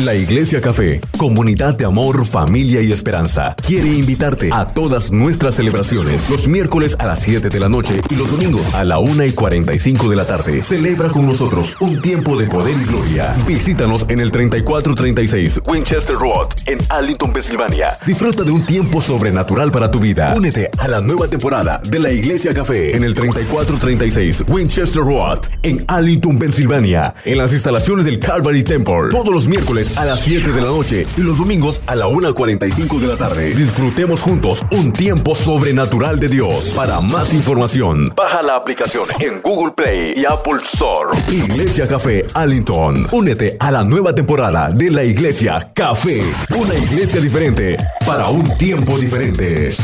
La 0.00 0.12
Iglesia 0.12 0.60
Café, 0.60 1.00
comunidad 1.16 1.76
de 1.76 1.84
amor, 1.84 2.26
familia 2.26 2.80
y 2.80 2.90
esperanza, 2.90 3.54
quiere 3.64 3.86
invitarte 3.86 4.50
a 4.52 4.66
todas 4.66 5.12
nuestras 5.12 5.54
celebraciones 5.54 6.28
los 6.30 6.48
miércoles 6.48 6.96
a 6.98 7.06
las 7.06 7.20
7 7.20 7.48
de 7.48 7.60
la 7.60 7.68
noche 7.68 8.00
y 8.10 8.16
los 8.16 8.28
domingos 8.28 8.74
a 8.74 8.82
la 8.82 8.98
1 8.98 9.24
y 9.24 9.30
45 9.30 10.08
de 10.08 10.16
la 10.16 10.26
tarde. 10.26 10.64
Celebra 10.64 11.10
con 11.10 11.26
nosotros 11.26 11.76
un 11.78 12.02
tiempo 12.02 12.36
de 12.36 12.48
poder 12.48 12.76
y 12.76 12.84
gloria. 12.86 13.36
Visítanos 13.46 14.04
en 14.08 14.18
el 14.18 14.32
3436 14.32 15.60
Winchester 15.68 16.16
Road 16.16 16.48
en 16.66 16.78
Arlington, 16.88 17.32
Pensilvania. 17.32 17.96
Disfruta 18.04 18.42
de 18.42 18.50
un 18.50 18.66
tiempo 18.66 19.00
sobrenatural 19.00 19.70
para 19.70 19.92
tu 19.92 20.00
vida. 20.00 20.34
Únete 20.36 20.70
a 20.76 20.88
la 20.88 21.00
nueva 21.00 21.28
temporada 21.28 21.80
de 21.88 22.00
la 22.00 22.10
Iglesia 22.10 22.52
Café 22.52 22.96
en 22.96 23.04
el 23.04 23.14
3436 23.14 24.46
Winchester 24.48 25.04
Road 25.04 25.38
en 25.62 25.84
Arlington, 25.86 26.36
Pensilvania, 26.36 27.14
en 27.24 27.38
las 27.38 27.52
instalaciones 27.52 28.06
del 28.06 28.18
Calvary 28.18 28.64
Temple. 28.64 29.10
Todos 29.12 29.32
los 29.32 29.46
miércoles 29.46 29.83
a 29.98 30.04
las 30.04 30.20
7 30.20 30.52
de 30.52 30.60
la 30.60 30.68
noche 30.68 31.06
y 31.16 31.20
los 31.20 31.38
domingos 31.38 31.82
a 31.86 31.94
la 31.94 32.06
1.45 32.06 32.98
de 32.98 33.06
la 33.06 33.16
tarde. 33.16 33.54
Disfrutemos 33.54 34.20
juntos 34.20 34.64
un 34.72 34.92
tiempo 34.92 35.34
sobrenatural 35.34 36.18
de 36.18 36.28
Dios. 36.28 36.72
Para 36.74 37.00
más 37.00 37.34
información, 37.34 38.12
baja 38.16 38.42
la 38.42 38.56
aplicación 38.56 39.08
en 39.20 39.42
Google 39.42 39.72
Play 39.76 40.14
y 40.16 40.24
Apple 40.24 40.60
Store. 40.62 41.18
Iglesia 41.28 41.86
Café 41.86 42.24
Allington. 42.34 43.06
Únete 43.12 43.56
a 43.60 43.70
la 43.70 43.84
nueva 43.84 44.14
temporada 44.14 44.70
de 44.70 44.90
la 44.90 45.04
Iglesia 45.04 45.70
Café. 45.74 46.22
Una 46.56 46.74
iglesia 46.74 47.20
diferente 47.20 47.76
para 48.06 48.28
un 48.28 48.56
tiempo 48.56 48.98
diferente. 48.98 49.74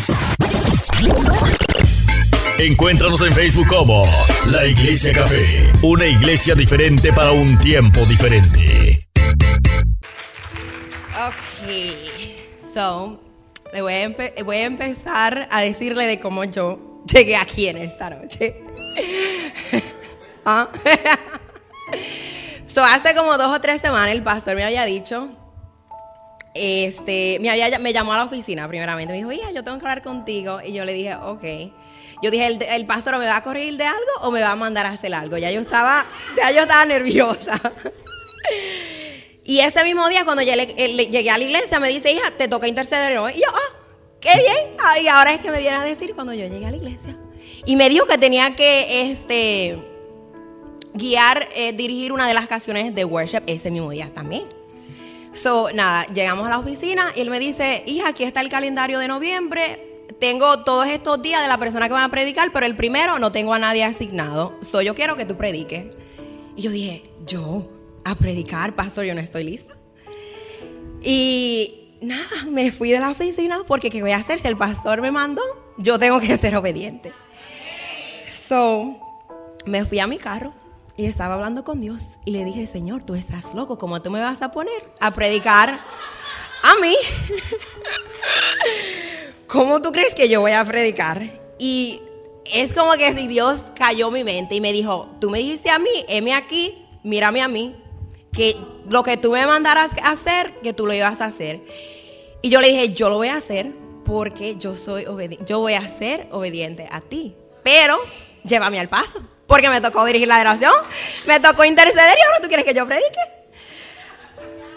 Encuéntranos 2.59 3.23
en 3.23 3.33
Facebook 3.33 3.69
como 3.69 4.05
La 4.51 4.67
Iglesia 4.67 5.15
Café, 5.15 5.73
una 5.83 6.07
iglesia 6.07 6.55
diferente 6.55 7.11
para 7.11 7.33
un 7.33 7.59
tiempo 7.59 8.05
diferente. 8.05 9.10
So, 12.73 13.21
le 13.73 13.83
voy 13.83 13.93
a, 13.93 14.65
empezar 14.65 15.49
a 15.51 15.61
decirle 15.61 16.07
de 16.07 16.21
cómo 16.21 16.45
yo 16.45 17.03
llegué 17.13 17.37
aquí 17.37 17.69
en 17.69 17.79
esta 17.79 18.11
noche. 18.11 18.63
¿Ah? 20.45 20.69
so, 22.67 22.83
hace 22.83 23.15
como 23.15 23.37
dos 23.37 23.57
o 23.57 23.61
tres 23.61 23.81
semanas 23.81 24.11
el 24.11 24.23
pastor 24.23 24.55
me 24.57 24.65
había 24.65 24.85
dicho, 24.85 25.29
este, 26.55 27.39
me, 27.41 27.51
había, 27.51 27.79
me 27.79 27.93
llamó 27.93 28.13
a 28.13 28.19
la 28.19 28.25
oficina 28.25 28.67
primeramente, 28.69 29.13
me 29.13 29.19
dijo, 29.19 29.33
hija, 29.33 29.51
yo 29.53 29.63
tengo 29.63 29.79
que 29.79 29.85
hablar 29.85 30.03
contigo. 30.03 30.61
Y 30.65 30.73
yo 30.73 30.85
le 30.85 30.93
dije, 30.93 31.15
ok. 31.15 31.45
Yo 32.23 32.31
dije, 32.31 32.47
¿el, 32.47 32.63
el 32.63 32.87
pastor 32.87 33.19
me 33.19 33.27
va 33.27 33.37
a 33.37 33.43
corregir 33.43 33.77
de 33.77 33.85
algo 33.85 34.13
o 34.21 34.31
me 34.31 34.43
va 34.43 34.53
a 34.53 34.57
mandar 34.57 34.87
a 34.87 34.91
hacer 34.91 35.15
algo? 35.15 35.39
Ya 35.39 35.51
yo 35.51 35.61
estaba, 35.61 36.05
ya 36.37 36.51
yo 36.53 36.63
estaba 36.63 36.85
nerviosa. 36.85 37.61
Y 39.51 39.59
ese 39.59 39.83
mismo 39.83 40.09
día, 40.09 40.25
cuando 40.25 40.45
llegué 40.45 41.29
a 41.29 41.39
la 41.39 41.45
iglesia, 41.45 41.81
me 41.81 41.89
dice, 41.89 42.13
hija, 42.13 42.31
te 42.31 42.47
toca 42.47 42.69
interceder 42.69 43.19
hoy. 43.19 43.33
Y 43.33 43.39
yo, 43.39 43.49
ah, 43.53 43.77
qué 44.21 44.31
bien. 44.37 44.77
y 45.03 45.09
ahora 45.09 45.35
es 45.35 45.41
que 45.41 45.51
me 45.51 45.59
viene 45.59 45.77
a 45.77 45.83
decir 45.83 46.15
cuando 46.15 46.33
yo 46.33 46.47
llegué 46.47 46.67
a 46.67 46.71
la 46.71 46.77
iglesia. 46.77 47.17
Y 47.67 47.75
me 47.75 47.89
dijo 47.89 48.07
que 48.07 48.17
tenía 48.17 48.55
que 48.55 49.11
este, 49.11 49.77
guiar, 50.95 51.49
eh, 51.57 51.73
dirigir 51.73 52.13
una 52.13 52.29
de 52.29 52.35
las 52.35 52.47
canciones 52.47 52.95
de 52.95 53.05
worship 53.05 53.43
ese 53.49 53.73
mismo 53.73 53.91
día 53.91 54.09
también. 54.15 54.45
So, 55.35 55.73
nada, 55.73 56.07
llegamos 56.15 56.47
a 56.47 56.51
la 56.51 56.59
oficina 56.61 57.13
y 57.17 57.23
él 57.23 57.29
me 57.29 57.41
dice, 57.41 57.83
hija, 57.89 58.07
aquí 58.07 58.23
está 58.23 58.43
el 58.43 58.51
calendario 58.51 59.01
de 59.01 59.09
noviembre. 59.09 60.05
Tengo 60.21 60.61
todos 60.61 60.87
estos 60.87 61.21
días 61.23 61.43
de 61.43 61.49
la 61.49 61.59
persona 61.59 61.89
que 61.89 61.95
va 61.95 62.05
a 62.05 62.09
predicar, 62.09 62.53
pero 62.53 62.67
el 62.67 62.77
primero 62.77 63.19
no 63.19 63.33
tengo 63.33 63.53
a 63.53 63.59
nadie 63.59 63.83
asignado. 63.83 64.57
So, 64.63 64.81
yo 64.81 64.95
quiero 64.95 65.17
que 65.17 65.25
tú 65.25 65.37
prediques. 65.37 65.87
Y 66.55 66.63
yo 66.63 66.71
dije, 66.71 67.03
yo, 67.27 67.69
a 68.05 68.15
predicar, 68.15 68.75
pastor, 68.75 69.05
yo 69.05 69.15
no 69.15 69.21
estoy 69.21 69.45
lista. 69.45 69.75
Y 71.03 71.97
nada, 72.03 72.45
me 72.49 72.71
fui 72.71 72.91
de 72.91 73.01
la 73.01 73.11
oficina 73.11 73.61
porque 73.67 73.91
¿qué 73.91 74.03
voy 74.03 74.13
a 74.13 74.19
hacer? 74.19 74.41
Si 74.41 74.49
el 74.49 74.57
pastor 74.57 75.01
me 75.01 75.11
mandó, 75.11 75.43
yo 75.79 75.99
tengo 75.99 76.21
que 76.21 76.37
ser 76.37 76.57
obediente. 76.57 77.13
So, 78.47 78.99
me 79.65 79.85
fui 79.85 80.01
a 80.01 80.07
mi 80.07 80.19
carro 80.19 80.53
y 80.97 81.07
estaba 81.07 81.35
hablando 81.35 81.65
con 81.65 81.81
Dios 81.81 82.03
y 82.25 82.33
le 82.33 82.45
dije, 82.45 82.67
Señor, 82.67 83.05
tú 83.05 83.15
estás 83.15 83.55
loco, 83.55 83.79
¿cómo 83.79 84.03
tú 84.03 84.11
me 84.11 84.21
vas 84.21 84.43
a 84.43 84.51
poner 84.51 84.83
a 84.99 85.13
predicar 85.13 85.79
a 86.63 86.81
mí? 86.81 86.97
¿Cómo 89.47 89.81
tú 89.81 89.93
crees 89.93 90.15
que 90.15 90.29
yo 90.29 90.41
voy 90.41 90.53
a 90.53 90.65
predicar? 90.65 91.23
Y 91.59 92.01
es 92.45 92.73
como 92.73 92.93
que 92.93 93.13
si 93.15 93.27
Dios 93.27 93.61
cayó 93.75 94.11
mi 94.11 94.25
mente 94.25 94.55
y 94.55 94.61
me 94.61 94.73
dijo, 94.73 95.09
tú 95.21 95.31
me 95.31 95.39
dijiste 95.39 95.71
a 95.71 95.79
mí, 95.79 95.91
heme 96.09 96.35
aquí, 96.35 96.87
mírame 97.03 97.43
a 97.43 97.49
mí, 97.49 97.75
que 98.33 98.57
lo 98.89 99.03
que 99.03 99.17
tú 99.17 99.33
me 99.33 99.47
mandaras 99.47 99.93
hacer, 100.03 100.55
que 100.63 100.73
tú 100.73 100.87
lo 100.87 100.95
ibas 100.95 101.21
a 101.21 101.27
hacer. 101.27 101.61
Y 102.43 102.49
yo 102.49 102.61
le 102.61 102.69
dije, 102.69 102.93
yo 102.93 103.11
lo 103.11 103.17
voy 103.17 103.29
a 103.29 103.37
hacer 103.37 103.73
porque 104.05 104.57
yo 104.57 104.77
soy 104.77 105.07
obediente, 105.07 105.45
yo 105.47 105.61
voy 105.61 105.75
a 105.75 105.89
ser 105.89 106.29
obediente 106.33 106.89
a 106.91 107.01
ti. 107.01 107.35
Pero 107.63 107.99
llévame 108.45 108.81
al 108.81 108.89
paso, 108.89 109.23
porque 109.47 109.69
me 109.69 109.81
tocó 109.81 110.05
dirigir 110.05 110.29
la 110.29 110.41
oración, 110.41 110.73
me 111.27 111.39
tocó 111.41 111.65
interceder 111.65 112.17
y 112.19 112.23
ahora 112.27 112.41
tú 112.41 112.49
quieres 112.49 112.65
que 112.65 112.75
yo 112.75 112.87
predique. 112.87 113.21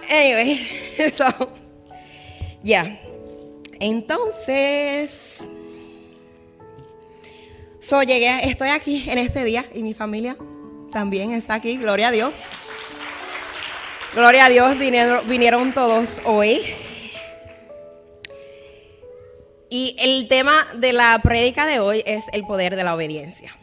Anyway, 0.10 1.12
so, 1.16 1.26
ya. 2.62 3.00
Entonces, 3.80 5.48
so 7.80 8.04
llegué, 8.04 8.50
estoy 8.50 8.70
aquí 8.70 9.10
en 9.10 9.18
ese 9.18 9.44
día 9.44 9.66
y 9.74 9.84
mi 9.84 9.94
familia 9.94 10.38
también 10.92 11.32
está 11.32 11.56
aquí, 11.56 11.78
gloria 11.78 12.10
a 12.10 12.12
Dios. 12.12 12.34
Gloria 14.16 14.46
a 14.46 14.50
Dios, 14.50 14.78
vinieron, 14.78 15.74
todos 15.74 16.22
hoy. 16.24 16.62
Y 19.72 19.96
el 19.98 20.28
tema 20.28 20.68
de 20.76 20.94
la 20.94 21.20
prédica 21.24 21.66
de 21.66 21.80
hoy 21.80 22.04
es 22.06 22.26
el 22.32 22.46
poder 22.46 22.76
de 22.76 22.84
la 22.84 22.94
obediencia. 22.94 23.56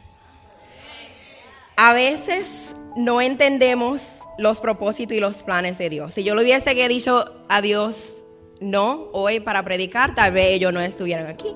A 1.76 1.92
veces 1.92 2.74
no 2.96 3.20
entendemos 3.20 4.02
los 4.38 4.60
propósitos 4.60 5.16
y 5.16 5.20
los 5.20 5.44
planes 5.44 5.78
de 5.78 5.88
Dios. 5.88 6.14
Si 6.14 6.24
yo 6.24 6.34
le 6.34 6.42
hubiese 6.42 6.74
dicho 6.88 7.44
a 7.48 7.62
Dios 7.62 8.24
no 8.58 9.08
hoy 9.12 9.38
para 9.38 9.62
predicar, 9.64 10.16
tal 10.16 10.32
vez 10.32 10.48
ellos 10.48 10.72
no 10.72 10.80
estuvieran 10.80 11.28
aquí. 11.28 11.54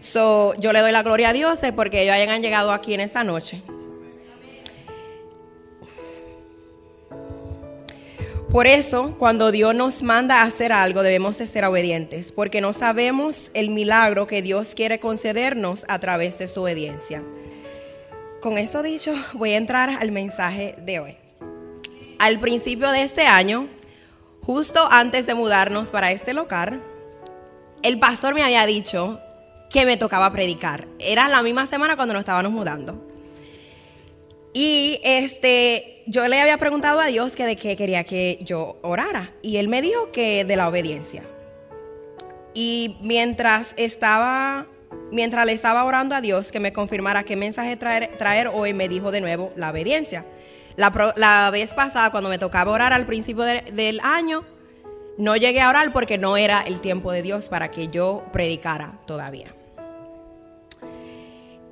So, 0.00 0.54
yo 0.58 0.72
le 0.72 0.80
doy 0.80 0.90
la 0.90 1.04
gloria 1.04 1.28
a 1.28 1.32
Dios 1.32 1.60
porque 1.76 2.02
ellos 2.02 2.16
hayan 2.16 2.42
llegado 2.42 2.72
aquí 2.72 2.94
en 2.94 3.00
esta 3.00 3.22
noche. 3.22 3.62
Por 8.50 8.66
eso, 8.66 9.14
cuando 9.18 9.52
Dios 9.52 9.74
nos 9.74 10.02
manda 10.02 10.40
a 10.40 10.44
hacer 10.44 10.72
algo, 10.72 11.02
debemos 11.02 11.36
de 11.36 11.46
ser 11.46 11.66
obedientes, 11.66 12.32
porque 12.32 12.62
no 12.62 12.72
sabemos 12.72 13.50
el 13.52 13.68
milagro 13.68 14.26
que 14.26 14.40
Dios 14.40 14.68
quiere 14.74 14.98
concedernos 14.98 15.84
a 15.86 15.98
través 15.98 16.38
de 16.38 16.48
su 16.48 16.62
obediencia. 16.62 17.22
Con 18.40 18.56
eso 18.56 18.82
dicho, 18.82 19.14
voy 19.34 19.52
a 19.52 19.58
entrar 19.58 19.90
al 19.90 20.12
mensaje 20.12 20.76
de 20.78 20.98
hoy. 20.98 21.16
Al 22.18 22.40
principio 22.40 22.90
de 22.90 23.02
este 23.02 23.26
año, 23.26 23.68
justo 24.40 24.88
antes 24.90 25.26
de 25.26 25.34
mudarnos 25.34 25.90
para 25.90 26.10
este 26.10 26.32
local, 26.32 26.82
el 27.82 27.98
pastor 27.98 28.34
me 28.34 28.42
había 28.42 28.64
dicho 28.64 29.20
que 29.68 29.84
me 29.84 29.98
tocaba 29.98 30.32
predicar. 30.32 30.88
Era 30.98 31.28
la 31.28 31.42
misma 31.42 31.66
semana 31.66 31.96
cuando 31.96 32.14
nos 32.14 32.22
estábamos 32.22 32.50
mudando. 32.50 33.06
Y 34.54 35.00
este, 35.04 35.97
yo 36.08 36.26
le 36.26 36.40
había 36.40 36.56
preguntado 36.56 37.00
a 37.00 37.06
Dios 37.06 37.36
que 37.36 37.44
de 37.44 37.56
qué 37.56 37.76
quería 37.76 38.04
que 38.04 38.38
yo 38.42 38.78
orara. 38.82 39.30
Y 39.42 39.58
él 39.58 39.68
me 39.68 39.82
dijo 39.82 40.10
que 40.10 40.44
de 40.44 40.56
la 40.56 40.68
obediencia. 40.68 41.22
Y 42.54 42.96
mientras 43.02 43.74
estaba, 43.76 44.66
mientras 45.12 45.44
le 45.44 45.52
estaba 45.52 45.84
orando 45.84 46.14
a 46.14 46.20
Dios 46.20 46.50
que 46.50 46.60
me 46.60 46.72
confirmara 46.72 47.24
qué 47.24 47.36
mensaje 47.36 47.76
traer, 47.76 48.16
traer 48.16 48.48
hoy, 48.48 48.72
me 48.72 48.88
dijo 48.88 49.10
de 49.10 49.20
nuevo 49.20 49.52
la 49.54 49.70
obediencia. 49.70 50.24
La, 50.76 51.50
vez 51.50 51.74
pasada, 51.74 52.10
cuando 52.10 52.30
me 52.30 52.38
tocaba 52.38 52.72
orar 52.72 52.92
al 52.92 53.04
principio 53.04 53.42
del 53.44 54.00
año, 54.02 54.44
no 55.18 55.36
llegué 55.36 55.60
a 55.60 55.68
orar 55.68 55.92
porque 55.92 56.16
no 56.16 56.36
era 56.36 56.62
el 56.62 56.80
tiempo 56.80 57.12
de 57.12 57.22
Dios 57.22 57.48
para 57.48 57.70
que 57.70 57.88
yo 57.88 58.24
predicara 58.32 58.98
todavía. 59.06 59.54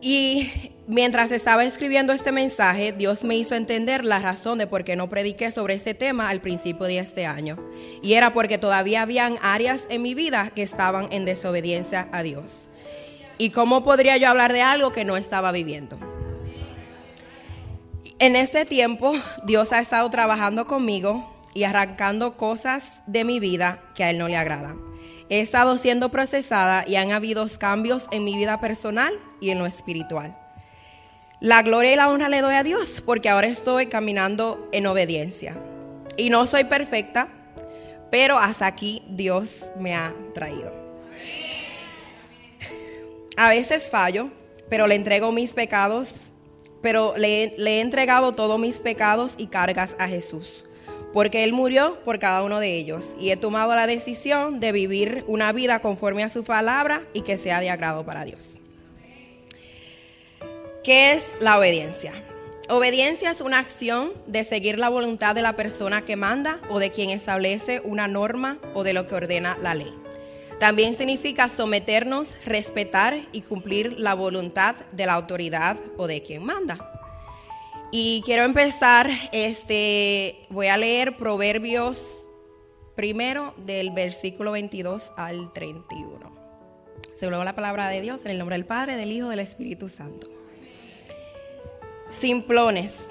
Y 0.00 0.73
mientras 0.87 1.31
estaba 1.33 1.65
escribiendo 1.65 2.12
este 2.12 2.33
mensaje, 2.33 2.93
Dios 2.93 3.25
me 3.25 3.37
hizo 3.37 3.55
entender 3.55 4.05
la 4.05 4.19
razón 4.19 4.59
de 4.59 4.67
por 4.67 4.85
qué 4.85 4.97
no 4.97 5.09
prediqué 5.09 5.50
sobre 5.50 5.75
este 5.75 5.94
tema 5.94 6.29
al 6.29 6.41
principio 6.41 6.87
de 6.87 6.99
este 6.99 7.27
año. 7.27 7.59
Y 8.03 8.15
era 8.15 8.33
porque 8.33 8.59
todavía 8.59 9.03
habían 9.03 9.38
áreas 9.43 9.87
en 9.91 10.03
mi 10.03 10.15
vida 10.15 10.50
que 10.55 10.62
estaban 10.62 11.09
en 11.11 11.25
desobediencia 11.25 12.09
a 12.12 12.23
Dios. 12.23 12.69
¿Y 13.38 13.50
cómo 13.50 13.85
podría 13.85 14.17
yo 14.17 14.29
hablar 14.29 14.53
de 14.53 14.62
algo 14.62 14.93
que 14.93 15.05
no 15.05 15.17
estaba 15.17 15.53
viviendo? 15.53 15.99
En 18.19 18.35
ese 18.35 18.65
tiempo, 18.65 19.12
Dios 19.44 19.73
ha 19.73 19.81
estado 19.81 20.09
trabajando 20.09 20.67
conmigo 20.67 21.35
y 21.53 21.65
arrancando 21.65 22.37
cosas 22.37 23.03
de 23.06 23.25
mi 23.25 23.41
vida 23.41 23.82
que 23.94 24.05
a 24.05 24.11
Él 24.11 24.19
no 24.19 24.29
le 24.29 24.37
agradan. 24.37 24.81
He 25.29 25.41
estado 25.41 25.77
siendo 25.77 26.11
procesada 26.11 26.85
y 26.87 26.97
han 26.97 27.11
habido 27.11 27.47
cambios 27.59 28.06
en 28.12 28.25
mi 28.25 28.37
vida 28.37 28.61
personal 28.61 29.12
y 29.41 29.50
en 29.50 29.59
lo 29.59 29.67
espiritual. 29.67 30.45
La 31.41 31.62
gloria 31.62 31.93
y 31.93 31.97
la 31.97 32.09
honra 32.09 32.31
le 32.31 32.41
doy 32.41 32.55
a 32.55 32.62
Dios 32.62 33.03
porque 33.05 33.29
ahora 33.29 33.47
estoy 33.47 33.87
caminando 33.87 34.69
en 34.73 34.87
obediencia. 34.87 35.55
Y 36.17 36.31
no 36.31 36.47
soy 36.47 36.65
perfecta, 36.65 37.29
pero 38.11 38.38
hasta 38.38 38.67
aquí 38.67 39.03
Dios 39.11 39.67
me 39.79 39.94
ha 39.94 40.15
traído. 40.33 40.73
A 43.37 43.50
veces 43.50 43.91
fallo, 43.91 44.31
pero 44.71 44.87
le 44.87 44.94
entrego 44.94 45.31
mis 45.31 45.53
pecados, 45.53 46.33
pero 46.81 47.15
le, 47.19 47.55
he 47.59 47.81
entregado 47.82 48.32
todos 48.32 48.59
mis 48.59 48.81
pecados 48.81 49.35
y 49.37 49.49
cargas 49.49 49.94
a 49.99 50.09
Jesús 50.09 50.65
porque 51.12 51.44
Él 51.44 51.55
murió 51.55 51.99
por 52.05 52.19
cada 52.19 52.43
uno 52.43 52.61
de 52.61 52.77
ellos 52.77 53.17
y 53.19 53.31
he 53.31 53.39
tomado 53.39 53.75
la 53.75 53.87
decisión 53.87 54.61
de 54.61 54.71
vivir 54.73 55.25
una 55.27 55.50
vida 55.53 55.79
conforme 55.79 56.23
a 56.23 56.29
su 56.29 56.44
palabra 56.44 57.05
y 57.15 57.23
que 57.23 57.39
sea 57.39 57.61
de 57.61 57.71
agrado 57.71 58.05
para 58.05 58.27
Dios. 58.27 58.61
¿Qué 60.87 61.15
es 61.15 61.37
la 61.41 61.59
obediencia? 61.59 62.12
Obediencia 62.69 63.33
es 63.33 63.41
una 63.41 63.59
acción 63.59 64.12
de 64.29 64.44
seguir 64.44 64.79
la 64.79 64.88
voluntad 64.88 65.35
de 65.35 65.43
la 65.43 65.56
persona 65.56 66.05
que 66.05 66.15
manda 66.15 66.61
o 66.71 66.79
de 66.79 66.93
quien 66.93 67.11
establece 67.11 67.81
una 67.83 68.06
norma 68.06 68.59
o 68.73 68.85
de 68.85 68.93
lo 68.93 69.09
que 69.09 69.17
ordena 69.17 69.59
la 69.61 69.75
ley. 69.75 69.93
También 70.61 70.94
significa 70.94 71.49
someternos, 71.49 72.37
respetar 72.44 73.19
y 73.33 73.41
cumplir 73.41 73.99
la 73.99 74.15
voluntad 74.15 74.77
de 74.93 75.06
la 75.06 75.15
autoridad 75.15 75.77
o 75.97 76.06
de 76.06 76.23
quien 76.23 76.44
manda. 76.44 76.79
Y 77.91 78.23
quiero 78.25 78.44
empezar, 78.44 79.11
este, 79.32 80.47
voy 80.50 80.69
a 80.69 80.77
leer 80.77 81.17
Proverbios 81.17 82.06
primero 82.94 83.55
del 83.56 83.91
versículo 83.91 84.53
22 84.53 85.11
al 85.17 85.53
31. 85.53 86.32
Se 87.17 87.29
la 87.29 87.56
palabra 87.56 87.89
de 87.89 88.00
Dios 88.03 88.21
en 88.21 88.31
el 88.31 88.39
nombre 88.39 88.55
del 88.55 88.67
Padre, 88.67 88.94
del 88.94 89.11
Hijo, 89.11 89.31
del 89.31 89.41
Espíritu 89.41 89.89
Santo. 89.89 90.36
Simplones, 92.11 93.08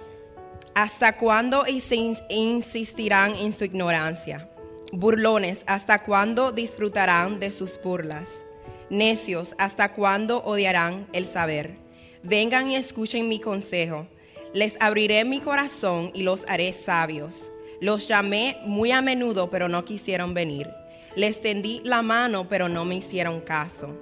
¿hasta 0.73 1.17
cuándo 1.17 1.65
insistirán 1.67 3.35
en 3.35 3.53
su 3.53 3.65
ignorancia? 3.65 4.49
Burlones, 4.91 5.63
¿hasta 5.67 6.03
cuándo 6.03 6.51
disfrutarán 6.51 7.39
de 7.39 7.51
sus 7.51 7.81
burlas? 7.81 8.43
Necios, 8.89 9.55
¿hasta 9.57 9.93
cuándo 9.93 10.43
odiarán 10.43 11.07
el 11.13 11.27
saber? 11.27 11.75
Vengan 12.23 12.71
y 12.71 12.75
escuchen 12.75 13.29
mi 13.29 13.39
consejo 13.39 14.07
les 14.55 14.77
abriré 14.79 15.25
mi 15.25 15.41
corazón 15.41 16.11
y 16.13 16.23
los 16.23 16.45
haré 16.47 16.71
sabios. 16.71 17.51
Los 17.81 18.07
llamé 18.07 18.55
muy 18.63 18.93
a 18.93 19.01
menudo, 19.01 19.49
pero 19.49 19.67
no 19.67 19.83
quisieron 19.83 20.33
venir. 20.33 20.69
Les 21.17 21.41
tendí 21.41 21.81
la 21.83 22.01
mano, 22.01 22.47
pero 22.47 22.69
no 22.69 22.85
me 22.85 22.95
hicieron 22.95 23.41
caso. 23.41 23.97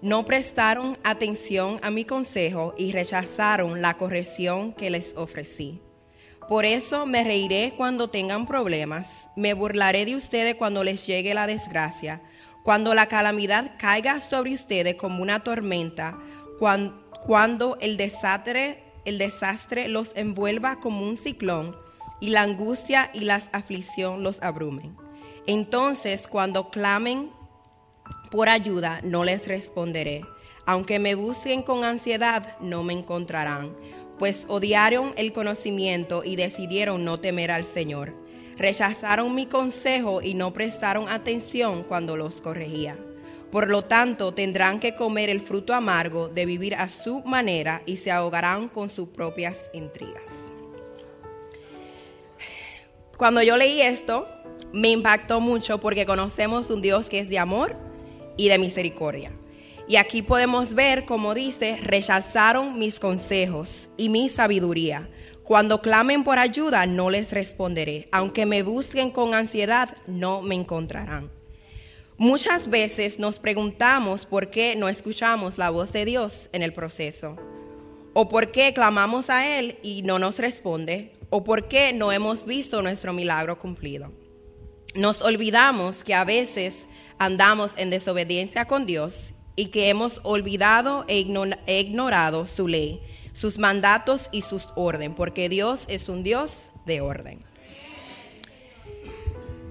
No 0.00 0.24
prestaron 0.24 0.96
atención 1.02 1.80
a 1.82 1.90
mi 1.90 2.04
consejo 2.04 2.74
y 2.78 2.92
rechazaron 2.92 3.82
la 3.82 3.94
corrección 3.94 4.72
que 4.72 4.90
les 4.90 5.16
ofrecí. 5.16 5.80
Por 6.48 6.64
eso 6.64 7.04
me 7.04 7.24
reiré 7.24 7.74
cuando 7.76 8.08
tengan 8.08 8.46
problemas, 8.46 9.28
me 9.36 9.54
burlaré 9.54 10.06
de 10.06 10.14
ustedes 10.14 10.54
cuando 10.54 10.84
les 10.84 11.06
llegue 11.06 11.34
la 11.34 11.46
desgracia, 11.46 12.22
cuando 12.62 12.94
la 12.94 13.06
calamidad 13.06 13.72
caiga 13.78 14.20
sobre 14.20 14.54
ustedes 14.54 14.94
como 14.94 15.20
una 15.20 15.40
tormenta, 15.40 16.18
cuando, 16.58 17.76
el 17.80 17.96
desastre 17.96 18.84
el 19.04 19.18
desastre 19.18 19.88
los 19.88 20.12
envuelva 20.16 20.80
como 20.80 21.02
un 21.02 21.16
ciclón 21.16 21.74
y 22.20 22.30
la 22.30 22.42
angustia 22.42 23.10
y 23.14 23.20
la 23.20 23.42
aflicción 23.52 24.22
los 24.22 24.42
abrumen. 24.42 24.96
Entonces, 25.46 26.28
cuando 26.28 26.68
clamen 26.68 27.30
por 28.30 28.48
ayuda, 28.48 29.00
no 29.02 29.24
les 29.24 29.46
responderé. 29.46 30.24
Aunque 30.66 30.98
me 30.98 31.14
busquen 31.14 31.62
con 31.62 31.84
ansiedad, 31.84 32.58
no 32.60 32.82
me 32.82 32.92
encontrarán, 32.92 33.74
pues 34.18 34.44
odiaron 34.48 35.14
el 35.16 35.32
conocimiento 35.32 36.24
y 36.24 36.36
decidieron 36.36 37.04
no 37.04 37.20
temer 37.20 37.50
al 37.50 37.64
Señor. 37.64 38.12
Rechazaron 38.56 39.34
mi 39.34 39.46
consejo 39.46 40.20
y 40.20 40.34
no 40.34 40.52
prestaron 40.52 41.08
atención 41.08 41.84
cuando 41.84 42.16
los 42.16 42.40
corregía. 42.40 42.98
Por 43.50 43.70
lo 43.70 43.82
tanto, 43.82 44.34
tendrán 44.34 44.78
que 44.78 44.94
comer 44.94 45.30
el 45.30 45.40
fruto 45.40 45.72
amargo 45.72 46.28
de 46.28 46.44
vivir 46.44 46.74
a 46.74 46.88
su 46.88 47.22
manera 47.22 47.82
y 47.86 47.96
se 47.96 48.10
ahogarán 48.10 48.68
con 48.68 48.90
sus 48.90 49.08
propias 49.08 49.70
intrigas. 49.72 50.52
Cuando 53.16 53.42
yo 53.42 53.56
leí 53.56 53.80
esto, 53.80 54.28
me 54.72 54.90
impactó 54.90 55.40
mucho 55.40 55.80
porque 55.80 56.04
conocemos 56.04 56.68
un 56.68 56.82
Dios 56.82 57.08
que 57.08 57.20
es 57.20 57.30
de 57.30 57.38
amor 57.38 57.87
y 58.38 58.48
de 58.48 58.56
misericordia. 58.56 59.32
Y 59.86 59.96
aquí 59.96 60.22
podemos 60.22 60.72
ver, 60.72 61.04
como 61.04 61.34
dice, 61.34 61.76
rechazaron 61.82 62.78
mis 62.78 62.98
consejos 62.98 63.90
y 63.98 64.08
mi 64.08 64.30
sabiduría. 64.30 65.10
Cuando 65.44 65.80
clamen 65.80 66.24
por 66.24 66.38
ayuda, 66.38 66.86
no 66.86 67.08
les 67.08 67.32
responderé. 67.32 68.08
Aunque 68.12 68.46
me 68.46 68.62
busquen 68.62 69.10
con 69.10 69.34
ansiedad, 69.34 69.96
no 70.06 70.42
me 70.42 70.54
encontrarán. 70.54 71.30
Muchas 72.18 72.68
veces 72.68 73.18
nos 73.18 73.38
preguntamos 73.38 74.26
por 74.26 74.50
qué 74.50 74.76
no 74.76 74.88
escuchamos 74.88 75.56
la 75.56 75.70
voz 75.70 75.92
de 75.92 76.04
Dios 76.04 76.48
en 76.52 76.62
el 76.62 76.72
proceso, 76.72 77.36
o 78.12 78.28
por 78.28 78.50
qué 78.50 78.74
clamamos 78.74 79.30
a 79.30 79.58
Él 79.58 79.78
y 79.82 80.02
no 80.02 80.18
nos 80.18 80.38
responde, 80.38 81.12
o 81.30 81.44
por 81.44 81.68
qué 81.68 81.92
no 81.92 82.10
hemos 82.10 82.44
visto 82.44 82.82
nuestro 82.82 83.12
milagro 83.12 83.58
cumplido. 83.58 84.10
Nos 84.94 85.22
olvidamos 85.22 86.02
que 86.02 86.12
a 86.12 86.24
veces 86.24 86.88
andamos 87.18 87.74
en 87.76 87.90
desobediencia 87.90 88.66
con 88.66 88.86
Dios 88.86 89.32
y 89.56 89.66
que 89.66 89.88
hemos 89.88 90.20
olvidado 90.22 91.04
e 91.08 91.18
ignorado 91.66 92.46
su 92.46 92.68
ley, 92.68 93.00
sus 93.32 93.58
mandatos 93.58 94.28
y 94.30 94.42
sus 94.42 94.68
orden, 94.76 95.14
porque 95.14 95.48
Dios 95.48 95.84
es 95.88 96.08
un 96.08 96.22
Dios 96.22 96.70
de 96.86 97.00
orden. 97.00 97.44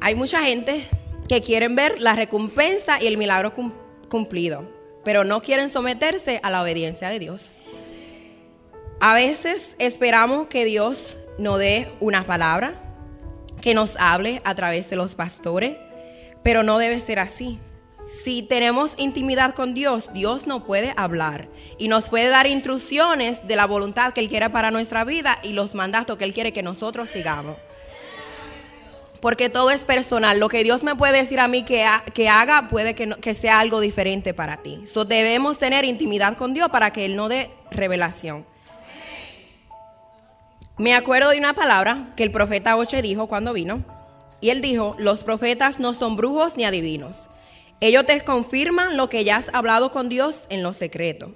Hay 0.01 0.15
mucha 0.15 0.41
gente 0.41 0.87
que 1.27 1.41
quieren 1.41 1.75
ver 1.75 2.01
la 2.01 2.15
recompensa 2.15 3.01
y 3.01 3.07
el 3.07 3.17
milagro 3.17 3.53
cumplido, 4.09 4.63
pero 5.03 5.23
no 5.23 5.41
quieren 5.41 5.69
someterse 5.69 6.39
a 6.43 6.51
la 6.51 6.61
obediencia 6.61 7.09
de 7.09 7.19
Dios. 7.19 7.57
A 8.99 9.13
veces 9.15 9.75
esperamos 9.79 10.47
que 10.47 10.65
Dios 10.65 11.17
nos 11.37 11.59
dé 11.59 11.91
una 11.99 12.25
palabra, 12.25 12.81
que 13.61 13.73
nos 13.73 13.95
hable 13.97 14.41
a 14.43 14.55
través 14.55 14.89
de 14.89 14.95
los 14.95 15.15
pastores, 15.15 15.77
pero 16.47 16.63
no 16.63 16.77
debe 16.77 17.01
ser 17.01 17.19
así. 17.19 17.59
Si 18.07 18.41
tenemos 18.41 18.93
intimidad 18.97 19.53
con 19.53 19.73
Dios, 19.73 20.13
Dios 20.13 20.47
nos 20.47 20.63
puede 20.63 20.93
hablar 20.95 21.49
y 21.77 21.89
nos 21.89 22.09
puede 22.09 22.29
dar 22.29 22.47
instrucciones 22.47 23.45
de 23.45 23.57
la 23.57 23.65
voluntad 23.65 24.13
que 24.13 24.21
Él 24.21 24.29
quiere 24.29 24.49
para 24.49 24.71
nuestra 24.71 25.03
vida 25.03 25.39
y 25.43 25.51
los 25.51 25.75
mandatos 25.75 26.17
que 26.17 26.23
Él 26.23 26.33
quiere 26.33 26.53
que 26.53 26.63
nosotros 26.63 27.09
sigamos 27.09 27.57
porque 29.19 29.49
todo 29.49 29.71
es 29.71 29.83
personal. 29.83 30.39
Lo 30.39 30.47
que 30.47 30.63
Dios 30.63 30.83
me 30.83 30.95
puede 30.95 31.17
decir 31.17 31.41
a 31.41 31.49
mí 31.49 31.63
que, 31.63 31.85
que 32.13 32.29
haga 32.29 32.69
puede 32.69 32.95
que, 32.95 33.09
que, 33.19 33.33
sea 33.33 33.59
algo 33.59 33.81
diferente 33.81 34.33
para 34.33 34.55
ti. 34.55 34.85
So, 34.87 35.03
debemos 35.03 35.57
tener 35.57 35.83
intimidad 35.83 36.37
con 36.37 36.53
Dios 36.53 36.69
para 36.69 36.93
que 36.93 37.03
Él 37.03 37.17
no 37.17 37.27
dé 37.27 37.51
revelación. 37.71 38.45
Me 40.77 40.95
acuerdo 40.95 41.31
de 41.31 41.39
una 41.39 41.53
palabra 41.53 42.13
que 42.15 42.23
el 42.23 42.31
profeta 42.31 42.77
Oche 42.77 43.01
dijo 43.01 43.27
cuando 43.27 43.51
vino. 43.51 43.96
Y 44.41 44.49
él 44.49 44.61
dijo, 44.61 44.95
los 44.99 45.23
profetas 45.23 45.79
no 45.79 45.93
son 45.93 46.15
brujos 46.15 46.57
ni 46.57 46.65
adivinos. 46.65 47.29
Ellos 47.79 48.05
te 48.05 48.23
confirman 48.23 48.97
lo 48.97 49.09
que 49.09 49.23
ya 49.23 49.37
has 49.37 49.49
hablado 49.53 49.91
con 49.91 50.09
Dios 50.09 50.43
en 50.49 50.63
lo 50.63 50.73
secreto. 50.73 51.31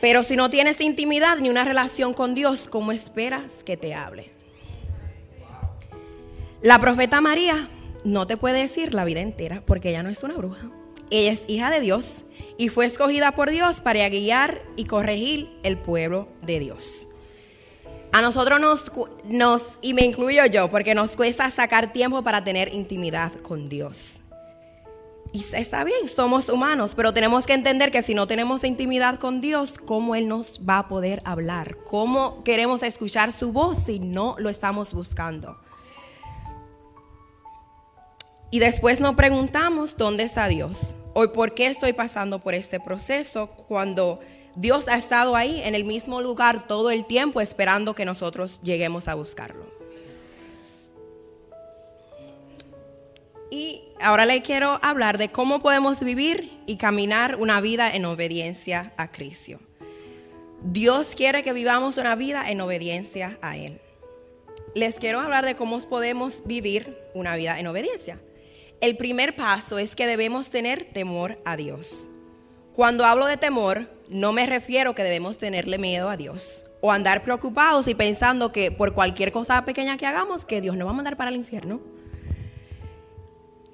Pero 0.00 0.22
si 0.22 0.34
no 0.34 0.50
tienes 0.50 0.80
intimidad 0.80 1.38
ni 1.38 1.48
una 1.48 1.64
relación 1.64 2.12
con 2.12 2.34
Dios, 2.34 2.66
¿cómo 2.68 2.92
esperas 2.92 3.62
que 3.62 3.76
te 3.76 3.94
hable? 3.94 4.30
La 6.60 6.80
profeta 6.80 7.20
María 7.20 7.68
no 8.04 8.26
te 8.26 8.36
puede 8.36 8.62
decir 8.62 8.94
la 8.94 9.04
vida 9.04 9.20
entera 9.20 9.62
porque 9.64 9.90
ella 9.90 10.02
no 10.02 10.10
es 10.10 10.22
una 10.22 10.34
bruja. 10.34 10.70
Ella 11.10 11.32
es 11.32 11.44
hija 11.46 11.70
de 11.70 11.80
Dios 11.80 12.24
y 12.56 12.68
fue 12.68 12.86
escogida 12.86 13.32
por 13.32 13.50
Dios 13.50 13.80
para 13.80 14.08
guiar 14.08 14.62
y 14.76 14.86
corregir 14.86 15.50
el 15.62 15.76
pueblo 15.76 16.28
de 16.42 16.58
Dios. 16.58 17.08
A 18.12 18.20
nosotros 18.20 18.60
nos, 19.24 19.62
y 19.80 19.94
me 19.94 20.02
incluyo 20.02 20.44
yo, 20.44 20.70
porque 20.70 20.94
nos 20.94 21.16
cuesta 21.16 21.50
sacar 21.50 21.94
tiempo 21.94 22.22
para 22.22 22.44
tener 22.44 22.72
intimidad 22.74 23.32
con 23.42 23.70
Dios. 23.70 24.20
Y 25.32 25.42
está 25.54 25.82
bien, 25.82 26.10
somos 26.14 26.50
humanos, 26.50 26.92
pero 26.94 27.14
tenemos 27.14 27.46
que 27.46 27.54
entender 27.54 27.90
que 27.90 28.02
si 28.02 28.12
no 28.12 28.26
tenemos 28.26 28.64
intimidad 28.64 29.18
con 29.18 29.40
Dios, 29.40 29.78
¿cómo 29.78 30.14
Él 30.14 30.28
nos 30.28 30.60
va 30.60 30.80
a 30.80 30.88
poder 30.88 31.22
hablar? 31.24 31.78
¿Cómo 31.88 32.44
queremos 32.44 32.82
escuchar 32.82 33.32
su 33.32 33.50
voz 33.50 33.78
si 33.78 33.98
no 33.98 34.36
lo 34.38 34.50
estamos 34.50 34.92
buscando? 34.92 35.56
Y 38.50 38.58
después 38.58 39.00
nos 39.00 39.14
preguntamos, 39.14 39.96
¿dónde 39.96 40.24
está 40.24 40.48
Dios? 40.48 40.96
Hoy, 41.14 41.28
¿por 41.28 41.54
qué 41.54 41.68
estoy 41.68 41.94
pasando 41.94 42.40
por 42.40 42.52
este 42.52 42.78
proceso 42.78 43.46
cuando 43.46 44.20
Dios 44.54 44.88
ha 44.88 44.96
estado 44.96 45.34
ahí 45.34 45.62
en 45.62 45.74
el 45.74 45.84
mismo 45.84 46.20
lugar 46.20 46.66
todo 46.66 46.90
el 46.90 47.06
tiempo 47.06 47.40
esperando 47.40 47.94
que 47.94 48.04
nosotros 48.04 48.60
lleguemos 48.62 49.08
a 49.08 49.14
buscarlo? 49.14 49.64
Y 53.50 53.82
ahora 54.00 54.24
le 54.24 54.40
quiero 54.42 54.78
hablar 54.82 55.18
de 55.18 55.30
cómo 55.30 55.60
podemos 55.60 56.00
vivir 56.00 56.58
y 56.66 56.76
caminar 56.76 57.36
una 57.36 57.60
vida 57.60 57.94
en 57.94 58.06
obediencia 58.06 58.92
a 58.96 59.12
Cristo. 59.12 59.58
Dios 60.62 61.14
quiere 61.14 61.42
que 61.42 61.52
vivamos 61.52 61.98
una 61.98 62.14
vida 62.14 62.50
en 62.50 62.60
obediencia 62.60 63.38
a 63.42 63.56
Él. 63.56 63.80
les 64.74 64.98
quiero 64.98 65.20
hablar 65.20 65.44
de 65.44 65.54
cómo 65.54 65.78
podemos 65.82 66.46
vivir 66.46 66.96
una 67.14 67.36
vida 67.36 67.60
en 67.60 67.66
obediencia. 67.66 68.18
El 68.80 68.96
primer 68.96 69.36
paso 69.36 69.78
es 69.78 69.94
que 69.94 70.06
debemos 70.06 70.48
tener 70.48 70.84
temor 70.92 71.38
a 71.44 71.56
Dios. 71.56 72.08
Cuando 72.74 73.04
hablo 73.04 73.26
de 73.26 73.36
temor, 73.36 73.90
no 74.08 74.32
me 74.32 74.46
refiero 74.46 74.94
que 74.94 75.02
debemos 75.02 75.36
tenerle 75.36 75.76
miedo 75.76 76.08
a 76.08 76.16
Dios 76.16 76.64
o 76.80 76.90
andar 76.90 77.22
preocupados 77.22 77.86
y 77.86 77.94
pensando 77.94 78.50
que 78.50 78.70
por 78.72 78.94
cualquier 78.94 79.30
cosa 79.30 79.64
pequeña 79.64 79.98
que 79.98 80.06
hagamos, 80.06 80.44
que 80.44 80.60
Dios 80.60 80.76
nos 80.76 80.86
va 80.86 80.92
a 80.92 80.94
mandar 80.94 81.16
para 81.16 81.30
el 81.30 81.36
infierno. 81.36 81.80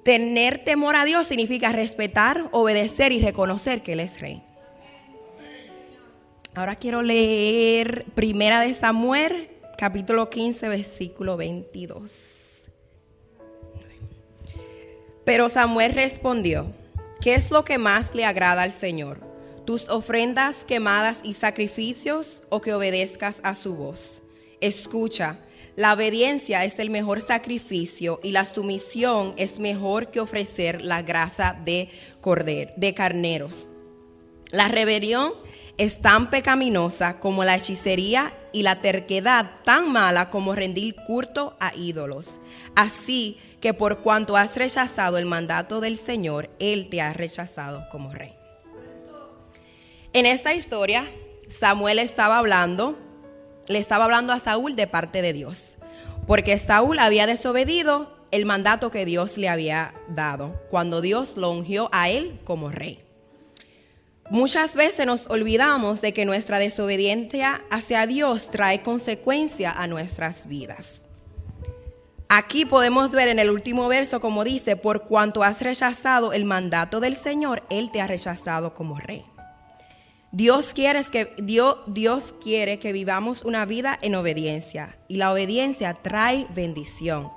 Tener 0.03 0.63
temor 0.63 0.95
a 0.95 1.05
Dios 1.05 1.27
significa 1.27 1.71
respetar, 1.71 2.49
obedecer 2.51 3.11
y 3.11 3.21
reconocer 3.21 3.83
que 3.83 3.93
Él 3.93 4.01
es 4.01 4.19
rey. 4.19 4.43
Ahora 6.53 6.75
quiero 6.75 7.01
leer 7.01 8.05
Primera 8.15 8.59
de 8.59 8.73
Samuel, 8.73 9.49
capítulo 9.77 10.29
15, 10.29 10.67
versículo 10.67 11.37
22. 11.37 12.69
Pero 15.23 15.47
Samuel 15.47 15.93
respondió, 15.93 16.67
¿qué 17.21 17.35
es 17.35 17.51
lo 17.51 17.63
que 17.63 17.77
más 17.77 18.15
le 18.15 18.25
agrada 18.25 18.63
al 18.63 18.71
Señor? 18.71 19.19
¿Tus 19.65 19.89
ofrendas 19.89 20.63
quemadas 20.63 21.19
y 21.23 21.33
sacrificios 21.33 22.43
o 22.49 22.61
que 22.61 22.73
obedezcas 22.73 23.41
a 23.43 23.55
su 23.55 23.75
voz? 23.75 24.23
Escucha, 24.61 25.39
la 25.75 25.93
obediencia 25.93 26.65
es 26.65 26.79
el 26.79 26.89
mejor 26.89 27.21
sacrificio 27.21 28.19
y 28.23 28.31
la 28.31 28.45
sumisión 28.45 29.33
es 29.37 29.59
mejor 29.59 30.11
que 30.11 30.19
ofrecer 30.19 30.81
la 30.81 31.01
grasa 31.01 31.57
de, 31.63 31.89
cordero, 32.21 32.71
de 32.75 32.93
carneros. 32.93 33.69
La 34.51 34.67
rebelión 34.67 35.33
es 35.77 36.01
tan 36.01 36.29
pecaminosa 36.29 37.19
como 37.19 37.45
la 37.45 37.55
hechicería 37.55 38.33
y 38.51 38.63
la 38.63 38.81
terquedad 38.81 39.51
tan 39.63 39.91
mala 39.91 40.29
como 40.29 40.55
rendir 40.55 40.95
culto 41.07 41.55
a 41.59 41.73
ídolos. 41.75 42.39
Así 42.75 43.37
que 43.61 43.73
por 43.73 43.99
cuanto 43.99 44.37
has 44.37 44.55
rechazado 44.55 45.17
el 45.17 45.25
mandato 45.25 45.81
del 45.81 45.97
Señor, 45.97 46.49
Él 46.59 46.87
te 46.89 47.01
ha 47.01 47.13
rechazado 47.13 47.87
como 47.91 48.13
rey. 48.13 48.33
En 50.13 50.25
esta 50.25 50.53
historia, 50.53 51.05
Samuel 51.47 51.99
estaba 51.99 52.37
hablando, 52.37 52.97
le 53.67 53.79
estaba 53.79 54.05
hablando 54.05 54.33
a 54.33 54.39
Saúl 54.39 54.75
de 54.75 54.87
parte 54.87 55.21
de 55.21 55.33
Dios, 55.33 55.77
porque 56.25 56.57
Saúl 56.57 56.99
había 56.99 57.27
desobedido 57.27 58.17
el 58.31 58.45
mandato 58.45 58.91
que 58.91 59.05
Dios 59.05 59.37
le 59.37 59.49
había 59.49 59.93
dado 60.07 60.61
cuando 60.69 61.01
Dios 61.01 61.37
lo 61.37 61.51
ungió 61.51 61.89
a 61.91 62.09
él 62.09 62.39
como 62.43 62.69
rey. 62.69 63.03
Muchas 64.29 64.75
veces 64.75 65.07
nos 65.07 65.25
olvidamos 65.27 66.01
de 66.01 66.13
que 66.13 66.25
nuestra 66.25 66.59
desobediencia 66.59 67.63
hacia 67.71 68.05
Dios 68.05 68.51
trae 68.51 68.83
consecuencia 68.83 69.71
a 69.71 69.87
nuestras 69.87 70.47
vidas. 70.47 71.01
Aquí 72.31 72.63
podemos 72.63 73.09
ver 73.09 73.27
en 73.27 73.39
el 73.39 73.49
último 73.49 73.87
verso 73.87 74.19
como 74.19 74.43
dice, 74.43 74.75
por 74.75 75.05
cuanto 75.05 75.41
has 75.41 75.63
rechazado 75.63 76.31
el 76.31 76.45
mandato 76.45 76.99
del 76.99 77.15
Señor, 77.15 77.63
Él 77.71 77.89
te 77.91 78.01
ha 78.01 78.07
rechazado 78.07 78.75
como 78.75 78.99
rey. 78.99 79.25
Dios 80.31 80.73
quiere, 80.75 81.03
que, 81.11 81.33
Dios, 81.39 81.77
Dios 81.87 82.35
quiere 82.39 82.77
que 82.77 82.93
vivamos 82.93 83.43
una 83.43 83.65
vida 83.65 83.97
en 84.03 84.13
obediencia 84.13 84.95
y 85.07 85.17
la 85.17 85.31
obediencia 85.31 85.95
trae 85.95 86.45
bendición. 86.53 87.31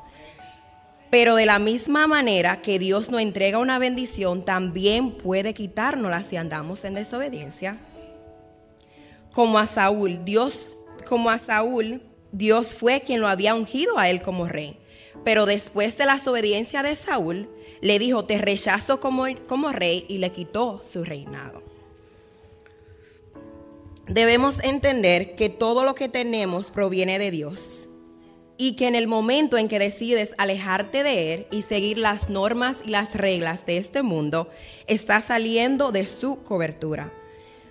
Pero 1.10 1.36
de 1.36 1.46
la 1.46 1.58
misma 1.58 2.06
manera 2.06 2.60
que 2.60 2.78
Dios 2.78 3.08
nos 3.08 3.22
entrega 3.22 3.56
una 3.56 3.78
bendición, 3.78 4.44
también 4.44 5.16
puede 5.16 5.54
quitárnosla 5.54 6.20
si 6.20 6.36
andamos 6.36 6.84
en 6.84 6.92
desobediencia. 6.92 7.78
Como 9.32 9.58
a 9.58 9.64
Saúl, 9.64 10.22
Dios, 10.26 10.68
como 11.08 11.30
a 11.30 11.38
Saúl, 11.38 12.02
Dios 12.30 12.74
fue 12.74 13.00
quien 13.00 13.22
lo 13.22 13.28
había 13.28 13.54
ungido 13.54 13.96
a 13.96 14.10
él 14.10 14.20
como 14.20 14.44
rey. 14.46 14.81
Pero 15.24 15.46
después 15.46 15.96
de 15.98 16.06
la 16.06 16.14
desobediencia 16.14 16.82
de 16.82 16.96
Saúl, 16.96 17.48
le 17.80 17.98
dijo, 17.98 18.24
te 18.24 18.38
rechazo 18.38 19.00
como, 19.00 19.26
como 19.46 19.72
rey 19.72 20.04
y 20.08 20.18
le 20.18 20.32
quitó 20.32 20.80
su 20.82 21.04
reinado. 21.04 21.62
Debemos 24.06 24.62
entender 24.62 25.36
que 25.36 25.48
todo 25.48 25.84
lo 25.84 25.94
que 25.94 26.08
tenemos 26.08 26.70
proviene 26.70 27.18
de 27.18 27.30
Dios 27.30 27.88
y 28.56 28.76
que 28.76 28.86
en 28.86 28.94
el 28.94 29.08
momento 29.08 29.58
en 29.58 29.68
que 29.68 29.80
decides 29.80 30.36
alejarte 30.38 31.02
de 31.02 31.34
Él 31.34 31.46
y 31.50 31.62
seguir 31.62 31.98
las 31.98 32.28
normas 32.28 32.78
y 32.84 32.90
las 32.90 33.16
reglas 33.16 33.66
de 33.66 33.76
este 33.76 34.02
mundo, 34.02 34.48
estás 34.86 35.24
saliendo 35.24 35.90
de 35.90 36.06
su 36.06 36.44
cobertura. 36.44 37.12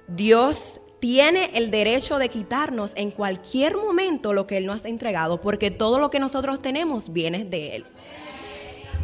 Dios 0.10 0.81
tiene 1.02 1.50
el 1.56 1.70
derecho 1.70 2.18
de 2.18 2.30
quitarnos 2.30 2.94
en 2.96 3.12
cualquier 3.12 3.76
momento 3.76 4.32
lo 4.32 4.48
que 4.48 4.56
Él 4.56 4.66
nos 4.66 4.86
ha 4.86 4.88
entregado, 4.88 5.42
porque 5.42 5.70
todo 5.70 6.00
lo 6.00 6.10
que 6.10 6.20
nosotros 6.20 6.62
tenemos 6.62 7.12
viene 7.12 7.44
de 7.44 7.76
Él. 7.76 7.86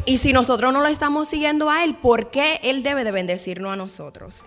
Y 0.06 0.16
si 0.16 0.32
nosotros 0.32 0.72
no 0.72 0.80
lo 0.80 0.88
estamos 0.88 1.28
siguiendo 1.28 1.68
a 1.68 1.84
Él, 1.84 1.94
¿por 1.96 2.30
qué 2.30 2.60
Él 2.62 2.82
debe 2.82 3.04
de 3.04 3.10
bendecirnos 3.10 3.74
a 3.74 3.76
nosotros? 3.76 4.46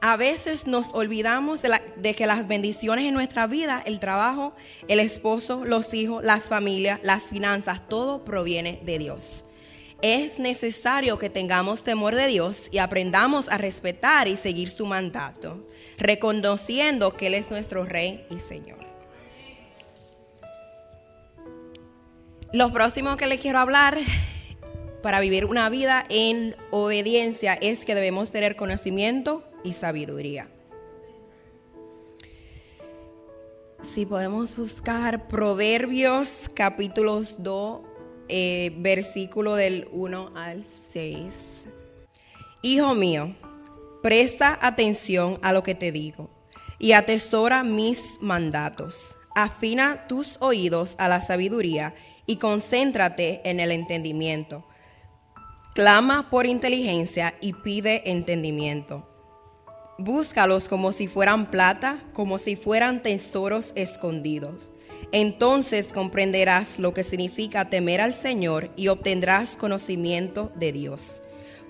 a 0.00 0.16
veces 0.16 0.66
nos 0.66 0.92
olvidamos 0.92 1.60
de, 1.62 2.14
que 2.14 2.26
las 2.26 2.46
bendiciones 2.46 3.06
en 3.06 3.14
nuestra 3.14 3.46
vida, 3.46 3.82
el 3.84 3.98
trabajo, 4.00 4.54
el 4.88 5.00
esposo, 5.00 5.64
los 5.64 5.94
hijos, 5.94 6.22
las 6.22 6.44
familias, 6.44 7.00
las 7.02 7.24
finanzas, 7.24 7.80
todo 7.88 8.24
proviene 8.24 8.80
de 8.84 8.98
Dios. 8.98 9.45
Es 10.02 10.38
necesario 10.38 11.18
que 11.18 11.30
tengamos 11.30 11.82
temor 11.82 12.14
de 12.14 12.26
Dios 12.26 12.68
y 12.70 12.78
aprendamos 12.78 13.48
a 13.48 13.58
respetar 13.58 14.28
y 14.28 14.36
seguir 14.36 14.70
su 14.70 14.86
mandato, 14.86 15.66
reconociendo 15.98 17.16
que 17.16 17.28
Él 17.28 17.34
es 17.34 17.50
nuestro 17.50 17.84
Rey 17.84 18.26
y 18.30 18.38
Señor. 18.38 18.78
Lo 22.52 22.72
próximo 22.72 23.16
que 23.16 23.26
le 23.26 23.38
quiero 23.38 23.58
hablar 23.58 23.98
para 25.02 25.20
vivir 25.20 25.44
una 25.44 25.68
vida 25.68 26.04
en 26.08 26.56
obediencia 26.70 27.54
es 27.54 27.84
que 27.84 27.94
debemos 27.94 28.30
tener 28.30 28.56
conocimiento, 28.56 29.44
y 29.66 29.72
sabiduría. 29.72 30.48
Si 33.82 34.06
podemos 34.06 34.56
buscar 34.56 35.28
Proverbios 35.28 36.48
capítulos 36.54 37.36
2, 37.38 37.80
eh, 38.28 38.72
versículo 38.78 39.54
del 39.54 39.88
1 39.92 40.32
al 40.34 40.64
6. 40.64 41.34
Hijo 42.62 42.94
mío, 42.94 43.34
presta 44.02 44.58
atención 44.60 45.38
a 45.42 45.52
lo 45.52 45.62
que 45.62 45.74
te 45.74 45.92
digo 45.92 46.30
y 46.78 46.92
atesora 46.92 47.64
mis 47.64 48.18
mandatos. 48.20 49.16
Afina 49.34 50.06
tus 50.08 50.36
oídos 50.40 50.94
a 50.98 51.08
la 51.08 51.20
sabiduría 51.20 51.94
y 52.26 52.36
concéntrate 52.36 53.40
en 53.44 53.60
el 53.60 53.70
entendimiento. 53.70 54.64
Clama 55.74 56.30
por 56.30 56.46
inteligencia 56.46 57.34
y 57.40 57.52
pide 57.52 58.10
entendimiento. 58.10 59.06
Búscalos 59.98 60.68
como 60.68 60.92
si 60.92 61.06
fueran 61.06 61.50
plata, 61.50 62.02
como 62.12 62.38
si 62.38 62.56
fueran 62.56 63.02
tesoros 63.02 63.72
escondidos. 63.76 64.70
Entonces 65.12 65.92
comprenderás 65.92 66.78
lo 66.78 66.92
que 66.92 67.04
significa 67.04 67.70
temer 67.70 68.00
al 68.00 68.14
Señor 68.14 68.70
y 68.76 68.88
obtendrás 68.88 69.56
conocimiento 69.56 70.52
de 70.56 70.72
Dios. 70.72 71.22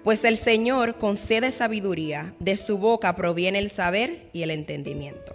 Pues 0.05 0.25
el 0.25 0.37
Señor 0.37 0.99
concede 0.99 1.53
sabiduría, 1.53 2.35
de 2.39 2.57
su 2.57 2.79
boca 2.79 3.17
proviene 3.17 3.59
el 3.59 3.71
saber 3.71 4.31
y 4.33 4.43
el 4.43 4.51
entendimiento. 4.51 5.35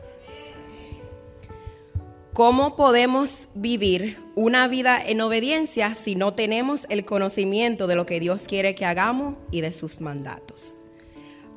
¿Cómo 2.34 2.78
podemos 2.78 3.50
vivir 3.54 4.18
una 4.36 4.70
vida 4.70 5.04
en 5.06 5.20
obediencia 5.20 5.94
si 5.96 6.16
no 6.16 6.34
tenemos 6.34 6.88
el 6.90 7.04
conocimiento 7.04 7.88
de 7.88 7.96
lo 7.96 8.06
que 8.06 8.22
Dios 8.22 8.44
quiere 8.48 8.74
que 8.74 8.86
hagamos 8.86 9.36
y 9.52 9.60
de 9.60 9.74
sus 9.74 10.00
mandatos? 10.00 10.76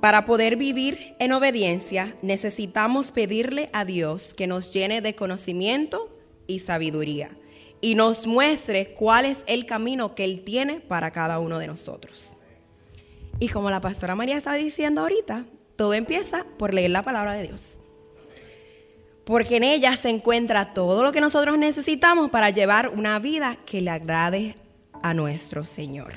Para 0.01 0.27
poder 0.27 0.57
vivir 0.57 1.15
en 1.21 1.33
obediencia 1.33 2.17
necesitamos 2.21 3.13
pedirle 3.13 3.71
a 3.73 3.85
Dios 3.85 4.35
que 4.35 4.49
nos 4.49 4.73
llene 4.73 5.01
de 5.01 5.15
conocimiento 5.15 6.14
y 6.47 6.61
sabiduría 6.61 7.31
y 7.85 7.97
nos 7.97 8.27
muestre 8.27 8.95
cuál 8.95 9.27
es 9.27 9.45
el 9.47 9.67
camino 9.67 10.15
que 10.15 10.25
Él 10.25 10.43
tiene 10.43 10.81
para 10.81 11.11
cada 11.11 11.39
uno 11.39 11.59
de 11.59 11.67
nosotros. 11.67 12.33
Y 13.39 13.49
como 13.49 13.69
la 13.69 13.83
pastora 13.83 14.15
María 14.15 14.39
estaba 14.39 14.57
diciendo 14.57 15.03
ahorita, 15.03 15.45
todo 15.77 15.93
empieza 15.93 16.47
por 16.57 16.73
leer 16.73 16.93
la 16.93 17.03
palabra 17.03 17.35
de 17.35 17.43
Dios. 17.43 17.79
Porque 19.27 19.59
en 19.59 19.65
ella 19.65 19.99
se 19.99 20.09
encuentra 20.09 20.73
todo 20.73 21.03
lo 21.03 21.13
que 21.13 21.21
nosotros 21.21 21.59
necesitamos 21.59 22.31
para 22.31 22.49
llevar 22.49 22.89
una 22.89 23.19
vida 23.19 23.59
que 23.67 23.83
le 23.83 23.91
agrade 23.91 24.57
a 25.03 25.13
nuestro 25.13 25.67
Señor. 25.67 26.15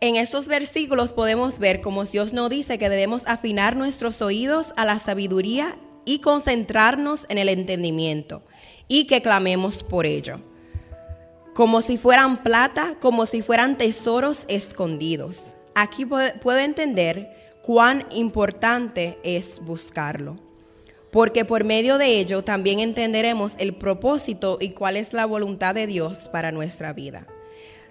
En 0.00 0.16
estos 0.16 0.48
versículos 0.48 1.12
podemos 1.12 1.60
ver 1.60 1.80
cómo 1.80 2.04
Dios 2.04 2.32
nos 2.32 2.50
dice 2.50 2.78
que 2.78 2.88
debemos 2.88 3.22
afinar 3.26 3.76
nuestros 3.76 4.22
oídos 4.22 4.72
a 4.76 4.84
la 4.84 4.98
sabiduría 4.98 5.76
y 6.08 6.20
concentrarnos 6.20 7.26
en 7.28 7.36
el 7.36 7.50
entendimiento 7.50 8.42
y 8.88 9.06
que 9.06 9.20
clamemos 9.20 9.82
por 9.82 10.06
ello. 10.06 10.40
Como 11.54 11.82
si 11.82 11.98
fueran 11.98 12.42
plata, 12.42 12.94
como 12.98 13.26
si 13.26 13.42
fueran 13.42 13.76
tesoros 13.76 14.46
escondidos. 14.48 15.54
Aquí 15.74 16.06
puedo 16.06 16.58
entender 16.58 17.28
cuán 17.62 18.06
importante 18.10 19.18
es 19.22 19.60
buscarlo. 19.60 20.38
porque 21.10 21.46
por 21.46 21.64
medio 21.64 21.96
de 21.96 22.20
ello 22.20 22.42
también 22.44 22.80
entenderemos 22.80 23.54
el 23.58 23.74
propósito 23.74 24.58
y 24.60 24.70
cuál 24.70 24.96
es 24.96 25.14
la 25.14 25.24
voluntad 25.24 25.74
de 25.74 25.86
Dios 25.86 26.28
para 26.28 26.52
nuestra 26.52 26.92
vida. 26.92 27.26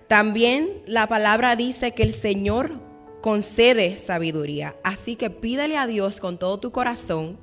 También 0.07 0.83
la 0.85 1.07
palabra 1.07 1.55
dice 1.55 1.93
que 1.93 2.03
el 2.03 2.13
Señor 2.13 2.73
concede 3.21 3.97
sabiduría, 3.97 4.75
así 4.83 5.15
que 5.15 5.31
pídele 5.31 5.77
a 5.77 5.87
Dios 5.87 6.19
con 6.19 6.37
todo 6.37 6.59
tu 6.59 6.71
corazón 6.71 7.39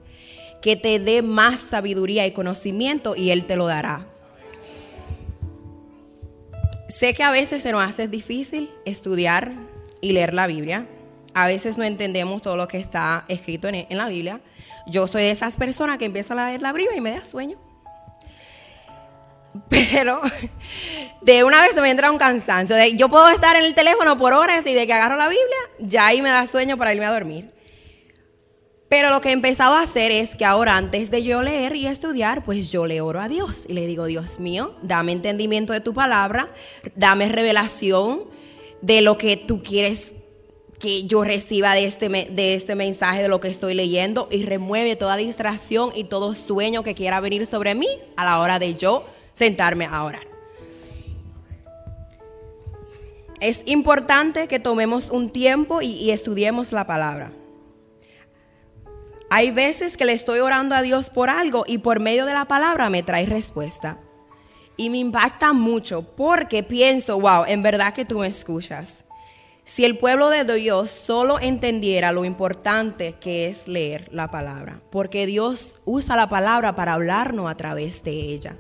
que 0.65 0.77
te 0.77 0.99
dé 0.99 1.21
más 1.21 1.61
sabiduría 1.61 2.27
y 2.27 2.33
conocimiento 2.33 3.15
y 3.15 3.33
Él 3.33 3.45
te 3.45 3.55
lo 3.55 3.67
dará. 3.67 4.07
Sé 6.89 7.13
que 7.13 7.23
a 7.23 7.31
veces 7.31 7.63
se 7.63 7.71
nos 7.71 7.87
hace 7.87 8.09
difícil 8.09 8.71
estudiar 8.87 9.53
y 10.01 10.13
leer 10.13 10.33
la 10.33 10.47
Biblia. 10.47 10.87
A 11.35 11.49
veces 11.49 11.77
no 11.77 11.85
entendemos 11.85 12.41
todo 12.41 12.57
lo 12.57 12.67
que 12.67 12.79
está 12.79 13.27
escrito 13.29 13.69
en, 13.69 13.87
la 13.91 14.09
Biblia. 14.09 14.41
Yo 14.87 15.07
soy 15.07 15.25
de 15.25 15.33
esas 15.33 15.59
personas 15.59 15.99
que 15.99 16.07
empiezan 16.07 16.39
a 16.39 16.49
leer 16.49 16.63
la 16.63 16.73
Biblia 16.73 16.97
y 16.97 17.01
me 17.03 17.11
da 17.11 17.23
sueño. 17.27 17.59
Pero 19.69 20.23
de 21.21 21.45
una 21.45 21.61
vez 21.61 21.77
me 21.77 21.91
entra 21.91 22.11
un 22.11 22.17
cansancio. 22.17 22.75
yo 22.97 23.11
puedo 23.11 23.29
estar 23.29 23.55
en 23.57 23.67
el 23.67 23.75
teléfono 23.75 24.17
por 24.17 24.33
horas 24.33 24.67
y 24.67 24.73
de 24.73 24.87
que 24.87 24.95
agarro 24.95 25.17
la 25.17 25.29
Biblia, 25.29 25.59
ya 25.79 26.07
ahí 26.07 26.23
me 26.23 26.31
da 26.31 26.47
sueño 26.47 26.79
para 26.79 26.95
irme 26.95 27.05
a 27.05 27.13
dormir. 27.13 27.54
Pero 28.95 29.11
lo 29.11 29.21
que 29.21 29.31
he 29.31 29.33
empezado 29.33 29.75
a 29.75 29.83
hacer 29.83 30.13
es 30.13 30.37
que 30.37 30.45
ahora 30.45 30.77
antes 30.77 31.11
de 31.11 31.25
yo 31.25 31.43
leer 31.43 31.75
y 31.75 31.89
estudiar, 31.89 32.45
pues 32.45 32.71
yo 32.71 32.87
le 32.87 33.01
oro 33.01 33.21
a 33.21 33.27
Dios 33.27 33.65
y 33.67 33.73
le 33.73 33.89
digo, 33.89 34.05
Dios 34.05 34.39
mío, 34.39 34.77
dame 34.83 35.11
entendimiento 35.11 35.73
de 35.73 35.81
tu 35.81 35.93
palabra, 35.93 36.49
dame 36.95 37.29
revelación 37.29 38.23
de 38.83 39.01
lo 39.01 39.19
que 39.19 39.37
tú 39.37 39.65
quieres 39.65 40.13
que 40.79 41.09
yo 41.09 41.25
reciba 41.25 41.75
de 41.75 41.87
este, 41.87 42.09
de 42.09 42.55
este 42.55 42.77
mensaje, 42.77 43.21
de 43.21 43.29
lo 43.29 43.41
que 43.41 43.49
estoy 43.49 43.75
leyendo 43.75 44.29
y 44.31 44.45
remueve 44.45 44.95
toda 44.95 45.17
distracción 45.17 45.91
y 45.97 46.05
todo 46.05 46.37
sueño 46.37 46.85
que 46.85 46.95
quiera 46.95 47.19
venir 47.19 47.49
sobre 47.49 47.75
mí 47.75 47.89
a 48.15 48.25
la 48.25 48.39
hora 48.39 48.61
de 48.61 48.77
yo 48.77 49.09
sentarme 49.35 49.87
a 49.87 50.05
orar. 50.05 50.29
Es 53.41 53.63
importante 53.67 54.47
que 54.47 54.61
tomemos 54.61 55.11
un 55.11 55.31
tiempo 55.31 55.83
y 55.83 56.13
estudiemos 56.13 56.71
la 56.71 56.87
palabra. 56.87 57.33
Hay 59.37 59.51
veces 59.51 59.97
que 59.97 60.05
le 60.05 60.13
estoy 60.13 60.39
orando 60.39 60.77
a 60.77 60.83
Dios 60.83 61.11
por 61.11 61.29
algo 61.29 61.65
y 61.67 61.79
por 61.79 61.99
medio 61.99 62.25
de 62.25 62.33
la 62.33 62.45
palabra 62.45 62.89
me 62.89 63.03
trae 63.03 63.27
respuesta. 63.27 63.99
Y 64.77 64.91
me 64.91 64.99
impacta 64.99 65.53
mucho 65.53 66.05
porque 66.15 66.63
pienso, 66.63 67.19
wow, 67.19 67.45
en 67.45 67.61
verdad 67.61 67.95
que 67.95 68.05
tú 68.05 68.21
me 68.21 68.29
escuchas. 68.29 69.05
Si 69.65 69.85
el 69.85 69.99
pueblo 69.99 70.31
de 70.31 70.45
Dios 70.45 70.93
solo 70.93 71.41
entendiera 71.41 72.13
lo 72.13 72.25
importante 72.25 73.17
que 73.21 73.49
es 73.49 73.67
leer 73.67 74.09
la 74.13 74.31
palabra, 74.31 74.83
porque 74.93 75.27
Dios 75.27 75.79
usa 75.85 76.15
la 76.15 76.29
palabra 76.29 76.77
para 76.77 76.93
hablarnos 76.93 77.51
a 77.51 77.57
través 77.57 78.05
de 78.05 78.13
ella. 78.13 78.57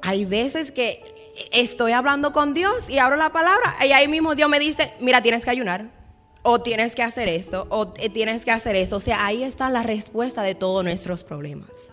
Hay 0.00 0.26
veces 0.26 0.70
que 0.70 1.02
estoy 1.50 1.90
hablando 1.90 2.32
con 2.32 2.54
Dios 2.54 2.88
y 2.88 3.00
abro 3.00 3.16
la 3.16 3.32
palabra 3.32 3.74
y 3.84 3.90
ahí 3.90 4.06
mismo 4.06 4.36
Dios 4.36 4.48
me 4.48 4.60
dice, 4.60 4.92
mira, 5.00 5.20
tienes 5.22 5.42
que 5.42 5.50
ayunar 5.50 6.05
o 6.48 6.60
tienes 6.60 6.94
que 6.94 7.02
hacer 7.02 7.28
esto, 7.28 7.66
o 7.70 7.88
tienes 7.88 8.44
que 8.44 8.52
hacer 8.52 8.76
esto. 8.76 8.96
O 8.96 9.00
sea, 9.00 9.26
ahí 9.26 9.42
está 9.42 9.68
la 9.68 9.82
respuesta 9.82 10.44
de 10.44 10.54
todos 10.54 10.84
nuestros 10.84 11.24
problemas. 11.24 11.92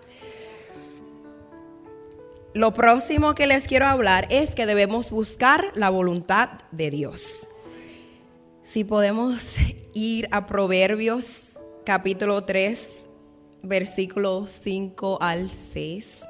Lo 2.54 2.72
próximo 2.72 3.34
que 3.34 3.48
les 3.48 3.68
quiero 3.68 3.88
hablar 3.88 4.28
es 4.30 4.54
que 4.54 4.68
debemos 4.68 5.10
buscar 5.10 5.72
la 5.74 5.90
voluntad 5.90 6.50
de 6.72 6.92
Dios. 6.92 7.48
Si 8.62 8.84
podemos 8.84 9.56
ir 9.94 10.28
a 10.32 10.46
Proverbios 10.46 11.58
capítulo 11.84 12.44
3, 12.44 13.10
versículo 13.64 14.46
5 14.48 15.18
al 15.20 15.50
6. 15.50 16.26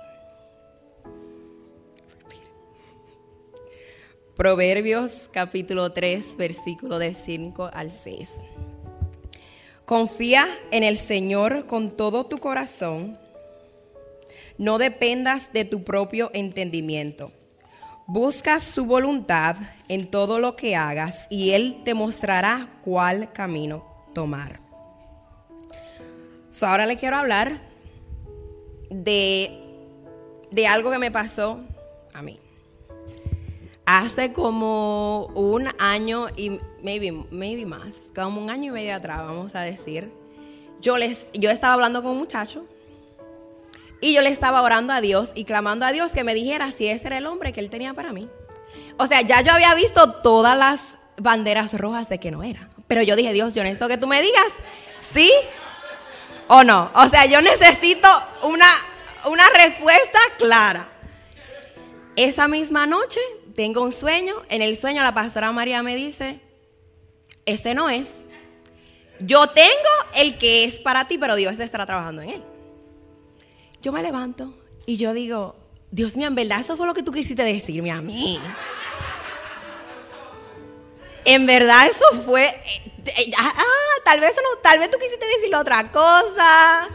Proverbios 4.43 5.29
capítulo 5.31 5.93
3, 5.93 6.35
versículo 6.35 7.00
de 7.00 7.13
5 7.13 7.69
al 7.71 7.91
6. 7.91 8.29
Confía 9.85 10.50
en 10.70 10.83
el 10.83 10.98
Señor 10.98 11.65
con 11.65 11.96
todo 11.96 12.25
tu 12.25 12.39
corazón. 12.39 13.18
No 14.57 14.79
dependas 14.79 15.53
de 15.53 15.63
tu 15.63 15.85
propio 15.85 16.29
entendimiento. 16.33 17.31
Busca 18.05 18.59
su 18.59 18.85
voluntad 18.85 19.55
en 19.87 20.11
todo 20.11 20.39
lo 20.39 20.57
que 20.57 20.75
hagas 20.75 21.25
y 21.29 21.51
Él 21.51 21.77
te 21.85 21.94
mostrará 21.94 22.68
cuál 22.83 23.31
camino 23.31 23.96
tomar. 24.13 24.59
ahora 26.59 26.85
le 26.85 26.98
quiero 26.98 27.15
hablar 27.15 27.61
de, 28.89 29.57
de 30.51 30.68
algo 30.68 30.91
que 30.91 30.98
me 30.98 31.11
pasó 31.11 31.61
a 32.13 32.22
mí 32.22 32.43
hace 33.85 34.33
como 34.33 35.27
un 35.35 35.69
año 35.79 36.27
y 36.35 36.59
maybe, 36.81 37.11
maybe 37.31 37.65
más, 37.65 38.11
como 38.15 38.41
un 38.41 38.50
año 38.50 38.72
y 38.72 38.75
medio 38.75 38.96
atrás, 38.96 39.19
vamos 39.19 39.55
a 39.55 39.61
decir, 39.61 40.11
yo, 40.79 40.98
les, 40.98 41.27
yo 41.33 41.50
estaba 41.50 41.74
hablando 41.74 42.01
con 42.01 42.11
un 42.11 42.19
muchacho 42.19 42.65
y 44.01 44.13
yo 44.13 44.22
le 44.22 44.29
estaba 44.29 44.61
orando 44.61 44.93
a 44.93 45.01
Dios 45.01 45.29
y 45.33 45.46
clamando 45.46 45.85
a 45.85 45.91
Dios 45.91 46.11
que 46.11 46.24
me 46.24 46.33
dijera 46.33 46.72
si 46.72 46.87
ese 46.87 47.07
era 47.07 47.17
el 47.17 47.25
hombre 47.25 47.53
que 47.53 47.61
él 47.61 47.69
tenía 47.69 47.93
para 47.93 48.11
mí. 48.11 48.29
O 48.98 49.07
sea, 49.07 49.22
ya 49.22 49.41
yo 49.41 49.53
había 49.53 49.74
visto 49.75 50.11
todas 50.15 50.57
las 50.57 50.96
banderas 51.17 51.74
rojas 51.74 52.09
de 52.09 52.19
que 52.19 52.31
no 52.31 52.43
era. 52.43 52.69
Pero 52.87 53.01
yo 53.01 53.15
dije, 53.15 53.33
Dios, 53.33 53.55
yo 53.55 53.63
necesito 53.63 53.87
que 53.87 53.98
tú 53.98 54.07
me 54.07 54.22
digas 54.22 54.51
sí 55.00 55.31
o 56.48 56.63
no. 56.63 56.91
O 56.96 57.09
sea, 57.09 57.25
yo 57.25 57.41
necesito 57.41 58.07
una, 58.43 58.67
una 59.25 59.46
respuesta 59.50 60.19
clara. 60.37 60.89
Esa 62.15 62.48
misma 62.48 62.85
noche 62.85 63.19
tengo 63.55 63.81
un 63.81 63.92
sueño, 63.92 64.35
en 64.50 64.61
el 64.61 64.77
sueño 64.77 65.03
la 65.03 65.13
pastora 65.13 65.51
María 65.51 65.83
me 65.83 65.96
dice, 65.96 66.39
ese 67.46 67.74
no 67.74 67.89
es. 67.89 68.25
Yo 69.20 69.48
tengo 69.48 69.72
el 70.16 70.37
que 70.37 70.66
es 70.66 70.79
para 70.79 71.07
ti, 71.07 71.18
pero 71.18 71.35
Dios 71.35 71.59
estará 71.59 71.85
trabajando 71.85 72.22
en 72.22 72.29
él. 72.29 72.44
Yo 73.81 73.92
me 73.92 74.01
levanto 74.01 74.53
y 74.85 74.98
yo 74.98 75.13
digo, 75.13 75.55
Dios 75.92 76.18
mío, 76.18 76.27
en 76.27 76.35
verdad 76.35 76.61
eso 76.61 76.75
fue 76.75 76.87
lo 76.87 76.94
que 76.94 77.03
tú 77.03 77.11
quisiste 77.11 77.44
decirme 77.44 77.92
a 77.92 78.01
mí. 78.01 78.39
En 81.25 81.46
verdad 81.46 81.87
eso 81.87 82.24
fue, 82.24 82.46
eh, 82.46 82.81
eh, 83.05 83.31
ah, 83.37 83.53
tal 84.03 84.20
vez 84.20 84.35
no, 84.35 84.59
tal 84.61 84.79
vez 84.79 84.89
tú 84.89 84.98
quisiste 84.98 85.25
decirle 85.25 85.55
otra 85.55 85.92
cosa. 85.92 86.89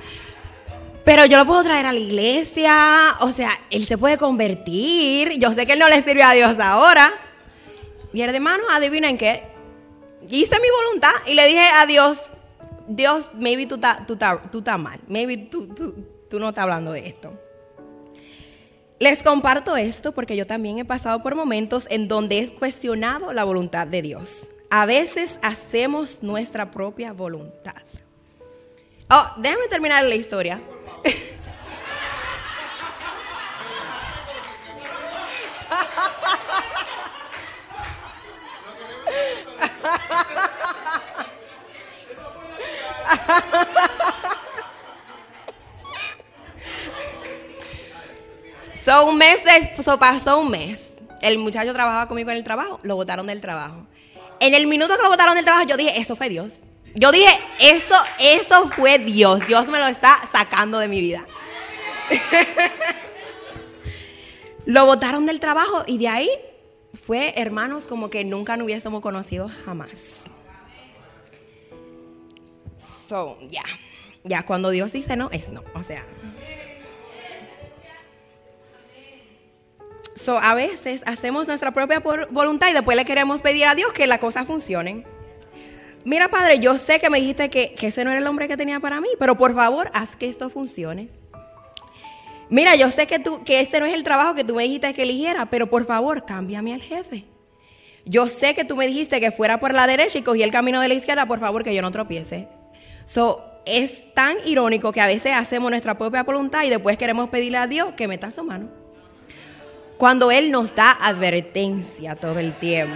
Pero 1.09 1.25
yo 1.25 1.39
lo 1.39 1.47
puedo 1.47 1.63
traer 1.63 1.87
a 1.87 1.93
la 1.95 1.99
iglesia, 1.99 3.17
o 3.21 3.33
sea, 3.33 3.49
él 3.71 3.87
se 3.87 3.97
puede 3.97 4.19
convertir. 4.19 5.39
Yo 5.39 5.55
sé 5.55 5.65
que 5.65 5.73
él 5.73 5.79
no 5.79 5.89
le 5.89 6.03
sirve 6.03 6.23
a 6.23 6.33
Dios 6.33 6.59
ahora. 6.61 7.11
Mi 8.13 8.21
hermano, 8.21 8.65
adivinen 8.71 9.17
qué. 9.17 9.43
Hice 10.29 10.61
mi 10.61 10.69
voluntad 10.69 11.13
y 11.25 11.33
le 11.33 11.47
dije 11.47 11.67
a 11.67 11.87
Dios, 11.87 12.19
Dios, 12.89 13.31
maybe 13.33 13.65
tú 13.65 13.77
estás 13.77 14.07
tú 14.51 14.63
mal, 14.79 15.01
maybe 15.09 15.39
tú, 15.39 15.69
tú 16.29 16.39
no 16.39 16.51
estás 16.51 16.65
hablando 16.65 16.93
de 16.93 17.09
esto. 17.09 17.33
Les 18.99 19.23
comparto 19.23 19.79
esto 19.79 20.13
porque 20.13 20.37
yo 20.37 20.47
también 20.47 20.79
he 20.79 20.85
pasado 20.85 21.23
por 21.23 21.35
momentos 21.35 21.87
en 21.89 22.07
donde 22.07 22.39
he 22.39 22.55
cuestionado 22.55 23.33
la 23.33 23.45
voluntad 23.45 23.87
de 23.87 24.03
Dios. 24.03 24.47
A 24.69 24.85
veces 24.85 25.39
hacemos 25.41 26.19
nuestra 26.21 26.71
propia 26.71 27.15
voluntad. 27.15 27.77
Oh, 29.11 29.27
déjame 29.39 29.69
terminar 29.69 30.05
la 30.05 30.15
historia. 30.15 30.61
So, 48.85 49.05
un 49.05 49.19
mes 49.19 49.43
pasó 49.99 50.39
un 50.39 50.51
mes. 50.51 50.97
El 51.21 51.37
muchacho 51.37 51.75
trabajaba 51.75 52.09
conmigo 52.09 52.31
en 52.31 52.39
el 52.39 52.45
trabajo, 52.45 52.81
lo 52.83 52.97
botaron 52.97 53.27
del 53.27 53.41
trabajo. 53.41 53.87
En 54.41 54.55
el 54.55 54.67
minuto 54.67 54.97
que 54.97 55.03
lo 55.03 55.11
botaron 55.11 55.35
del 55.35 55.45
trabajo, 55.45 55.67
yo 55.67 55.77
dije, 55.77 56.01
eso 56.01 56.17
fue 56.17 56.31
Dios. 56.31 56.55
Yo 56.95 57.13
dije, 57.13 57.31
eso, 57.61 57.95
eso 58.19 58.69
fue 58.71 58.99
Dios. 58.99 59.47
Dios 59.47 59.69
me 59.69 59.79
lo 59.79 59.87
está 59.87 60.19
sacando 60.33 60.79
de 60.79 60.89
mi 60.89 61.01
vida. 61.01 61.27
lo 64.67 64.87
botaron 64.87 65.27
del 65.27 65.41
trabajo 65.41 65.85
y 65.87 65.99
de 65.99 66.09
ahí 66.09 66.31
fue, 67.07 67.35
hermanos, 67.37 67.87
como 67.87 68.11
que 68.11 68.25
nunca 68.25 68.57
nos 68.57 68.67
hubiésemos 68.67 69.03
conocido 69.03 69.51
jamás. 69.65 70.25
So, 73.09 73.39
ya. 73.49 73.63
Ya, 74.25 74.45
cuando 74.45 74.71
Dios 74.71 74.93
dice 74.93 75.17
no, 75.17 75.31
es 75.31 75.51
no. 75.51 75.63
O 75.75 75.83
sea. 75.83 76.05
So, 80.17 80.37
a 80.37 80.55
veces 80.55 81.03
hacemos 81.07 81.47
nuestra 81.47 81.71
propia 81.71 82.01
voluntad 82.01 82.69
y 82.69 82.73
después 82.73 82.97
le 82.97 83.05
queremos 83.05 83.41
pedir 83.41 83.67
a 83.67 83.75
Dios 83.75 83.93
que 83.93 84.07
las 84.07 84.19
cosas 84.19 84.47
funcionen. 84.47 85.07
Mira 86.09 86.29
padre, 86.29 86.59
yo 86.59 86.79
sé 86.79 86.99
que 86.99 87.11
me 87.11 87.21
dijiste 87.21 87.51
que, 87.51 87.75
que 87.75 87.89
ese 87.89 88.03
no 88.05 88.11
era 88.11 88.19
el 88.19 88.27
hombre 88.27 88.49
que 88.49 88.57
tenía 88.57 88.81
para 88.81 89.01
mí, 89.01 89.09
pero 89.19 89.37
por 89.37 89.55
favor, 89.55 89.91
haz 89.93 90.17
que 90.17 90.29
esto 90.29 90.51
funcione. 90.51 91.11
Mira, 92.51 92.75
yo 92.77 92.91
sé 92.91 93.07
que, 93.07 93.19
tú, 93.19 93.45
que 93.45 93.61
este 93.61 93.79
no 93.79 93.87
es 93.87 93.93
el 93.93 94.03
trabajo 94.03 94.35
que 94.35 94.43
tú 94.43 94.55
me 94.55 94.63
dijiste 94.63 94.95
que 94.95 95.03
eligiera, 95.03 95.47
pero 95.47 95.69
por 95.69 95.87
favor, 95.87 96.25
cámbiame 96.25 96.73
al 96.73 96.81
jefe. 96.81 97.27
Yo 98.07 98.27
sé 98.27 98.55
que 98.55 98.65
tú 98.65 98.75
me 98.75 98.87
dijiste 98.87 99.21
que 99.21 99.31
fuera 99.31 99.61
por 99.61 99.75
la 99.75 99.87
derecha 99.87 100.19
y 100.19 100.23
cogí 100.23 100.43
el 100.43 100.51
camino 100.51 100.81
de 100.81 100.89
la 100.89 100.95
izquierda, 100.95 101.27
por 101.27 101.41
favor, 101.41 101.63
que 101.63 101.75
yo 101.75 101.83
no 101.83 101.91
tropiece. 101.91 102.49
So, 103.05 103.45
es 103.67 104.15
tan 104.15 104.37
irónico 104.47 104.93
que 104.93 105.03
a 105.03 105.07
veces 105.07 105.33
hacemos 105.35 105.71
nuestra 105.71 105.99
propia 105.99 106.23
voluntad 106.23 106.65
y 106.65 106.71
después 106.71 106.97
queremos 106.97 107.29
pedirle 107.29 107.59
a 107.59 107.67
Dios 107.67 107.95
que 107.95 108.09
meta 108.09 108.31
su 108.31 108.43
mano. 108.43 108.71
Cuando 109.99 110.31
Él 110.31 110.51
nos 110.51 110.75
da 110.75 110.93
advertencia 110.93 112.17
todo 112.17 112.39
el 112.39 112.59
tiempo. 112.59 112.95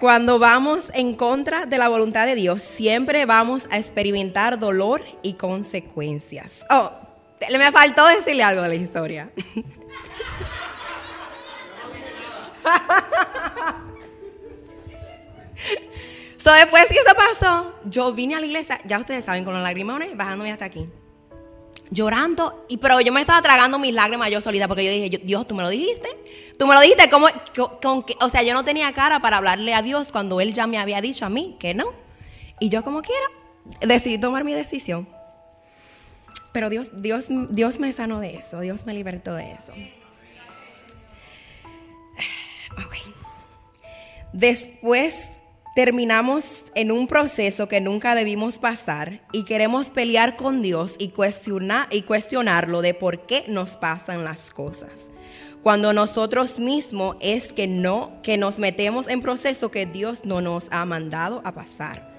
Cuando 0.00 0.38
vamos 0.38 0.90
en 0.94 1.14
contra 1.14 1.66
de 1.66 1.76
la 1.76 1.88
voluntad 1.88 2.24
de 2.24 2.34
Dios, 2.34 2.62
siempre 2.62 3.26
vamos 3.26 3.68
a 3.70 3.76
experimentar 3.76 4.58
dolor 4.58 5.04
y 5.20 5.34
consecuencias. 5.34 6.64
Oh, 6.70 6.90
me 7.50 7.70
faltó 7.70 8.06
decirle 8.06 8.42
algo 8.42 8.62
de 8.62 8.68
la 8.68 8.74
historia. 8.76 9.30
so, 16.38 16.50
después 16.50 16.86
que 16.86 16.94
eso 16.94 17.14
pasó, 17.14 17.74
yo 17.84 18.14
vine 18.14 18.36
a 18.36 18.40
la 18.40 18.46
iglesia, 18.46 18.80
ya 18.86 18.98
ustedes 18.98 19.26
saben, 19.26 19.44
con 19.44 19.52
los 19.52 19.62
lagrimones, 19.62 20.16
bajándome 20.16 20.50
hasta 20.50 20.64
aquí. 20.64 20.88
Llorando, 21.90 22.66
y, 22.68 22.76
pero 22.76 23.00
yo 23.00 23.12
me 23.12 23.20
estaba 23.20 23.42
tragando 23.42 23.78
mis 23.78 23.92
lágrimas 23.92 24.30
yo 24.30 24.40
solita, 24.40 24.68
porque 24.68 24.84
yo 24.84 24.92
dije, 24.92 25.20
Dios, 25.24 25.46
tú 25.46 25.54
me 25.54 25.62
lo 25.62 25.68
dijiste. 25.68 26.08
Tú 26.58 26.66
me 26.66 26.74
lo 26.74 26.80
dijiste, 26.80 27.10
como, 27.10 27.26
con, 27.82 28.04
o 28.20 28.28
sea, 28.28 28.42
yo 28.42 28.54
no 28.54 28.62
tenía 28.62 28.92
cara 28.92 29.20
para 29.20 29.38
hablarle 29.38 29.74
a 29.74 29.82
Dios 29.82 30.12
cuando 30.12 30.40
Él 30.40 30.54
ya 30.54 30.66
me 30.66 30.78
había 30.78 31.00
dicho 31.00 31.26
a 31.26 31.28
mí 31.28 31.56
que 31.58 31.74
no. 31.74 31.92
Y 32.60 32.68
yo 32.68 32.84
como 32.84 33.02
quiera, 33.02 33.26
decidí 33.80 34.18
tomar 34.18 34.44
mi 34.44 34.52
decisión. 34.52 35.08
Pero 36.52 36.68
Dios, 36.68 36.90
Dios, 36.92 37.26
Dios 37.28 37.80
me 37.80 37.92
sanó 37.92 38.20
de 38.20 38.36
eso, 38.36 38.60
Dios 38.60 38.86
me 38.86 38.94
libertó 38.94 39.34
de 39.34 39.52
eso. 39.52 39.72
Después 44.32 45.28
terminamos 45.74 46.64
en 46.74 46.90
un 46.90 47.06
proceso 47.06 47.68
que 47.68 47.80
nunca 47.80 48.14
debimos 48.14 48.58
pasar 48.58 49.20
y 49.32 49.44
queremos 49.44 49.90
pelear 49.90 50.36
con 50.36 50.62
Dios 50.62 50.94
y, 50.98 51.08
cuestionar, 51.08 51.88
y 51.90 52.02
cuestionarlo 52.02 52.82
de 52.82 52.94
por 52.94 53.26
qué 53.26 53.44
nos 53.48 53.76
pasan 53.76 54.24
las 54.24 54.50
cosas. 54.50 55.10
Cuando 55.62 55.92
nosotros 55.92 56.58
mismos 56.58 57.16
es 57.20 57.52
que 57.52 57.66
no, 57.66 58.12
que 58.22 58.38
nos 58.38 58.58
metemos 58.58 59.08
en 59.08 59.20
proceso 59.20 59.70
que 59.70 59.86
Dios 59.86 60.24
no 60.24 60.40
nos 60.40 60.66
ha 60.70 60.84
mandado 60.86 61.42
a 61.44 61.52
pasar. 61.52 62.10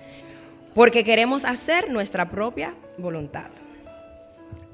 Porque 0.75 1.03
queremos 1.03 1.43
hacer 1.43 1.91
nuestra 1.91 2.29
propia 2.29 2.75
voluntad. 2.97 3.49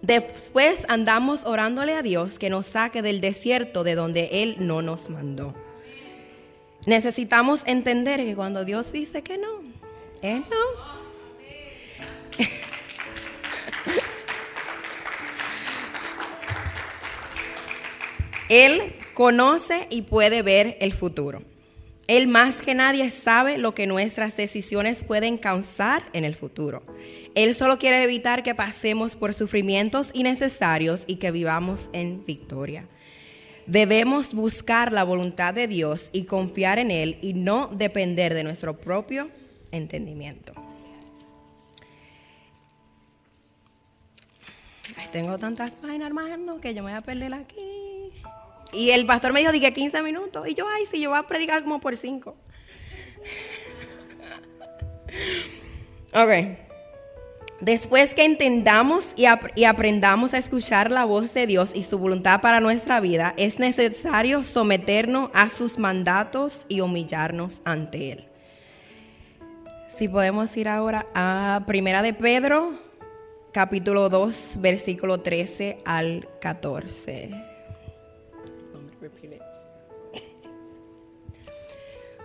Después 0.02 0.86
andamos 0.90 1.44
orándole 1.46 1.94
a 1.94 2.02
Dios 2.02 2.38
que 2.38 2.50
nos 2.50 2.68
saque 2.68 3.02
del 3.02 3.20
desierto 3.20 3.84
de 3.84 3.96
donde 3.96 4.44
Él 4.44 4.58
no 4.60 4.82
nos 4.82 5.10
mandó. 5.10 5.56
Necesitamos 6.88 7.64
entender 7.66 8.22
que 8.22 8.34
cuando 8.34 8.64
Dios 8.64 8.94
dice 8.94 9.22
que 9.22 9.38
no, 9.38 9.62
es 10.22 10.40
no. 10.40 10.98
Él 18.48 18.96
conoce 19.14 19.88
y 19.90 20.04
puede 20.04 20.42
ver 20.44 20.78
el 20.80 20.94
futuro. 20.94 21.42
Él 22.08 22.28
más 22.30 22.62
que 22.62 22.74
nadie 22.74 23.10
sabe 23.10 23.58
lo 23.58 23.76
que 23.76 23.86
nuestras 23.86 24.38
decisiones 24.38 25.04
pueden 25.04 25.38
causar 25.38 26.08
en 26.14 26.24
el 26.24 26.36
futuro. 26.36 26.84
Él 27.36 27.54
solo 27.54 27.80
quiere 27.80 28.02
evitar 28.02 28.44
que 28.44 28.56
pasemos 28.56 29.18
por 29.18 29.34
sufrimientos 29.34 30.12
innecesarios 30.14 31.04
y 31.06 31.18
que 31.18 31.32
vivamos 31.32 31.90
en 31.92 32.26
victoria. 32.26 32.88
Debemos 33.68 34.34
buscar 34.34 34.94
la 34.94 35.04
voluntad 35.04 35.54
de 35.54 35.68
Dios 35.68 36.10
y 36.14 36.24
confiar 36.24 36.80
en 36.80 36.90
Él 36.90 37.20
y 37.22 37.34
no 37.34 37.68
depender 37.68 38.34
de 38.34 38.44
nuestro 38.44 38.78
propio 38.78 39.30
entendimiento. 39.72 40.54
tengo 45.12 45.38
tantas 45.38 45.76
páginas, 45.76 46.08
hermano, 46.08 46.60
que 46.60 46.74
yo 46.74 46.84
me 46.84 46.92
voy 46.92 46.98
a 46.98 47.02
perder 47.02 47.34
aquí. 47.34 48.12
Y 48.74 48.92
el 48.92 49.06
pastor 49.06 49.32
me 49.34 49.40
dijo, 49.40 49.52
dije 49.52 49.74
15 49.74 50.02
minutos. 50.02 50.48
Y 50.48 50.54
yo, 50.54 50.68
ay, 50.68 50.86
sí, 50.86 51.00
yo 51.00 51.12
voy 51.12 51.20
a 51.20 51.24
predicar 51.24 51.64
como 51.64 51.80
por 51.80 51.96
5. 51.96 52.36
ok. 56.14 56.67
Después 57.62 58.14
que 58.14 58.24
entendamos 58.24 59.14
y, 59.16 59.26
aprendamos 59.66 60.36
a 60.36 60.38
escuchar 60.38 60.92
la 60.92 61.06
voz 61.06 61.34
de 61.34 61.48
Dios 61.48 61.72
y 61.74 61.82
su 61.82 61.98
voluntad 61.98 62.40
para 62.40 62.60
nuestra 62.60 63.00
vida, 63.00 63.34
es 63.36 63.58
necesario 63.58 64.44
someternos 64.44 65.32
a 65.34 65.50
sus 65.50 65.80
mandatos 65.80 66.66
y 66.70 66.82
humillarnos 66.82 67.62
ante 67.66 68.12
Él. 68.12 68.26
Si 69.90 70.08
podemos 70.08 70.56
ir 70.56 70.68
ahora 70.68 71.08
a 71.16 71.64
Primera 71.66 72.04
de 72.04 72.14
Pedro, 72.14 72.80
capítulo 73.52 74.10
2, 74.10 74.58
versículo 74.60 75.22
13 75.22 75.80
al 75.84 76.30
14. 76.40 77.32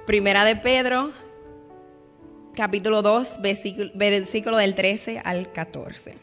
Primera 0.05 0.45
de 0.45 0.57
Pedro, 0.57 1.13
capítulo 2.55 3.03
2, 3.03 3.41
versículo, 3.95 4.57
del 4.57 4.75
13 4.75 5.21
al 5.25 5.53
14. 5.53 6.17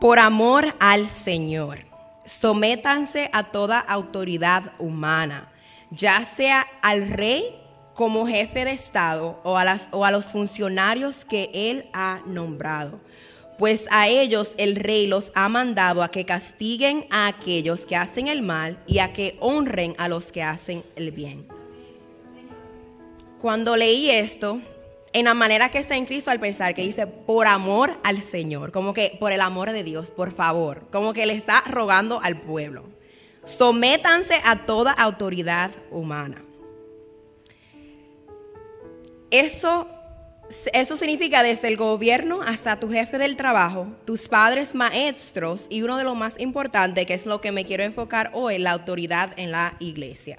Por 0.00 0.18
amor 0.18 0.74
al 0.78 1.08
Señor, 1.08 1.80
sométanse 2.24 3.30
a 3.32 3.44
toda 3.44 3.80
autoridad 3.80 4.72
humana, 4.78 5.50
ya 5.90 6.24
sea 6.24 6.66
al 6.82 7.10
rey 7.10 7.56
como 7.94 8.26
jefe 8.26 8.64
de 8.64 8.70
Estado 8.70 9.40
o 9.42 9.56
a, 9.56 9.64
las, 9.64 9.88
o 9.90 10.04
a 10.04 10.12
los 10.12 10.26
funcionarios 10.26 11.24
que 11.24 11.50
él 11.52 11.88
ha 11.92 12.20
nombrado. 12.26 13.00
Pues 13.58 13.86
a 13.90 14.06
ellos 14.06 14.52
el 14.56 14.76
rey 14.76 15.08
los 15.08 15.32
ha 15.34 15.48
mandado 15.48 16.04
a 16.04 16.12
que 16.12 16.24
castiguen 16.24 17.06
a 17.10 17.26
aquellos 17.26 17.86
que 17.86 17.96
hacen 17.96 18.28
el 18.28 18.42
mal 18.42 18.78
y 18.86 19.00
a 19.00 19.12
que 19.12 19.36
honren 19.40 19.96
a 19.98 20.06
los 20.06 20.30
que 20.30 20.44
hacen 20.44 20.84
el 20.94 21.10
bien 21.10 21.57
cuando 23.40 23.76
leí 23.76 24.10
esto, 24.10 24.60
en 25.12 25.24
la 25.24 25.34
manera 25.34 25.70
que 25.70 25.78
está 25.78 25.96
en 25.96 26.06
Cristo 26.06 26.30
al 26.30 26.40
pensar 26.40 26.74
que 26.74 26.82
dice 26.82 27.06
por 27.06 27.46
amor 27.46 27.98
al 28.02 28.20
Señor, 28.22 28.72
como 28.72 28.92
que 28.92 29.16
por 29.18 29.32
el 29.32 29.40
amor 29.40 29.72
de 29.72 29.84
Dios, 29.84 30.10
por 30.10 30.32
favor, 30.32 30.86
como 30.90 31.12
que 31.12 31.26
le 31.26 31.34
está 31.34 31.62
rogando 31.62 32.20
al 32.22 32.40
pueblo. 32.40 32.84
Sométanse 33.46 34.40
a 34.44 34.66
toda 34.66 34.92
autoridad 34.92 35.70
humana. 35.90 36.44
Eso, 39.30 39.88
eso 40.72 40.96
significa 40.96 41.42
desde 41.42 41.68
el 41.68 41.76
gobierno 41.76 42.42
hasta 42.42 42.78
tu 42.78 42.90
jefe 42.90 43.18
del 43.18 43.36
trabajo, 43.36 43.86
tus 44.04 44.28
padres 44.28 44.74
maestros 44.74 45.66
y 45.70 45.82
uno 45.82 45.96
de 45.96 46.04
los 46.04 46.16
más 46.16 46.38
importantes, 46.38 47.06
que 47.06 47.14
es 47.14 47.24
lo 47.24 47.40
que 47.40 47.52
me 47.52 47.64
quiero 47.64 47.84
enfocar 47.84 48.30
hoy, 48.34 48.58
la 48.58 48.72
autoridad 48.72 49.30
en 49.36 49.52
la 49.52 49.76
iglesia. 49.78 50.38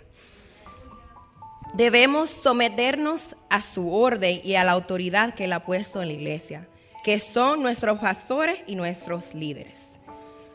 Debemos 1.73 2.32
someternos 2.32 3.36
a 3.49 3.62
su 3.62 3.93
orden 3.93 4.41
y 4.43 4.55
a 4.55 4.63
la 4.63 4.71
autoridad 4.71 5.36
que 5.36 5.45
Él 5.45 5.53
ha 5.53 5.65
puesto 5.65 6.01
en 6.01 6.08
la 6.08 6.13
iglesia, 6.13 6.67
que 7.03 7.19
son 7.19 7.62
nuestros 7.62 7.99
pastores 7.99 8.60
y 8.65 8.75
nuestros 8.75 9.34
líderes. 9.34 9.99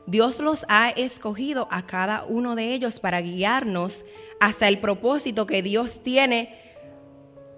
Dios 0.07 0.39
los 0.41 0.67
ha 0.69 0.91
escogido 0.91 1.67
a 1.71 1.87
cada 1.87 2.25
uno 2.25 2.57
de 2.57 2.75
ellos 2.75 3.01
para 3.01 3.21
guiarnos 3.21 4.05
hasta 4.41 4.69
el 4.69 4.79
propósito 4.79 5.47
que 5.47 5.63
Dios 5.63 6.03
tiene 6.03 6.59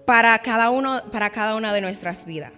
para 0.05 0.37
cada, 0.39 0.69
uno, 0.69 1.01
para 1.11 1.31
cada 1.31 1.55
una 1.55 1.73
de 1.73 1.81
nuestras 1.81 2.25
vidas. 2.25 2.53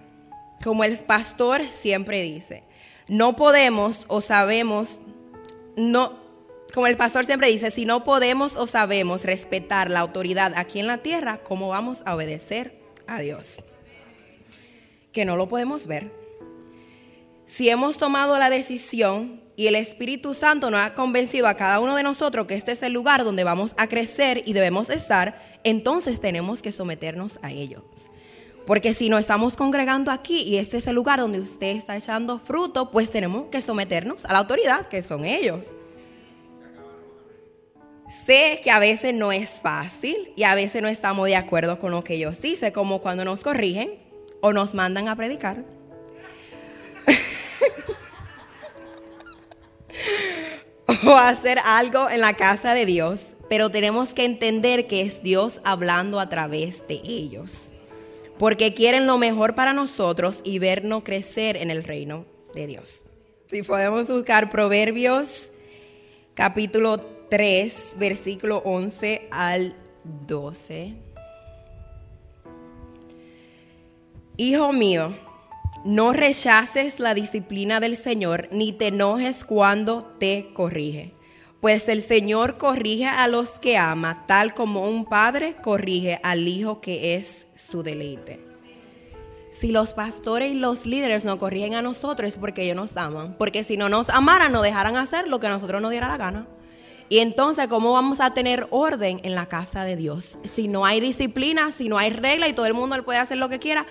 Como 0.64 0.84
el 0.84 0.98
pastor 0.98 1.64
siempre 1.72 2.22
dice, 2.22 2.64
no 3.08 3.36
podemos 3.36 4.04
o 4.08 4.22
sabemos, 4.22 5.00
no, 5.76 6.19
como 6.74 6.88
el 6.88 6.98
pastor 6.98 7.26
siempre 7.26 7.48
dice, 7.48 7.72
si 7.72 7.86
no 7.86 8.04
podemos 8.04 8.56
o 8.56 8.68
sabemos 8.68 9.24
respetar 9.24 9.90
la 9.90 10.02
autoridad 10.02 10.54
aquí 10.56 10.80
en 10.80 10.88
la 10.88 11.00
tierra, 11.00 11.40
¿cómo 11.44 11.70
vamos 11.70 12.04
a 12.06 12.16
obedecer 12.16 12.80
a 13.08 13.20
Dios? 13.22 13.64
Que 15.12 15.26
no 15.26 15.36
lo 15.36 15.50
podemos 15.50 15.88
ver. 15.88 16.12
Si 17.48 17.70
hemos 17.70 17.98
tomado 17.98 18.38
la 18.38 18.52
decisión 18.52 19.42
y 19.56 19.68
el 19.68 19.76
Espíritu 19.76 20.36
Santo 20.36 20.70
nos 20.70 20.82
ha 20.82 20.94
convencido 20.94 21.48
a 21.48 21.56
cada 21.56 21.80
uno 21.80 21.96
de 21.96 22.04
nosotros 22.04 22.46
que 22.46 22.54
este 22.54 22.74
es 22.74 22.84
el 22.84 22.94
lugar 22.94 23.24
donde 23.24 23.44
vamos 23.44 23.74
a 23.76 23.88
crecer 23.88 24.44
y 24.46 24.54
debemos 24.54 24.92
estar, 24.92 25.60
entonces 25.64 26.22
tenemos 26.22 26.62
que 26.62 26.72
someternos 26.72 27.40
a 27.42 27.52
ellos. 27.52 27.82
Porque 28.68 28.94
si 28.94 29.10
nos 29.10 29.22
estamos 29.22 29.56
congregando 29.56 30.12
aquí 30.12 30.44
y 30.44 30.58
este 30.58 30.78
es 30.78 30.86
el 30.86 30.94
lugar 30.94 31.20
donde 31.20 31.40
usted 31.40 31.76
está 31.76 31.98
echando 31.98 32.38
fruto, 32.38 32.92
pues 32.92 33.10
tenemos 33.10 33.48
que 33.48 33.62
someternos 33.62 34.24
a 34.26 34.34
la 34.34 34.40
autoridad, 34.40 34.88
que 34.88 35.02
son 35.02 35.26
ellos. 35.26 35.76
Sé 38.10 38.60
que 38.64 38.72
a 38.72 38.80
veces 38.80 39.14
no 39.14 39.32
es 39.32 39.62
fácil 39.62 40.34
y 40.36 40.44
a 40.44 40.56
veces 40.56 40.82
no 40.82 40.88
estamos 40.88 41.28
de 41.28 41.36
acuerdo 41.36 41.80
con 41.80 41.92
lo 41.92 42.04
que 42.04 42.16
ellos 42.16 42.42
dicen, 42.42 42.72
como 42.72 43.02
cuando 43.02 43.24
nos 43.24 43.44
corrigen 43.44 43.94
o 44.42 44.54
nos 44.54 44.74
mandan 44.74 45.08
a 45.08 45.16
predicar. 45.16 45.64
o 51.06 51.16
hacer 51.16 51.60
algo 51.64 52.10
en 52.10 52.22
la 52.22 52.34
casa 52.34 52.74
de 52.74 52.86
Dios, 52.86 53.34
pero 53.48 53.70
tenemos 53.70 54.14
que 54.14 54.26
entender 54.26 54.88
que 54.88 55.02
es 55.02 55.22
Dios 55.22 55.62
hablando 55.64 56.20
a 56.20 56.30
través 56.30 56.88
de 56.88 57.02
ellos 57.04 57.72
porque 58.40 58.74
quieren 58.74 59.06
lo 59.06 59.18
mejor 59.18 59.54
para 59.54 59.74
nosotros 59.74 60.40
y 60.44 60.58
vernos 60.58 61.04
crecer 61.04 61.58
en 61.58 61.70
el 61.70 61.84
reino 61.84 62.26
de 62.56 62.66
Dios. 62.66 63.04
Si 63.48 63.62
podemos 63.62 64.08
buscar 64.08 64.50
Proverbios 64.50 65.52
capítulo 66.34 67.19
3, 67.30 67.96
versículo 68.00 68.62
11 68.66 69.28
al 69.32 69.76
12. 70.28 70.96
Hijo 74.38 74.74
mío, 74.74 75.14
no 75.86 76.14
rechaces 76.14 77.00
la 77.00 77.14
disciplina 77.14 77.80
del 77.80 77.98
Señor, 77.98 78.48
ni 78.52 78.74
te 78.74 78.88
enojes 78.88 79.46
cuando 79.46 80.04
te 80.20 80.52
corrige. 80.54 81.14
Pues 81.62 81.90
el 81.90 82.02
Señor 82.02 82.58
corrige 82.58 83.06
a 83.06 83.28
los 83.28 83.60
que 83.60 83.78
ama, 83.78 84.24
tal 84.28 84.54
como 84.54 84.88
un 84.88 85.06
padre 85.06 85.56
corrige 85.62 86.20
al 86.24 86.48
hijo 86.48 86.80
que 86.80 87.16
es 87.16 87.48
su 87.56 87.84
deleite. 87.84 88.40
Si 89.52 89.72
los 89.72 89.94
pastores 89.94 90.54
y 90.54 90.56
los 90.56 90.86
líderes 90.86 91.26
nos 91.26 91.38
corrigen 91.38 91.76
a 91.76 91.82
nosotros 91.82 92.30
es 92.30 92.38
porque 92.38 92.64
ellos 92.64 92.78
nos 92.78 92.96
aman. 92.96 93.36
Porque 93.38 93.66
si 93.66 93.76
no 93.76 93.90
nos 93.90 94.10
amaran, 94.10 94.54
nos 94.54 94.64
dejaran 94.64 94.96
hacer 94.96 95.28
lo 95.28 95.40
que 95.40 95.48
a 95.48 95.50
nosotros 95.50 95.82
nos 95.82 95.92
diera 95.92 96.08
la 96.08 96.18
gana. 96.18 96.48
Y 97.10 97.20
entonces, 97.20 97.68
¿cómo 97.68 97.94
vamos 97.94 98.20
a 98.20 98.36
tener 98.36 98.68
orden 98.70 99.20
en 99.24 99.34
la 99.34 99.48
casa 99.48 99.84
de 99.84 99.96
Dios? 99.96 100.38
Si 100.44 100.68
no 100.68 100.86
hay 100.86 101.00
disciplina, 101.00 101.72
si 101.72 101.90
no 101.90 101.98
hay 101.98 102.12
regla 102.12 102.48
y 102.48 102.54
todo 102.54 102.68
el 102.68 102.76
mundo 102.76 103.04
puede 103.04 103.18
hacer 103.18 103.38
lo 103.38 103.50
que 103.50 103.58
quiera, 103.58 103.88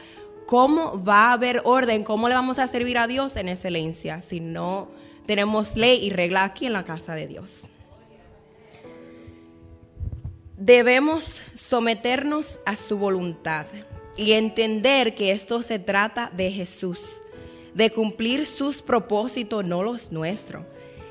¿cómo 0.47 1.03
va 1.03 1.31
a 1.31 1.33
haber 1.33 1.63
orden? 1.65 2.05
¿Cómo 2.05 2.29
le 2.29 2.37
vamos 2.37 2.61
a 2.61 2.69
servir 2.69 2.97
a 2.97 3.09
Dios 3.09 3.35
en 3.35 3.49
excelencia 3.49 4.23
si 4.23 4.39
no 4.39 4.89
tenemos 5.27 5.75
ley 5.75 5.99
y 6.05 6.11
regla 6.11 6.45
aquí 6.45 6.67
en 6.67 6.73
la 6.73 6.85
casa 6.85 7.17
de 7.17 7.27
Dios? 7.27 7.65
Debemos 10.57 11.43
someternos 11.55 12.61
a 12.65 12.77
su 12.77 12.99
voluntad 12.99 13.67
y 14.17 14.33
entender 14.33 15.17
que 15.17 15.33
esto 15.33 15.63
se 15.63 15.81
trata 15.81 16.31
de 16.37 16.53
Jesús, 16.53 17.21
de 17.75 17.91
cumplir 17.91 18.47
sus 18.47 18.81
propósitos, 18.81 19.65
no 19.65 19.83
los 19.83 20.13
nuestros. 20.13 20.63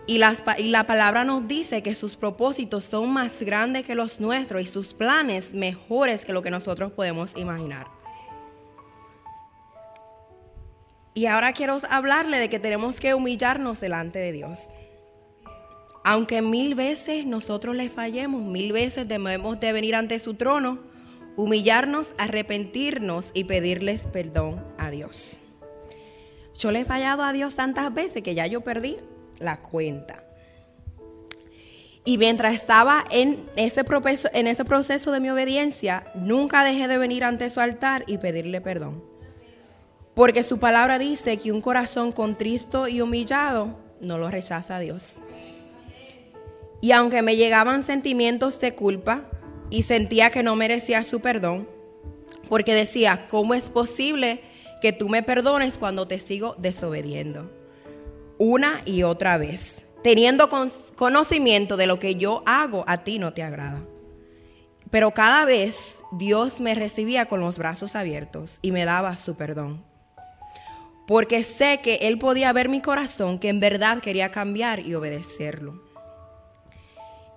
Y, 0.07 0.21
y, 0.57 0.69
la 0.69 0.87
palabra 0.87 1.25
nos 1.25 1.49
dice 1.49 1.83
que 1.83 1.93
sus 1.93 2.15
propósitos 2.15 2.85
son 2.85 3.11
más 3.11 3.41
grandes 3.41 3.85
que 3.85 3.93
los 3.93 4.21
nuestros 4.21 4.61
y 4.61 4.65
sus 4.65 4.93
planes 4.93 5.53
mejores 5.53 6.23
que 6.23 6.31
lo 6.31 6.41
que 6.41 6.49
nosotros 6.49 6.93
podemos 6.93 7.35
imaginar. 7.35 7.87
Y 11.13 11.25
ahora 11.25 11.51
quiero 11.51 11.77
hablarle 11.89 12.39
de 12.39 12.47
que 12.47 12.59
tenemos 12.59 13.01
que 13.01 13.13
humillarnos 13.15 13.81
delante 13.81 14.19
de 14.19 14.31
Dios. 14.31 14.69
Aunque 16.05 16.41
mil 16.41 16.73
veces 16.73 17.25
nosotros 17.25 17.75
le 17.75 17.89
fallemos, 17.89 18.41
mil 18.43 18.71
veces 18.71 19.09
debemos 19.09 19.59
de 19.59 19.73
venir 19.73 19.95
ante 19.95 20.19
su 20.19 20.35
trono, 20.35 20.79
humillarnos, 21.35 22.13
arrepentirnos 22.17 23.31
y 23.33 23.43
pedirles 23.43 24.07
perdón 24.07 24.63
a 24.77 24.89
Dios. 24.89 25.37
Yo 26.57 26.71
le 26.71 26.81
he 26.81 26.85
fallado 26.85 27.23
a 27.23 27.33
Dios 27.33 27.55
tantas 27.55 27.93
veces 27.93 28.23
que 28.23 28.35
ya 28.35 28.47
yo 28.47 28.61
perdí 28.61 28.97
la 29.39 29.61
cuenta. 29.61 30.23
Y 32.05 32.17
mientras 32.17 32.53
estaba 32.53 33.03
en 33.11 33.49
ese, 33.55 33.83
proceso, 33.83 34.29
en 34.33 34.47
ese 34.47 34.63
proceso 34.63 35.11
de 35.11 35.19
mi 35.19 35.29
obediencia, 35.29 36.05
nunca 36.15 36.63
dejé 36.63 36.87
de 36.87 36.97
venir 36.97 37.23
ante 37.23 37.49
su 37.49 37.59
altar 37.59 38.03
y 38.07 38.17
pedirle 38.17 38.61
perdón. 38.61 39.03
Porque 40.13 40.43
su 40.43 40.57
palabra 40.57 40.99
dice 40.99 41.37
que 41.37 41.51
un 41.51 41.61
corazón 41.61 42.11
contristo 42.11 42.87
y 42.87 43.01
humillado 43.01 43.77
no 43.99 44.17
lo 44.17 44.29
rechaza 44.29 44.77
a 44.77 44.79
Dios. 44.79 45.15
Y 46.81 46.91
aunque 46.91 47.21
me 47.21 47.35
llegaban 47.35 47.83
sentimientos 47.83 48.59
de 48.59 48.73
culpa, 48.73 49.25
y 49.69 49.81
sentía 49.81 50.29
que 50.29 50.43
no 50.43 50.55
merecía 50.55 51.03
su 51.03 51.19
perdón, 51.19 51.67
porque 52.49 52.73
decía, 52.73 53.27
¿cómo 53.29 53.53
es 53.53 53.69
posible 53.69 54.41
que 54.81 54.93
tú 54.93 55.09
me 55.09 55.23
perdones 55.23 55.77
cuando 55.77 56.07
te 56.07 56.19
sigo 56.19 56.55
desobediendo? 56.57 57.51
Una 58.39 58.81
y 58.85 59.01
otra 59.01 59.37
vez, 59.37 59.87
teniendo 60.03 60.47
conocimiento 60.95 61.75
de 61.75 61.87
lo 61.87 61.97
que 61.99 62.15
yo 62.15 62.43
hago, 62.45 62.83
a 62.87 62.97
ti 62.97 63.17
no 63.17 63.33
te 63.33 63.41
agrada. 63.41 63.81
Pero 64.91 65.11
cada 65.11 65.43
vez 65.45 65.99
Dios 66.11 66.59
me 66.59 66.75
recibía 66.75 67.25
con 67.25 67.41
los 67.41 67.57
brazos 67.57 67.95
abiertos 67.95 68.59
y 68.61 68.71
me 68.71 68.85
daba 68.85 69.17
su 69.17 69.35
perdón. 69.35 69.83
Porque 71.07 71.43
sé 71.43 71.79
que 71.81 71.95
Él 71.95 72.19
podía 72.19 72.53
ver 72.53 72.69
mi 72.69 72.79
corazón, 72.79 73.39
que 73.39 73.49
en 73.49 73.59
verdad 73.59 73.99
quería 73.99 74.29
cambiar 74.29 74.81
y 74.81 74.93
obedecerlo. 74.93 75.81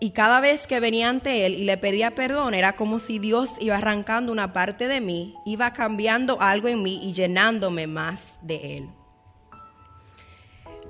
Y 0.00 0.10
cada 0.10 0.40
vez 0.40 0.66
que 0.66 0.80
venía 0.80 1.08
ante 1.08 1.46
Él 1.46 1.54
y 1.54 1.64
le 1.64 1.76
pedía 1.76 2.14
perdón, 2.14 2.54
era 2.54 2.76
como 2.76 2.98
si 2.98 3.18
Dios 3.18 3.52
iba 3.60 3.76
arrancando 3.76 4.32
una 4.32 4.52
parte 4.52 4.86
de 4.86 5.00
mí, 5.00 5.34
iba 5.44 5.72
cambiando 5.72 6.40
algo 6.40 6.68
en 6.68 6.82
mí 6.82 7.00
y 7.02 7.12
llenándome 7.12 7.86
más 7.86 8.38
de 8.42 8.76
Él. 8.76 8.90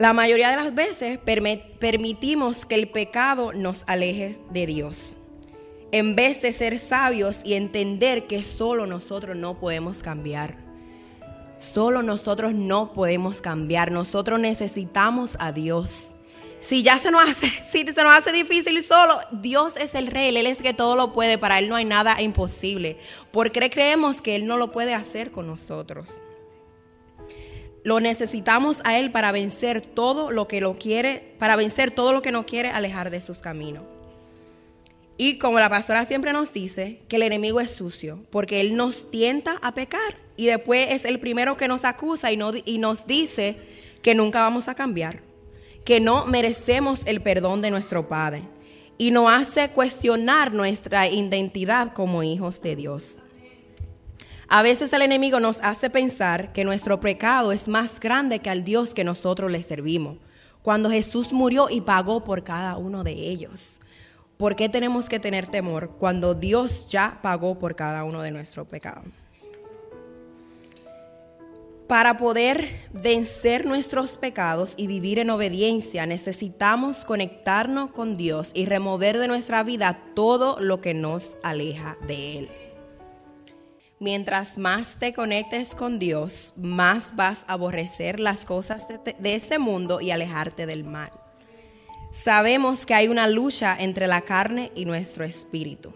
La 0.00 0.14
mayoría 0.14 0.48
de 0.48 0.56
las 0.56 0.74
veces 0.74 1.18
permitimos 1.18 2.64
que 2.64 2.74
el 2.74 2.88
pecado 2.88 3.52
nos 3.52 3.84
aleje 3.86 4.38
de 4.48 4.64
Dios, 4.64 5.14
en 5.92 6.16
vez 6.16 6.40
de 6.40 6.52
ser 6.52 6.78
sabios 6.78 7.40
y 7.44 7.52
entender 7.52 8.26
que 8.26 8.42
solo 8.42 8.86
nosotros 8.86 9.36
no 9.36 9.60
podemos 9.60 10.00
cambiar. 10.00 10.56
Solo 11.58 12.02
nosotros 12.02 12.54
no 12.54 12.94
podemos 12.94 13.42
cambiar, 13.42 13.92
nosotros 13.92 14.40
necesitamos 14.40 15.36
a 15.38 15.52
Dios. 15.52 16.16
Si 16.60 16.82
ya 16.82 16.98
se 16.98 17.10
nos 17.10 17.22
hace, 17.22 17.50
si 17.70 17.86
se 17.86 18.02
nos 18.02 18.18
hace 18.18 18.32
difícil 18.32 18.82
solo, 18.82 19.20
Dios 19.32 19.76
es 19.76 19.94
el 19.94 20.06
rey, 20.06 20.34
Él 20.34 20.46
es 20.46 20.62
que 20.62 20.72
todo 20.72 20.96
lo 20.96 21.12
puede, 21.12 21.36
para 21.36 21.58
Él 21.58 21.68
no 21.68 21.76
hay 21.76 21.84
nada 21.84 22.22
imposible. 22.22 22.96
Porque 23.32 23.68
creemos 23.68 24.22
que 24.22 24.34
Él 24.34 24.46
no 24.46 24.56
lo 24.56 24.72
puede 24.72 24.94
hacer 24.94 25.30
con 25.30 25.46
nosotros. 25.46 26.22
Lo 27.82 28.00
necesitamos 28.00 28.80
a 28.84 28.98
Él 28.98 29.10
para 29.10 29.32
vencer 29.32 29.80
todo 29.80 30.30
lo 30.30 30.48
que 30.48 30.60
lo 30.60 30.74
quiere, 30.74 31.34
para 31.38 31.56
vencer 31.56 31.90
todo 31.90 32.12
lo 32.12 32.22
que 32.22 32.32
nos 32.32 32.44
quiere 32.44 32.68
alejar 32.70 33.10
de 33.10 33.20
sus 33.20 33.38
caminos. 33.38 33.84
Y 35.16 35.38
como 35.38 35.58
la 35.60 35.68
pastora 35.68 36.04
siempre 36.04 36.32
nos 36.32 36.52
dice, 36.52 37.02
que 37.08 37.16
el 37.16 37.22
enemigo 37.22 37.60
es 37.60 37.70
sucio, 37.70 38.24
porque 38.30 38.60
Él 38.60 38.76
nos 38.76 39.10
tienta 39.10 39.58
a 39.62 39.74
pecar 39.74 40.16
y 40.36 40.46
después 40.46 40.88
es 40.90 41.04
el 41.04 41.20
primero 41.20 41.56
que 41.56 41.68
nos 41.68 41.84
acusa 41.84 42.32
y, 42.32 42.38
y 42.64 42.78
nos 42.78 43.06
dice 43.06 43.56
que 44.02 44.14
nunca 44.14 44.40
vamos 44.40 44.68
a 44.68 44.74
cambiar 44.74 45.30
que 45.84 46.00
no 46.00 46.26
merecemos 46.26 47.00
el 47.06 47.20
perdón 47.20 47.62
de 47.62 47.70
nuestro 47.70 48.08
Padre 48.08 48.42
y 48.98 49.10
nos 49.10 49.30
hace 49.30 49.70
cuestionar 49.70 50.52
nuestra 50.52 51.08
identidad 51.08 51.92
como 51.92 52.22
hijos 52.22 52.60
de 52.60 52.76
Dios. 52.76 53.16
A 54.52 54.62
veces 54.62 54.92
el 54.92 55.02
enemigo 55.02 55.38
nos 55.38 55.60
hace 55.62 55.90
pensar 55.90 56.52
que 56.52 56.64
nuestro 56.64 56.98
pecado 56.98 57.52
es 57.52 57.68
más 57.68 58.00
grande 58.00 58.40
que 58.40 58.50
al 58.50 58.64
Dios 58.64 58.94
que 58.94 59.04
nosotros 59.04 59.48
le 59.48 59.62
servimos, 59.62 60.16
cuando 60.62 60.90
Jesús 60.90 61.32
murió 61.32 61.70
y 61.70 61.82
pagó 61.82 62.24
por 62.24 62.42
cada 62.42 62.76
uno 62.76 63.04
de 63.04 63.12
ellos. 63.12 63.78
¿Por 64.38 64.56
qué 64.56 64.68
tenemos 64.68 65.08
que 65.08 65.20
tener 65.20 65.46
temor 65.46 65.90
cuando 66.00 66.34
Dios 66.34 66.88
ya 66.88 67.20
pagó 67.22 67.60
por 67.60 67.76
cada 67.76 68.02
uno 68.02 68.22
de 68.22 68.32
nuestros 68.32 68.66
pecados? 68.66 69.04
Para 71.86 72.18
poder 72.18 72.88
vencer 72.92 73.66
nuestros 73.66 74.18
pecados 74.18 74.74
y 74.76 74.88
vivir 74.88 75.20
en 75.20 75.30
obediencia, 75.30 76.06
necesitamos 76.06 77.04
conectarnos 77.04 77.92
con 77.92 78.16
Dios 78.16 78.50
y 78.54 78.66
remover 78.66 79.18
de 79.18 79.28
nuestra 79.28 79.62
vida 79.62 80.02
todo 80.16 80.58
lo 80.58 80.80
que 80.80 80.92
nos 80.92 81.36
aleja 81.44 81.96
de 82.08 82.38
Él. 82.40 82.48
Mientras 84.02 84.56
más 84.56 84.96
te 84.98 85.12
conectes 85.12 85.74
con 85.74 85.98
Dios, 85.98 86.54
más 86.56 87.14
vas 87.16 87.44
a 87.46 87.52
aborrecer 87.52 88.18
las 88.18 88.46
cosas 88.46 88.86
de, 88.88 89.34
este 89.34 89.58
mundo 89.58 90.00
y 90.00 90.10
alejarte 90.10 90.64
del 90.64 90.84
mal. 90.84 91.10
Sabemos 92.10 92.86
que 92.86 92.94
hay 92.94 93.08
una 93.08 93.28
lucha 93.28 93.76
entre 93.78 94.06
la 94.06 94.22
carne 94.22 94.72
y 94.74 94.86
nuestro 94.86 95.26
espíritu. 95.26 95.92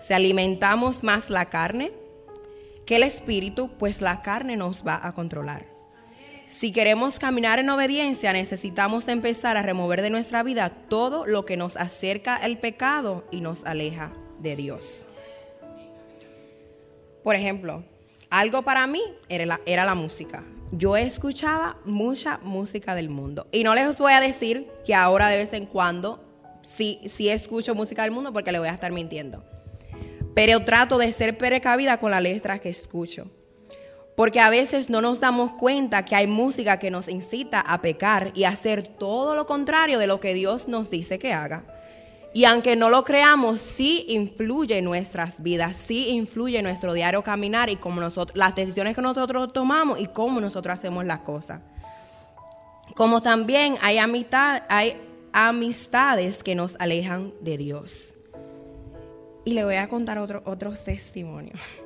Si 0.00 0.14
alimentamos 0.14 1.04
más 1.04 1.28
la 1.28 1.50
carne, 1.50 1.92
que 2.86 2.96
el 2.96 3.02
espíritu, 3.02 3.68
pues 3.78 4.00
la 4.00 4.22
carne 4.22 4.56
nos 4.56 4.82
va 4.82 5.06
a 5.06 5.12
controlar. 5.12 5.66
Si 6.48 6.72
queremos 6.72 7.18
caminar 7.18 7.58
en 7.58 7.68
obediencia, 7.68 8.32
necesitamos 8.32 9.08
empezar 9.08 9.58
a 9.58 9.62
remover 9.62 10.00
de 10.00 10.08
nuestra 10.08 10.42
vida 10.42 10.70
todo 10.70 11.26
lo 11.26 11.44
que 11.44 11.58
nos 11.58 11.76
acerca 11.76 12.34
al 12.34 12.56
pecado 12.56 13.26
y 13.30 13.42
nos 13.42 13.66
aleja 13.66 14.14
de 14.38 14.56
Dios. 14.56 15.05
Por 17.26 17.34
ejemplo, 17.34 17.82
algo 18.30 18.62
para 18.62 18.86
mí 18.86 19.02
era 19.28 19.58
la, 19.84 19.94
música. 19.96 20.44
Yo 20.70 20.96
escuchaba 20.96 21.76
mucha 21.84 22.38
música 22.38 22.94
del 22.94 23.08
mundo. 23.08 23.48
Y 23.50 23.64
no 23.64 23.74
les 23.74 23.98
voy 23.98 24.12
a 24.12 24.20
decir 24.20 24.68
que 24.86 24.94
ahora 24.94 25.26
de 25.26 25.38
vez 25.38 25.52
en 25.52 25.66
cuando 25.66 26.22
sí, 26.62 27.00
sí 27.12 27.28
escucho 27.28 27.74
música 27.74 28.04
del 28.04 28.12
mundo 28.12 28.32
porque 28.32 28.52
le 28.52 28.60
voy 28.60 28.68
a 28.68 28.74
estar 28.74 28.92
mintiendo. 28.92 29.42
Pero 30.36 30.64
trato 30.64 30.98
de 30.98 31.10
ser 31.10 31.36
precavida 31.36 31.98
con 31.98 32.12
las 32.12 32.22
letras 32.22 32.60
que 32.60 32.68
escucho. 32.68 33.28
Porque 34.14 34.38
a 34.38 34.48
veces 34.48 34.88
no 34.88 35.00
nos 35.00 35.18
damos 35.18 35.52
cuenta 35.54 36.04
que 36.04 36.14
hay 36.14 36.28
música 36.28 36.78
que 36.78 36.92
nos 36.92 37.08
incita 37.08 37.60
a 37.60 37.82
pecar 37.82 38.30
y 38.36 38.44
a 38.44 38.50
hacer 38.50 38.86
todo 38.86 39.34
lo 39.34 39.46
contrario 39.46 39.98
de 39.98 40.06
lo 40.06 40.20
que 40.20 40.32
Dios 40.32 40.68
nos 40.68 40.90
dice 40.90 41.18
que 41.18 41.32
haga. 41.32 41.75
Y 42.36 42.44
aunque 42.44 42.76
no 42.76 42.90
lo 42.90 43.02
creamos, 43.02 43.62
sí 43.62 44.04
influye 44.08 44.76
en 44.76 44.84
nuestras 44.84 45.42
vidas, 45.42 45.74
sí 45.74 46.10
influye 46.10 46.58
en 46.58 46.64
nuestro 46.64 46.92
diario 46.92 47.22
caminar 47.22 47.70
y 47.70 47.76
como 47.76 47.98
nosotros, 47.98 48.36
las 48.36 48.54
decisiones 48.54 48.94
que 48.94 49.00
nosotros 49.00 49.54
tomamos 49.54 49.98
y 49.98 50.06
cómo 50.08 50.38
nosotros 50.38 50.74
hacemos 50.74 51.06
las 51.06 51.20
cosas. 51.20 51.62
Como 52.94 53.22
también 53.22 53.78
hay, 53.80 53.96
amistad, 53.96 54.64
hay 54.68 55.00
amistades 55.32 56.42
que 56.42 56.54
nos 56.54 56.76
alejan 56.78 57.32
de 57.40 57.56
Dios. 57.56 58.16
Y 59.46 59.54
le 59.54 59.64
voy 59.64 59.76
a 59.76 59.88
contar 59.88 60.18
otro 60.18 60.72
testimonio. 60.72 61.54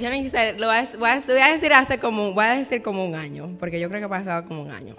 yo 0.00 0.10
no 0.10 0.28
sé, 0.28 0.54
lo 0.54 0.66
voy 0.66 1.08
a, 1.08 1.52
decir 1.52 1.72
hace 1.72 1.98
como, 1.98 2.32
voy 2.32 2.44
a 2.44 2.54
decir 2.54 2.82
como 2.82 3.04
un 3.04 3.14
año, 3.14 3.56
porque 3.58 3.80
yo 3.80 3.88
creo 3.88 4.00
que 4.00 4.06
ha 4.06 4.08
pasado 4.08 4.46
como 4.46 4.62
un 4.62 4.70
año. 4.70 4.96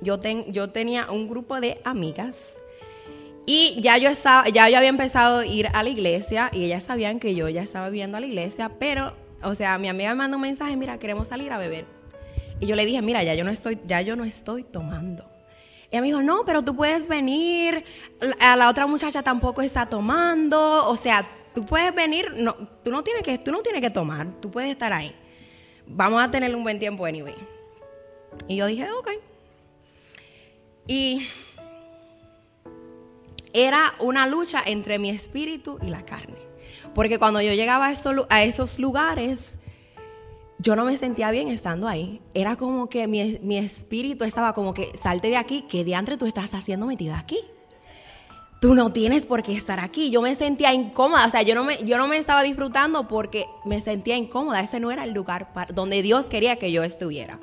Yo, 0.00 0.18
yo 0.48 0.70
tenía 0.70 1.10
un 1.10 1.28
grupo 1.28 1.60
de 1.60 1.80
amigas 1.84 2.54
y 3.46 3.80
ya 3.80 3.98
yo 3.98 4.08
estaba, 4.08 4.48
ya 4.48 4.68
yo 4.68 4.78
había 4.78 4.88
empezado 4.88 5.40
a 5.40 5.46
ir 5.46 5.68
a 5.72 5.82
la 5.82 5.88
iglesia 5.88 6.50
y 6.52 6.64
ellas 6.64 6.84
sabían 6.84 7.18
que 7.20 7.34
yo 7.34 7.48
ya 7.48 7.62
estaba 7.62 7.90
viendo 7.90 8.16
a 8.16 8.20
la 8.20 8.26
iglesia, 8.26 8.70
pero, 8.78 9.14
o 9.42 9.54
sea, 9.54 9.78
mi 9.78 9.88
amiga 9.88 10.10
me 10.10 10.16
mandó 10.16 10.36
un 10.36 10.42
mensaje, 10.42 10.76
mira, 10.76 10.98
queremos 10.98 11.28
salir 11.28 11.52
a 11.52 11.58
beber. 11.58 11.84
Y 12.60 12.66
yo 12.66 12.76
le 12.76 12.84
dije, 12.84 13.02
mira, 13.02 13.22
ya 13.24 13.34
yo 13.34 13.44
no 13.44 13.50
estoy, 13.50 13.78
ya 13.86 14.00
yo 14.02 14.16
no 14.16 14.24
estoy 14.24 14.62
tomando. 14.62 15.24
Y 15.90 15.96
ella 15.96 16.02
me 16.02 16.06
dijo, 16.06 16.22
no, 16.22 16.44
pero 16.44 16.62
tú 16.62 16.76
puedes 16.76 17.08
venir, 17.08 17.84
a 18.38 18.54
la 18.56 18.68
otra 18.68 18.86
muchacha 18.86 19.22
tampoco 19.22 19.62
está 19.62 19.86
tomando, 19.86 20.86
o 20.86 20.96
sea, 20.96 21.26
tú 21.54 21.64
puedes 21.64 21.94
venir, 21.94 22.32
no, 22.36 22.54
tú, 22.84 22.90
no 22.90 23.02
tienes 23.02 23.22
que, 23.22 23.38
tú 23.38 23.50
no 23.50 23.60
tienes 23.60 23.82
que 23.82 23.90
tomar, 23.90 24.26
tú 24.40 24.50
puedes 24.50 24.70
estar 24.70 24.92
ahí. 24.92 25.14
Vamos 25.86 26.22
a 26.22 26.30
tener 26.30 26.54
un 26.54 26.62
buen 26.62 26.78
tiempo 26.78 27.04
anyway. 27.04 27.34
Y 28.46 28.56
yo 28.56 28.66
dije, 28.66 28.90
ok. 28.92 29.08
Y 30.86 31.26
era 33.52 33.94
una 33.98 34.26
lucha 34.26 34.62
entre 34.64 34.98
mi 34.98 35.10
espíritu 35.10 35.78
y 35.82 35.88
la 35.88 36.04
carne. 36.04 36.38
Porque 36.94 37.18
cuando 37.18 37.40
yo 37.40 37.52
llegaba 37.52 37.92
a, 38.28 38.42
esos 38.42 38.78
lugares, 38.78 39.56
yo 40.58 40.76
no 40.76 40.84
me 40.84 40.96
sentía 40.96 41.30
bien 41.30 41.48
estando 41.48 41.88
ahí. 41.88 42.20
Era 42.34 42.56
como 42.56 42.88
que 42.88 43.06
mi, 43.06 43.38
mi 43.42 43.56
espíritu 43.56 44.24
estaba 44.24 44.52
como 44.52 44.74
que, 44.74 44.92
salte 45.00 45.28
de 45.28 45.36
aquí, 45.36 45.64
¿qué 45.68 45.84
diantre 45.84 46.16
tú 46.16 46.26
estás 46.26 46.54
haciendo 46.54 46.86
metida 46.86 47.18
aquí? 47.18 47.38
Tú 48.60 48.74
no 48.74 48.92
tienes 48.92 49.26
por 49.26 49.42
qué 49.42 49.52
estar 49.52 49.80
aquí. 49.80 50.10
Yo 50.10 50.22
me 50.22 50.34
sentía 50.34 50.72
incómoda, 50.72 51.26
o 51.26 51.30
sea, 51.30 51.42
yo 51.42 51.54
no 51.54 51.64
me, 51.64 51.78
yo 51.84 51.98
no 51.98 52.06
me 52.06 52.18
estaba 52.18 52.42
disfrutando 52.42 53.08
porque 53.08 53.46
me 53.64 53.80
sentía 53.80 54.16
incómoda. 54.16 54.60
Ese 54.60 54.78
no 54.78 54.92
era 54.92 55.04
el 55.04 55.12
lugar 55.12 55.48
donde 55.74 56.02
Dios 56.02 56.28
quería 56.28 56.56
que 56.56 56.70
yo 56.70 56.84
estuviera. 56.84 57.40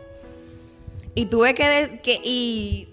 Y 1.16 1.26
tuve 1.26 1.56
que, 1.56 2.00
que 2.04 2.22
y 2.24 2.90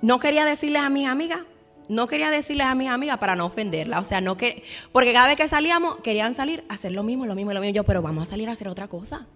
no 0.00 0.20
quería 0.20 0.44
decirles 0.44 0.82
a 0.82 0.88
mis 0.88 1.08
amigas, 1.08 1.40
no 1.88 2.06
quería 2.06 2.30
decirles 2.30 2.68
a 2.68 2.76
mis 2.76 2.88
amigas 2.88 3.18
para 3.18 3.34
no 3.34 3.46
ofenderla, 3.46 3.98
o 3.98 4.04
sea, 4.04 4.20
no 4.20 4.36
que, 4.36 4.62
porque 4.92 5.12
cada 5.12 5.26
vez 5.26 5.36
que 5.36 5.48
salíamos 5.48 5.96
querían 6.04 6.36
salir 6.36 6.64
a 6.68 6.74
hacer 6.74 6.92
lo 6.92 7.02
mismo, 7.02 7.26
lo 7.26 7.34
mismo, 7.34 7.52
lo 7.52 7.60
mismo. 7.60 7.74
Yo, 7.74 7.82
pero 7.82 8.00
vamos 8.00 8.28
a 8.28 8.30
salir 8.30 8.48
a 8.48 8.52
hacer 8.52 8.68
otra 8.68 8.86
cosa. 8.86 9.26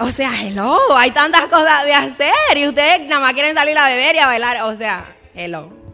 O 0.00 0.10
sea, 0.10 0.42
hello, 0.42 0.76
hay 0.96 1.12
tantas 1.12 1.42
cosas 1.42 1.84
de 1.84 1.92
hacer 1.92 2.56
y 2.56 2.66
ustedes 2.66 3.06
nada 3.06 3.20
más 3.20 3.32
quieren 3.32 3.54
salir 3.54 3.78
a 3.78 3.88
beber 3.88 4.16
y 4.16 4.18
a 4.18 4.26
bailar, 4.26 4.62
o 4.62 4.76
sea, 4.76 5.16
hello. 5.34 5.85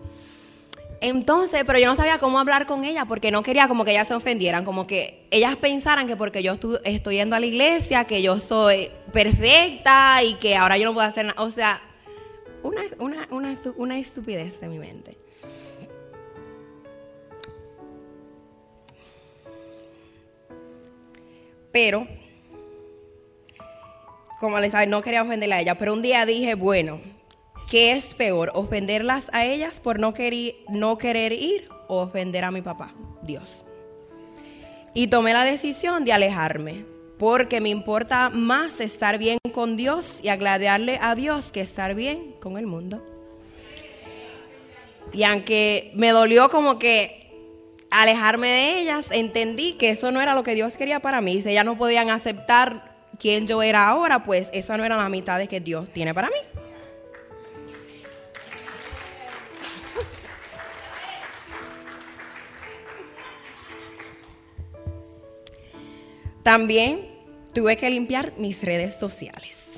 Entonces, 1.03 1.65
pero 1.67 1.81
yo 1.81 1.89
no 1.89 1.97
sabía 1.97 2.21
cómo 2.21 2.39
hablar 2.39 2.65
con 2.65 2.85
ella 2.85 3.07
porque 3.07 3.33
no 3.33 3.43
quería 3.43 3.67
como 3.67 3.85
que 3.85 3.91
ellas 3.91 4.07
se 4.07 4.15
ofendieran, 4.15 4.65
como 4.65 4.87
que 4.87 5.27
ellas 5.33 5.57
pensaran 5.57 6.07
que 6.07 6.15
porque 6.15 6.45
yo 6.45 6.57
estoy 6.85 7.17
yendo 7.17 7.35
a 7.35 7.41
la 7.41 7.47
iglesia, 7.47 8.05
que 8.05 8.23
yo 8.23 8.39
soy 8.39 8.89
perfecta 9.13 10.23
y 10.23 10.35
que 10.35 10.55
ahora 10.55 10.79
yo 10.79 10.85
no 10.85 10.95
puedo 10.95 11.05
hacer 11.05 11.27
nada. 11.27 11.43
O 11.43 11.51
sea, 11.51 11.83
una, 12.63 12.83
una, 13.01 13.27
una, 13.33 13.59
una 13.75 13.99
estupidez 13.99 14.63
en 14.63 14.71
mi 14.71 14.79
mente. 14.79 15.19
Pero, 21.73 22.07
como 24.39 24.61
les 24.61 24.71
dije, 24.71 24.87
no 24.87 25.03
quería 25.03 25.23
ofenderla 25.23 25.57
a 25.57 25.61
ella, 25.63 25.77
pero 25.77 25.95
un 25.95 26.03
día 26.03 26.25
dije, 26.27 26.55
bueno, 26.55 27.01
¿Qué 27.73 27.93
es 27.93 28.15
peor, 28.15 28.51
ofenderlas 28.53 29.31
a 29.33 29.47
ellas 29.47 29.81
por 29.81 29.99
no 29.99 30.13
querer, 30.13 31.33
ir 31.33 31.71
o 31.89 32.03
ofender 32.03 32.45
a 32.45 32.51
mi 32.51 32.61
papá, 32.61 32.93
Dios? 33.23 33.65
Y 34.93 35.07
tomé 35.07 35.33
la 35.33 35.43
decisión 35.43 36.05
de 36.05 36.13
alejarme, 36.13 36.85
porque 37.19 37.63
me 37.63 37.71
importa 37.71 38.29
más 38.29 38.79
estar 38.83 39.17
bien 39.17 39.39
con 39.55 39.79
Dios 39.79 40.19
y 40.23 40.29
agradarle 40.29 40.99
a 41.01 41.15
Dios 41.15 41.51
que 41.51 41.63
estar 41.63 41.95
bien 41.95 42.35
con 42.41 42.59
el 42.59 42.67
mundo. 42.67 43.03
Y 45.15 45.25
aunque 45.25 45.93
me 45.95 46.11
dolió 46.11 46.51
como 46.51 46.79
que 46.79 47.31
alejarme 47.89 48.49
de 48.49 48.81
ellas, 48.81 49.11
entendí 49.11 49.79
que 49.79 49.93
eso 49.93 50.11
no 50.11 50.21
era 50.21 50.35
lo 50.35 50.43
que 50.43 50.55
Dios 50.55 50.77
quería 50.77 51.01
para 51.01 51.23
mí. 51.23 51.41
Si 51.41 51.49
ellas 51.49 51.65
no 51.65 51.79
podían 51.79 52.11
aceptar 52.11 52.99
quién 53.19 53.47
yo 53.47 53.63
era 53.63 53.89
ahora, 53.89 54.25
pues 54.25 54.51
esa 54.53 54.77
no 54.77 54.85
era 54.85 54.99
la 54.99 55.09
mitad 55.09 55.39
de 55.39 55.49
que 55.49 55.61
Dios 55.61 55.89
tiene 55.89 56.13
para 56.13 56.29
mí. 56.29 56.37
También 66.43 67.07
tuve 67.53 67.77
que 67.77 67.89
limpiar 67.89 68.33
mis 68.37 68.65
redes 68.65 68.97
sociales. 68.97 69.69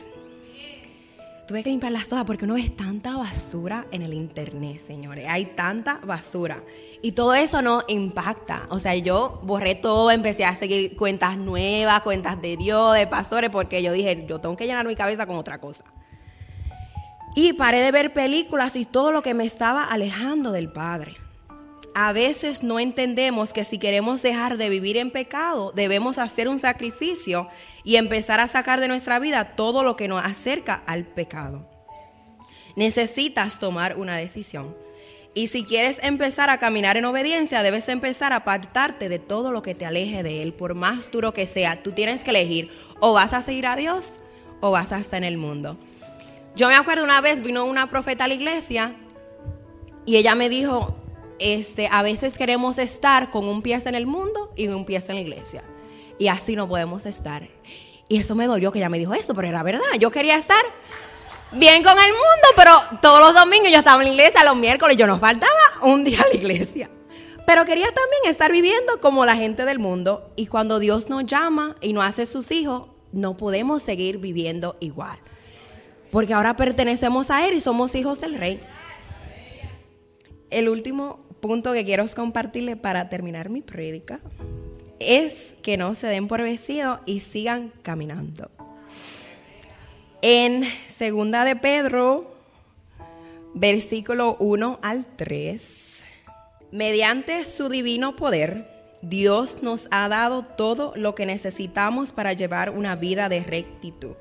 Tuve 1.47 1.63
que 1.63 1.69
limpiarlas 1.69 2.09
todas 2.09 2.25
porque 2.25 2.47
uno 2.47 2.55
ve 2.55 2.71
tanta 2.71 3.19
basura 3.19 3.87
en 3.91 4.01
el 4.01 4.15
internet, 4.15 4.81
señores. 4.87 5.27
Hay 5.29 5.45
tanta 5.45 6.01
basura. 6.03 6.63
Y 7.03 7.13
todo 7.13 7.35
eso 7.35 7.61
no 7.61 7.83
impacta. 7.87 8.67
O 8.71 8.79
sea, 8.79 8.95
yo 8.95 9.41
borré 9.43 9.75
todo, 9.75 10.11
empecé 10.11 10.47
a 10.47 10.57
seguir 10.57 10.97
cuentas 10.97 11.37
nuevas, 11.37 12.01
cuentas 12.01 12.41
de 12.41 12.57
Dios, 12.57 12.95
de 12.95 13.07
pastores, 13.07 13.51
porque 13.51 13.83
yo 13.83 13.93
dije, 13.93 14.25
yo 14.27 14.41
tengo 14.41 14.57
que 14.57 14.65
llenar 14.65 14.87
mi 14.87 14.97
cabeza 14.97 15.27
con 15.27 15.37
otra 15.37 15.61
cosa. 15.61 15.85
Y 17.37 17.53
paré 17.53 17.83
de 17.83 17.93
ver 17.93 18.15
películas 18.15 18.75
y 18.75 18.87
todo 18.87 19.13
lo 19.13 19.21
que 19.21 19.35
me 19.35 19.45
estaba 19.45 19.85
alejando 19.85 20.51
del 20.51 20.73
Padre 20.73 21.24
a 21.95 22.13
veces 22.13 22.63
no 22.65 22.81
entendemos 22.81 23.53
que 23.53 23.63
si 23.63 23.79
queremos 23.79 24.21
dejar 24.21 24.57
de 24.57 24.69
vivir 24.69 24.97
en 24.97 25.13
pecado, 25.13 25.73
debemos 25.73 26.19
hacer 26.19 26.49
un 26.49 26.59
sacrificio 26.59 27.49
y 27.85 27.97
empezar 27.97 28.41
a 28.41 28.49
sacar 28.49 28.81
de 28.81 28.89
nuestra 28.89 29.21
vida 29.21 29.55
todo 29.55 29.85
lo 29.85 29.97
que 29.97 30.09
nos 30.09 30.25
acerca 30.25 30.83
al 30.87 31.05
pecado. 31.05 31.71
Necesitas 32.75 33.61
tomar 33.61 33.97
una 33.97 34.17
decisión. 34.17 34.75
Y 35.35 35.49
si 35.49 35.65
quieres 35.65 35.99
empezar 36.03 36.51
a 36.51 36.59
caminar 36.59 36.97
en 36.97 37.05
obediencia, 37.05 37.63
debes 37.63 37.89
empezar 37.89 38.33
a 38.33 38.37
apartarte 38.37 39.09
de 39.09 39.21
todo 39.21 39.53
lo 39.53 39.63
que 39.63 39.75
te 39.75 39.87
aleje 39.87 40.23
de 40.23 40.43
Él, 40.43 40.53
por 40.53 40.75
más 40.75 41.11
duro 41.11 41.33
que 41.33 41.47
sea. 41.47 41.83
Tú 41.83 41.93
tienes 41.93 42.25
que 42.25 42.31
elegir 42.31 42.71
o 43.01 43.13
vas 43.13 43.33
a 43.33 43.43
seguir 43.43 43.67
a 43.67 43.77
Dios 43.77 44.15
o 44.61 44.71
vas 44.73 44.93
a 44.93 44.99
estar 44.99 45.19
en 45.19 45.25
el 45.25 45.37
mundo. 45.37 45.77
Yo 46.57 46.69
me 46.69 46.75
acuerdo 46.75 47.05
una 47.05 47.21
vez 47.21 47.43
vino 47.43 47.65
una 47.65 47.91
profeta 47.91 48.25
a 48.25 48.29
la 48.29 48.35
iglesia 48.35 48.95
y 50.07 50.17
ella 50.17 50.37
me 50.37 50.49
dijo, 50.49 50.97
este, 51.39 51.89
a 51.91 52.03
veces 52.03 52.39
queremos 52.39 52.79
estar 52.79 53.31
con 53.31 53.47
un 53.47 53.63
pie 53.63 53.81
en 53.85 53.95
el 53.95 54.07
mundo 54.07 54.53
y 54.57 54.69
un 54.69 54.85
pie 54.85 55.03
en 55.07 55.15
la 55.15 55.21
iglesia. 55.21 55.65
Y 56.19 56.29
así 56.29 56.57
no 56.57 56.69
podemos 56.69 57.07
estar. 57.07 57.49
Y 58.09 58.19
eso 58.19 58.35
me 58.35 58.47
dolió 58.47 58.71
que 58.71 58.79
ella 58.79 58.89
me 58.89 58.99
dijo 58.99 59.15
eso, 59.15 59.35
pero 59.35 59.49
era 59.49 59.63
verdad. 59.63 59.83
Yo 59.99 60.11
quería 60.11 60.37
estar 60.37 60.63
bien 61.53 61.83
con 61.83 61.99
el 61.99 62.11
mundo, 62.11 62.49
pero 62.57 62.73
todos 63.01 63.21
los 63.21 63.35
domingos 63.35 63.71
yo 63.71 63.79
estaba 63.79 64.03
en 64.03 64.09
la 64.09 64.15
iglesia, 64.15 64.45
los 64.45 64.57
miércoles 64.57 64.97
yo 64.97 65.07
no 65.07 65.19
faltaba 65.19 65.53
un 65.83 66.05
día 66.05 66.21
a 66.21 66.29
la 66.29 66.35
iglesia. 66.35 66.91
Pero 67.47 67.65
quería 67.65 67.87
también 67.87 68.23
estar 68.27 68.51
viviendo 68.51 69.01
como 69.01 69.27
la 69.27 69.37
gente 69.37 69.65
del 69.65 69.79
mundo. 69.79 70.31
Y 70.37 70.47
cuando 70.47 70.79
Dios 70.79 71.09
nos 71.09 71.27
llama 71.27 71.77
y 71.81 71.93
nos 71.93 72.05
hace 72.05 72.27
sus 72.27 72.51
hijos, 72.51 72.89
no 73.13 73.37
podemos 73.37 73.83
seguir 73.83 74.19
viviendo 74.19 74.77
igual. 74.81 75.19
Porque 76.11 76.33
ahora 76.33 76.57
pertenecemos 76.57 77.31
a 77.31 77.47
Él 77.47 77.55
y 77.55 77.61
somos 77.61 77.95
hijos 77.95 78.21
del 78.21 78.37
Rey. 78.37 78.61
El 80.51 80.69
último 80.69 81.24
punto 81.45 81.75
que 81.75 81.85
quiero 81.85 82.07
compartirle 82.15 82.75
para 82.75 83.11
terminar 83.11 83.51
mi 83.51 83.61
prédica 83.61 84.19
es 84.99 85.57
que 85.63 85.77
no 85.77 85.95
se 85.95 86.07
den 86.07 86.27
por 86.27 86.41
vencidos 86.41 87.01
y 87.05 87.21
sigan 87.21 87.71
caminando. 87.83 88.51
En 90.23 90.65
segunda 90.89 91.45
de 91.45 91.55
Pedro 91.55 92.35
versículo 93.53 94.39
1 94.41 94.79
al 94.81 95.05
3. 95.05 96.05
Mediante 96.73 97.45
su 97.45 97.69
divino 97.69 98.17
poder, 98.17 98.67
Dios 99.03 99.63
nos 99.63 99.87
ha 99.91 100.09
dado 100.09 100.47
todo 100.47 100.95
lo 100.97 101.15
que 101.15 101.27
necesitamos 101.27 102.13
para 102.13 102.33
llevar 102.33 102.71
una 102.71 102.97
vida 102.97 103.29
de 103.29 103.41
rectitud. 103.41 104.15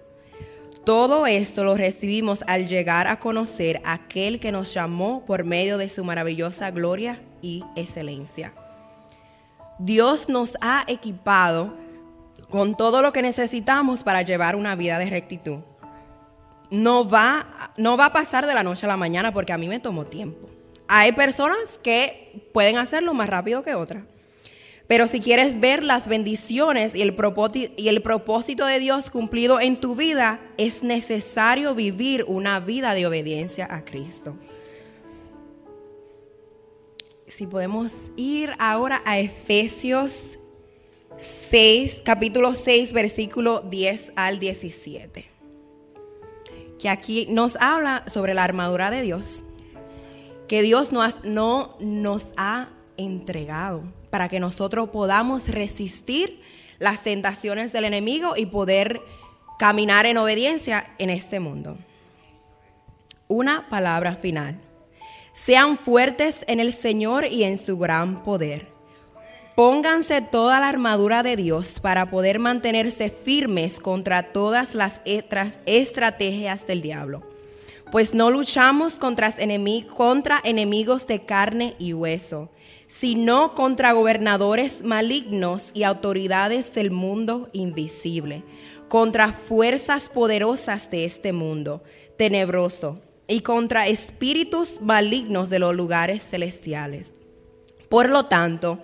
Todo 0.84 1.26
esto 1.28 1.64
lo 1.64 1.76
recibimos 1.76 2.44
al 2.46 2.68
llegar 2.68 3.08
a 3.08 3.18
conocer 3.18 3.82
a 3.86 3.94
aquel 3.94 4.42
que 4.42 4.52
nos 4.52 4.74
llamó 4.74 5.24
por 5.26 5.46
medio 5.46 5.78
de 5.78 5.88
su 5.88 6.04
maravillosa 6.04 6.72
gloria 6.72 7.22
y 7.42 7.64
excelencia. 7.78 8.54
Dios 9.80 10.28
nos 10.28 10.58
ha 10.60 10.84
equipado 10.88 11.74
con 12.50 12.76
todo 12.76 13.02
lo 13.02 13.14
que 13.14 13.22
necesitamos 13.22 14.04
para 14.04 14.24
llevar 14.24 14.58
una 14.58 14.76
vida 14.76 15.00
de 15.00 15.06
rectitud. 15.06 15.60
No 16.70 17.08
va, 17.08 17.46
no 17.78 17.96
va 17.96 18.08
a 18.08 18.14
pasar 18.14 18.46
de 18.46 18.54
la 18.54 18.64
noche 18.64 18.86
a 18.86 18.90
la 18.90 18.98
mañana 18.98 19.32
porque 19.32 19.54
a 19.54 19.58
mí 19.58 19.70
me 19.70 19.80
tomó 19.80 20.06
tiempo. 20.06 20.50
Hay 20.90 21.14
personas 21.14 21.80
que 21.82 22.50
pueden 22.54 22.78
hacerlo 22.78 23.14
más 23.14 23.30
rápido 23.30 23.64
que 23.64 23.74
otras. 23.74 24.04
Pero 24.88 25.08
si 25.08 25.22
quieres 25.22 25.60
ver 25.60 25.82
las 25.82 26.08
bendiciones 26.08 26.94
y 26.94 27.02
el, 27.02 27.16
y 27.78 27.88
el 27.88 28.02
propósito 28.02 28.66
de 28.66 28.80
Dios 28.80 29.10
cumplido 29.10 29.60
en 29.60 29.78
tu 29.78 29.96
vida, 29.96 30.42
es 30.58 30.84
necesario 30.84 31.74
vivir 31.74 32.26
una 32.28 32.60
vida 32.60 32.94
de 32.94 33.08
obediencia 33.08 33.68
a 33.74 33.86
Cristo. 33.86 34.36
Si 37.28 37.48
podemos 37.48 37.94
ir 38.18 38.52
ahora 38.60 39.02
a 39.06 39.20
Efesios 39.20 40.38
6, 41.18 42.02
capítulo 42.04 42.52
6, 42.52 42.92
versículo 42.92 43.62
10 43.62 44.12
al 44.16 44.40
17. 44.40 45.26
Que 46.78 46.90
aquí 46.90 47.26
nos 47.30 47.56
habla 47.56 48.04
sobre 48.08 48.34
la 48.34 48.44
armadura 48.44 48.92
de 48.92 49.02
Dios, 49.02 49.44
que 50.50 50.62
Dios 50.62 50.92
no 50.92 51.78
nos 51.80 52.34
ha 52.36 52.70
entregado 52.98 53.84
para 54.14 54.30
que 54.30 54.40
nosotros 54.40 54.90
podamos 54.90 55.48
resistir 55.48 56.40
las 56.78 57.02
tentaciones 57.02 57.74
del 57.74 57.86
enemigo 57.86 58.38
y 58.38 58.46
poder 58.46 59.02
caminar 59.58 60.06
en 60.06 60.18
obediencia 60.18 60.94
en 61.00 61.10
este 61.10 61.40
mundo. 61.40 61.80
Una 63.28 63.70
palabra 63.70 64.16
final. 64.16 64.60
Sean 65.34 65.80
fuertes 65.80 66.46
en 66.46 66.60
el 66.60 66.74
Señor 66.74 67.26
y 67.26 67.44
en 67.44 67.58
su 67.58 67.80
gran 67.80 68.22
poder. 68.22 68.68
Pónganse 69.56 70.22
toda 70.22 70.60
la 70.60 70.70
armadura 70.70 71.24
de 71.24 71.36
Dios 71.36 71.80
para 71.80 72.12
poder 72.12 72.38
mantenerse 72.38 73.10
firmes 73.10 73.80
contra 73.80 74.32
todas 74.32 74.76
las 74.76 75.02
estrategias 75.66 76.68
del 76.68 76.84
diablo. 76.84 77.24
Pues 77.92 78.14
no 78.14 78.30
luchamos 78.30 78.94
contra, 78.94 79.34
enemigos 79.40 81.08
de 81.08 81.26
carne 81.26 81.74
y 81.80 81.94
hueso 81.94 82.52
sino 82.94 83.56
contra 83.56 83.92
gobernadores 83.92 84.84
malignos 84.84 85.72
y 85.74 85.82
autoridades 85.82 86.76
del 86.76 86.92
mundo 86.92 87.50
invisible, 87.52 88.44
contra 88.88 89.34
fuerzas 89.34 90.10
poderosas 90.10 90.92
de 90.92 91.06
este 91.06 91.34
mundo 91.34 91.82
tenebroso 92.20 93.02
y 93.28 93.42
contra 93.42 93.88
espíritus 93.88 94.80
malignos 94.80 95.50
de 95.50 95.58
los 95.58 95.74
lugares 95.74 96.22
celestiales. 96.22 97.16
Por 97.90 98.10
lo 98.10 98.28
tanto, 98.28 98.78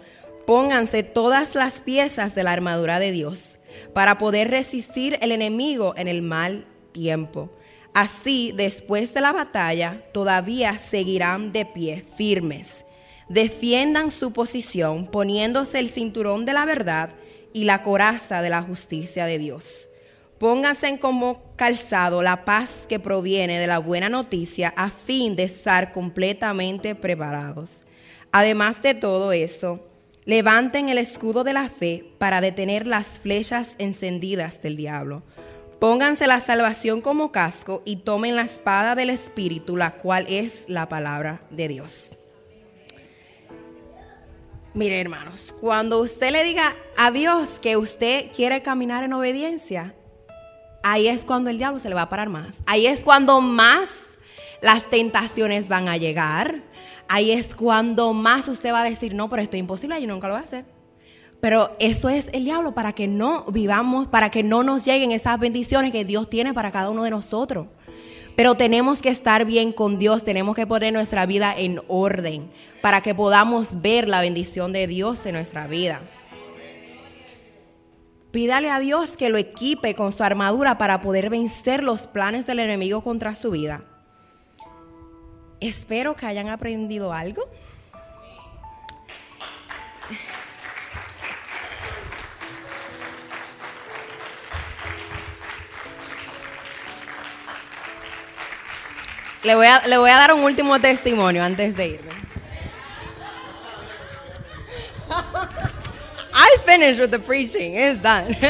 pónganse 0.48 1.04
todas 1.04 1.54
las 1.54 1.84
piezas 1.84 2.34
de 2.34 2.44
la 2.44 2.54
armadura 2.54 2.98
de 2.98 3.12
Dios 3.12 3.60
para 3.94 4.18
poder 4.18 4.50
resistir 4.50 5.20
el 5.22 5.32
enemigo 5.32 5.94
en 5.96 6.08
el 6.08 6.24
mal 6.24 6.66
tiempo. 6.94 7.52
Así, 7.94 8.54
después 8.56 9.14
de 9.14 9.22
la 9.22 9.34
batalla, 9.34 10.04
todavía 10.14 10.80
seguirán 10.80 11.52
de 11.52 11.66
pie 11.68 12.04
firmes 12.18 12.86
defiendan 13.30 14.12
su 14.12 14.34
posición 14.34 15.08
poniéndose 15.08 15.80
el 15.80 15.90
cinturón 15.90 16.46
de 16.46 16.54
la 16.54 16.66
verdad 16.66 17.12
y 17.54 17.64
la 17.64 17.84
coraza 17.84 18.42
de 18.42 18.50
la 18.50 18.62
justicia 18.62 19.26
de 19.26 19.38
Dios. 19.38 19.88
Pónganse 20.40 21.00
como 21.00 21.42
calzado 21.56 22.24
la 22.24 22.46
paz 22.46 22.86
que 22.88 23.00
proviene 23.00 23.60
de 23.60 23.68
la 23.68 23.80
buena 23.80 24.10
noticia 24.10 24.74
a 24.76 24.90
fin 24.90 25.36
de 25.36 25.44
estar 25.44 25.92
completamente 25.92 26.96
preparados. 26.96 27.84
Además 28.32 28.82
de 28.82 28.94
todo 28.94 29.32
eso, 29.32 29.86
levanten 30.26 30.90
el 30.90 30.98
escudo 30.98 31.44
de 31.44 31.54
la 31.54 31.70
fe 31.70 32.06
para 32.20 32.40
detener 32.40 32.88
las 32.88 33.20
flechas 33.20 33.76
encendidas 33.80 34.62
del 34.62 34.78
diablo. 34.78 35.24
Pónganse 35.80 36.28
la 36.28 36.40
salvación 36.40 37.02
como 37.02 37.32
casco 37.32 37.82
y 37.86 37.98
tomen 37.98 38.36
la 38.36 38.44
espada 38.44 38.96
del 38.96 39.10
Espíritu, 39.10 39.76
la 39.76 39.92
cual 39.92 40.26
es 40.30 40.66
la 40.70 40.88
palabra 40.88 41.42
de 41.50 41.68
Dios. 41.68 42.19
Mire, 44.74 45.02
hermanos, 45.02 45.54
cuando 45.60 46.00
usted 46.00 46.32
le 46.32 46.44
diga 46.44 46.76
a 46.96 47.10
Dios 47.10 47.58
que 47.60 47.76
usted 47.76 48.32
quiere 48.36 48.62
caminar 48.62 49.04
en 49.04 49.14
obediencia, 49.14 49.96
ahí 50.84 51.08
es 51.08 51.26
cuando 51.26 51.50
el 51.50 51.58
diablo 51.58 51.80
se 51.80 51.90
le 51.90 51.96
va 51.96 52.04
a 52.04 52.10
parar 52.10 52.30
más. 52.30 52.62
Ahí 52.68 52.86
es 52.86 53.04
cuando 53.04 53.42
más 53.42 53.90
las 54.62 54.88
tentaciones 54.90 55.70
van 55.70 55.90
a 55.90 55.98
llegar. 55.98 56.62
Ahí 57.08 57.32
es 57.32 57.56
cuando 57.56 58.14
más 58.14 58.48
usted 58.48 58.72
va 58.72 58.82
a 58.82 58.90
decir, 58.90 59.16
no, 59.16 59.28
pero 59.28 59.42
esto 59.42 59.58
es 59.58 59.62
imposible, 59.62 60.00
yo 60.00 60.08
nunca 60.08 60.28
lo 60.28 60.36
voy 60.36 60.42
a 60.42 60.46
hacer. 60.46 60.66
Pero 61.42 61.72
eso 61.80 62.10
es 62.10 62.30
el 62.34 62.44
diablo 62.44 62.74
para 62.74 62.94
que 62.94 63.08
no 63.08 63.46
vivamos, 63.46 64.08
para 64.08 64.30
que 64.30 64.44
no 64.44 64.62
nos 64.62 64.86
lleguen 64.86 65.12
esas 65.12 65.40
bendiciones 65.40 65.92
que 65.92 66.06
Dios 66.06 66.30
tiene 66.30 66.54
para 66.54 66.72
cada 66.72 66.92
uno 66.92 67.04
de 67.04 67.10
nosotros. 67.10 67.68
Pero 68.36 68.56
tenemos 68.56 69.02
que 69.02 69.10
estar 69.10 69.46
bien 69.46 69.72
con 69.74 70.00
Dios, 70.00 70.24
tenemos 70.24 70.56
que 70.56 70.66
poner 70.68 70.94
nuestra 70.94 71.26
vida 71.26 71.54
en 71.58 71.82
orden 71.88 72.50
para 72.82 73.02
que 73.02 73.14
podamos 73.14 73.82
ver 73.82 74.08
la 74.08 74.22
bendición 74.22 74.72
de 74.72 74.88
Dios 74.88 75.26
en 75.26 75.36
nuestra 75.36 75.68
vida. 75.68 76.02
Pídale 78.32 78.70
a 78.70 78.80
Dios 78.80 79.18
que 79.18 79.30
lo 79.30 79.38
equipe 79.38 79.96
con 79.96 80.12
su 80.12 80.24
armadura 80.24 80.78
para 80.78 81.02
poder 81.02 81.30
vencer 81.30 81.84
los 81.84 82.08
planes 82.08 82.46
del 82.46 82.60
enemigo 82.60 83.02
contra 83.02 83.34
su 83.34 83.52
vida. 83.52 83.84
Espero 85.60 86.16
que 86.16 86.28
hayan 86.28 86.48
aprendido 86.48 87.12
algo. 87.12 87.50
Le 99.44 99.56
voy, 99.56 99.68
a, 99.68 99.88
le 99.88 99.98
voy 99.98 100.10
a 100.10 100.18
dar 100.18 100.34
un 100.34 100.44
último 100.44 100.82
testimonio 100.82 101.42
antes 101.44 101.78
de 101.78 101.88
irme. 101.88 102.12
I 106.34 106.58
finished 106.66 107.00
with 107.00 107.12
the 107.12 107.20
preaching. 107.20 107.76
It's 107.76 108.02
done. 108.02 108.36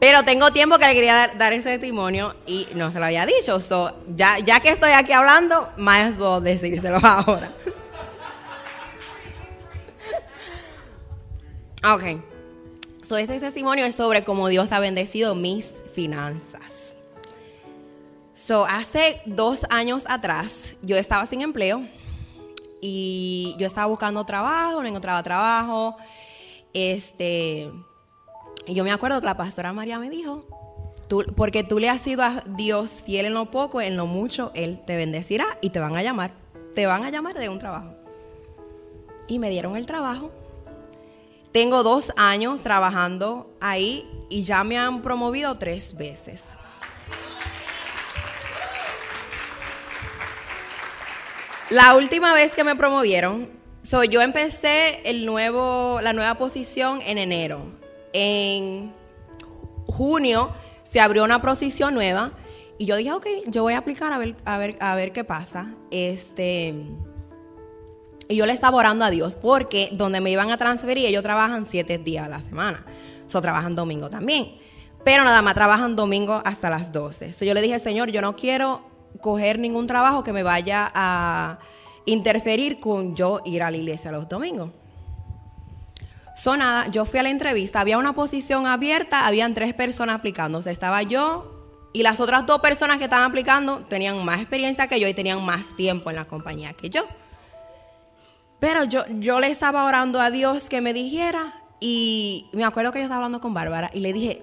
Pero 0.00 0.22
tengo 0.22 0.52
tiempo 0.52 0.78
que 0.78 0.86
le 0.86 0.94
quería 0.94 1.32
dar, 1.34 1.52
ese 1.54 1.78
testimonio 1.78 2.36
y 2.46 2.68
no 2.74 2.92
se 2.92 2.98
lo 2.98 3.06
había 3.06 3.24
dicho. 3.24 3.58
So, 3.58 4.04
ya, 4.14 4.36
que 4.60 4.68
estoy 4.68 4.92
aquí 4.92 5.12
hablando, 5.12 5.72
más 5.78 6.18
well 6.18 6.42
decírselo 6.42 6.98
ahora. 7.02 7.54
ok. 11.82 12.33
So, 13.14 13.18
ese 13.18 13.38
testimonio 13.38 13.86
es 13.86 13.94
sobre 13.94 14.24
cómo 14.24 14.48
Dios 14.48 14.72
ha 14.72 14.80
bendecido 14.80 15.36
mis 15.36 15.84
finanzas. 15.92 16.96
So, 18.34 18.66
hace 18.66 19.20
dos 19.24 19.64
años 19.70 20.02
atrás, 20.08 20.74
yo 20.82 20.96
estaba 20.96 21.24
sin 21.28 21.40
empleo 21.40 21.82
y 22.80 23.54
yo 23.56 23.68
estaba 23.68 23.86
buscando 23.86 24.26
trabajo, 24.26 24.82
no 24.82 24.88
encontraba 24.88 25.22
trabajo. 25.22 25.96
Este, 26.72 27.70
y 28.66 28.74
yo 28.74 28.82
me 28.82 28.90
acuerdo 28.90 29.20
que 29.20 29.26
la 29.26 29.36
pastora 29.36 29.72
María 29.72 30.00
me 30.00 30.10
dijo, 30.10 30.44
porque 31.36 31.62
tú 31.62 31.78
le 31.78 31.90
has 31.90 32.02
sido 32.02 32.24
a 32.24 32.42
Dios 32.44 33.00
fiel 33.06 33.26
en 33.26 33.34
lo 33.34 33.48
poco, 33.48 33.80
en 33.80 33.96
lo 33.96 34.06
mucho, 34.06 34.50
Él 34.56 34.80
te 34.84 34.96
bendecirá 34.96 35.46
y 35.60 35.70
te 35.70 35.78
van 35.78 35.94
a 35.94 36.02
llamar. 36.02 36.32
Te 36.74 36.86
van 36.86 37.04
a 37.04 37.10
llamar 37.10 37.38
de 37.38 37.48
un 37.48 37.60
trabajo. 37.60 37.94
Y 39.28 39.38
me 39.38 39.50
dieron 39.50 39.76
el 39.76 39.86
trabajo 39.86 40.32
tengo 41.54 41.84
dos 41.84 42.12
años 42.16 42.62
trabajando 42.62 43.56
ahí 43.60 44.10
y 44.28 44.42
ya 44.42 44.64
me 44.64 44.76
han 44.76 45.02
promovido 45.02 45.54
tres 45.54 45.96
veces. 45.96 46.58
La 51.70 51.94
última 51.94 52.34
vez 52.34 52.56
que 52.56 52.64
me 52.64 52.74
promovieron, 52.74 53.48
yo 54.10 54.20
empecé 54.20 55.08
el 55.08 55.24
nuevo, 55.24 56.00
la 56.02 56.12
nueva 56.12 56.34
posición 56.38 57.00
en 57.02 57.18
enero. 57.18 57.66
En 58.12 58.92
junio 59.86 60.52
se 60.82 61.00
abrió 61.00 61.22
una 61.22 61.40
posición 61.40 61.94
nueva 61.94 62.32
y 62.78 62.86
yo 62.86 62.96
dije, 62.96 63.12
ok, 63.12 63.26
yo 63.46 63.62
voy 63.62 63.74
a 63.74 63.78
aplicar 63.78 64.12
a 64.12 64.18
ver, 64.18 64.34
a 64.44 64.58
ver, 64.58 64.76
a 64.80 64.96
ver 64.96 65.12
qué 65.12 65.22
pasa. 65.22 65.72
Este 65.92 66.74
y 68.28 68.36
yo 68.36 68.46
le 68.46 68.52
estaba 68.52 68.76
orando 68.76 69.04
a 69.04 69.10
Dios 69.10 69.36
porque 69.36 69.90
donde 69.92 70.20
me 70.20 70.30
iban 70.30 70.50
a 70.50 70.56
transferir 70.56 71.06
ellos 71.06 71.22
trabajan 71.22 71.66
siete 71.66 71.98
días 71.98 72.26
a 72.26 72.28
la 72.28 72.42
semana. 72.42 72.84
So, 73.28 73.40
trabajan 73.40 73.74
domingo 73.74 74.10
también. 74.10 74.56
Pero 75.04 75.24
nada 75.24 75.42
más 75.42 75.54
trabajan 75.54 75.96
domingo 75.96 76.40
hasta 76.44 76.70
las 76.70 76.92
12. 76.92 77.32
So, 77.32 77.44
yo 77.44 77.54
le 77.54 77.60
dije, 77.60 77.78
Señor, 77.78 78.10
yo 78.10 78.20
no 78.20 78.36
quiero 78.36 78.82
coger 79.20 79.58
ningún 79.58 79.86
trabajo 79.86 80.24
que 80.24 80.32
me 80.32 80.42
vaya 80.42 80.90
a 80.94 81.58
interferir 82.06 82.80
con 82.80 83.14
yo 83.14 83.40
ir 83.44 83.62
a 83.62 83.70
la 83.70 83.76
iglesia 83.76 84.10
los 84.10 84.28
domingos. 84.28 84.70
So 86.36 86.56
nada, 86.56 86.88
yo 86.88 87.04
fui 87.04 87.20
a 87.20 87.22
la 87.22 87.30
entrevista, 87.30 87.80
había 87.80 87.96
una 87.96 88.12
posición 88.12 88.66
abierta, 88.66 89.26
habían 89.26 89.54
tres 89.54 89.72
personas 89.72 90.16
aplicándose, 90.16 90.70
estaba 90.70 91.02
yo 91.02 91.50
y 91.92 92.02
las 92.02 92.18
otras 92.18 92.44
dos 92.44 92.60
personas 92.60 92.98
que 92.98 93.04
estaban 93.04 93.30
aplicando 93.30 93.78
tenían 93.88 94.22
más 94.24 94.40
experiencia 94.40 94.88
que 94.88 94.98
yo 94.98 95.06
y 95.06 95.14
tenían 95.14 95.44
más 95.44 95.76
tiempo 95.76 96.10
en 96.10 96.16
la 96.16 96.24
compañía 96.24 96.72
que 96.72 96.90
yo. 96.90 97.06
Pero 98.64 98.84
yo, 98.84 99.04
yo 99.20 99.40
le 99.40 99.48
estaba 99.48 99.84
orando 99.84 100.22
a 100.22 100.30
Dios 100.30 100.70
que 100.70 100.80
me 100.80 100.94
dijera 100.94 101.62
y 101.80 102.46
me 102.54 102.64
acuerdo 102.64 102.92
que 102.92 102.98
yo 102.98 103.02
estaba 103.02 103.16
hablando 103.16 103.38
con 103.38 103.52
Bárbara 103.52 103.90
y 103.92 104.00
le 104.00 104.14
dije, 104.14 104.40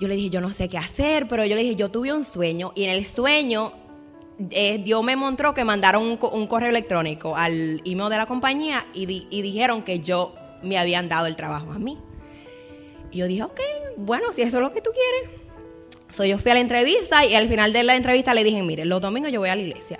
yo 0.00 0.06
le 0.06 0.14
dije, 0.14 0.30
yo 0.30 0.40
no 0.40 0.50
sé 0.50 0.68
qué 0.68 0.78
hacer, 0.78 1.26
pero 1.26 1.44
yo 1.44 1.56
le 1.56 1.64
dije, 1.64 1.74
yo 1.74 1.90
tuve 1.90 2.12
un 2.12 2.24
sueño 2.24 2.70
y 2.76 2.84
en 2.84 2.90
el 2.90 3.04
sueño 3.04 3.72
eh, 4.50 4.78
Dios 4.84 5.02
me 5.02 5.16
mostró 5.16 5.54
que 5.54 5.64
mandaron 5.64 6.04
un, 6.20 6.46
correo 6.46 6.68
electrónico 6.68 7.34
al 7.34 7.82
email 7.84 8.10
de 8.10 8.16
la 8.16 8.26
compañía 8.26 8.86
y, 8.94 9.26
y 9.28 9.42
dijeron 9.42 9.82
que 9.82 9.98
yo 9.98 10.36
me 10.62 10.78
habían 10.78 11.08
dado 11.08 11.26
el 11.26 11.34
trabajo 11.34 11.72
a 11.72 11.80
mí. 11.80 11.98
Y 13.10 13.18
yo 13.18 13.26
dije, 13.26 13.42
ok, 13.42 13.60
bueno, 13.96 14.32
si 14.32 14.42
eso 14.42 14.58
es 14.58 14.62
lo 14.62 14.72
que 14.72 14.82
tú 14.82 14.90
quieres. 14.92 15.40
So, 16.12 16.24
yo 16.24 16.38
fui 16.38 16.52
a 16.52 16.54
la 16.54 16.60
entrevista 16.60 17.26
y 17.26 17.34
al 17.34 17.48
final 17.48 17.72
de 17.72 17.82
la 17.82 17.96
entrevista 17.96 18.34
le 18.34 18.44
dije, 18.44 18.62
mire, 18.62 18.84
los 18.84 19.00
domingos 19.00 19.32
yo 19.32 19.40
voy 19.40 19.48
a 19.48 19.56
la 19.56 19.62
iglesia. 19.62 19.98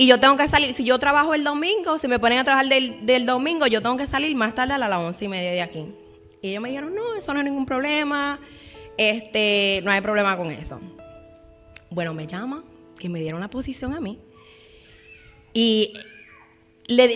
Y 0.00 0.06
yo 0.06 0.20
tengo 0.20 0.36
que 0.36 0.46
salir, 0.46 0.72
si 0.74 0.84
yo 0.84 0.96
trabajo 1.00 1.34
el 1.34 1.42
domingo, 1.42 1.98
si 1.98 2.06
me 2.06 2.20
ponen 2.20 2.38
a 2.38 2.44
trabajar 2.44 2.68
del, 2.68 3.26
domingo, 3.26 3.66
yo 3.66 3.82
tengo 3.82 3.96
que 3.96 4.06
salir 4.06 4.36
más 4.36 4.54
tarde 4.54 4.74
a 4.74 4.78
las 4.78 5.02
once 5.02 5.24
y 5.24 5.28
media 5.28 5.50
de 5.50 5.60
aquí. 5.60 5.92
Y 6.40 6.50
ellos 6.50 6.62
me 6.62 6.68
dijeron, 6.68 6.94
no, 6.94 7.16
eso 7.16 7.34
no 7.34 7.40
es 7.40 7.44
ningún 7.44 7.66
problema, 7.66 8.38
este, 8.96 9.80
no 9.82 9.90
hay 9.90 10.00
problema 10.00 10.36
con 10.36 10.52
eso. 10.52 10.78
Bueno, 11.90 12.14
me 12.14 12.28
llaman, 12.28 12.62
que 12.96 13.08
me 13.08 13.18
dieron 13.18 13.40
la 13.40 13.50
posición 13.50 13.92
a 13.92 13.98
mí. 13.98 14.20
Y 15.52 15.94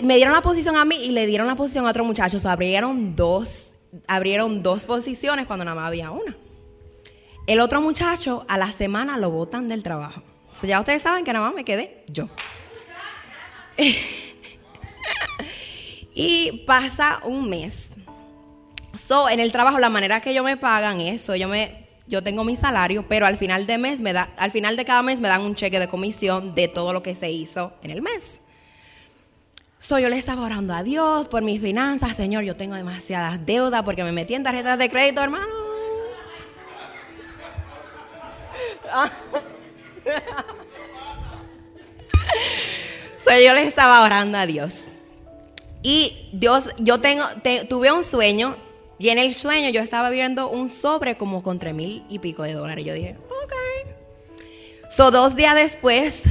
me 0.03 0.17
dieron 0.17 0.33
la 0.33 0.41
posición 0.41 0.75
a 0.75 0.83
mí 0.83 0.97
y 0.97 1.11
le 1.11 1.25
dieron 1.25 1.47
la 1.47 1.55
posición 1.55 1.85
a 1.85 1.89
otro 1.91 2.03
muchacho. 2.03 2.35
O 2.35 2.39
sea, 2.41 2.51
abrieron 2.51 3.15
dos, 3.15 3.71
abrieron 4.07 4.61
dos 4.61 4.85
posiciones 4.85 5.47
cuando 5.47 5.63
nada 5.63 5.75
más 5.75 5.87
había 5.87 6.11
una. 6.11 6.35
El 7.47 7.61
otro 7.61 7.79
muchacho 7.79 8.43
a 8.49 8.57
la 8.57 8.73
semana 8.73 9.17
lo 9.17 9.31
botan 9.31 9.69
del 9.69 9.83
trabajo. 9.83 10.21
So, 10.51 10.67
ya 10.67 10.81
ustedes 10.81 11.01
saben 11.01 11.23
que 11.23 11.31
nada 11.31 11.45
más 11.45 11.55
me 11.55 11.63
quedé 11.63 12.03
yo. 12.09 12.27
y 16.15 16.63
pasa 16.65 17.21
un 17.23 17.49
mes. 17.49 17.89
So, 19.07 19.29
en 19.29 19.39
el 19.39 19.51
trabajo 19.51 19.79
la 19.79 19.89
manera 19.89 20.21
que 20.21 20.33
yo 20.33 20.43
me 20.43 20.57
pagan 20.57 21.01
eso, 21.01 21.35
yo 21.35 21.47
me 21.47 21.83
yo 22.05 22.21
tengo 22.21 22.43
mi 22.43 22.55
salario, 22.55 23.07
pero 23.07 23.25
al 23.25 23.37
final 23.37 23.65
de 23.65 23.77
mes 23.77 24.01
me 24.01 24.13
da 24.13 24.29
al 24.37 24.51
final 24.51 24.75
de 24.75 24.85
cada 24.85 25.01
mes 25.01 25.21
me 25.21 25.29
dan 25.29 25.41
un 25.41 25.55
cheque 25.55 25.79
de 25.79 25.87
comisión 25.87 26.53
de 26.53 26.67
todo 26.67 26.93
lo 26.93 27.01
que 27.01 27.15
se 27.15 27.31
hizo 27.31 27.73
en 27.81 27.91
el 27.91 28.01
mes. 28.01 28.41
So, 29.79 29.99
yo 29.99 30.07
le 30.09 30.17
estaba 30.17 30.43
orando 30.43 30.73
a 30.73 30.83
Dios 30.83 31.27
por 31.27 31.41
mis 31.41 31.61
finanzas. 31.61 32.15
Señor, 32.15 32.45
yo 32.45 32.55
tengo 32.55 32.75
demasiadas 32.75 33.45
deudas 33.45 33.83
porque 33.83 34.03
me 34.03 34.13
metí 34.13 34.33
en 34.33 34.43
tarjetas 34.43 34.79
de 34.79 34.89
crédito, 34.89 35.21
hermano. 35.21 35.45
yo 43.39 43.53
le 43.53 43.63
estaba 43.63 44.03
orando 44.03 44.37
a 44.37 44.45
Dios. 44.45 44.73
Y 45.81 46.29
Dios, 46.31 46.69
yo 46.77 46.99
tengo, 46.99 47.25
tuve 47.69 47.91
un 47.91 48.03
sueño 48.03 48.55
y 48.97 49.09
en 49.09 49.17
el 49.17 49.33
sueño 49.33 49.69
yo 49.69 49.81
estaba 49.81 50.09
viendo 50.09 50.49
un 50.49 50.69
sobre 50.69 51.17
como 51.17 51.43
con 51.43 51.59
tres 51.59 51.73
mil 51.73 52.03
y 52.09 52.19
pico 52.19 52.43
de 52.43 52.53
dólares. 52.53 52.85
Yo 52.85 52.93
dije, 52.93 53.17
ok. 53.29 53.53
So, 54.91 55.11
dos 55.11 55.35
días 55.35 55.55
después, 55.55 56.23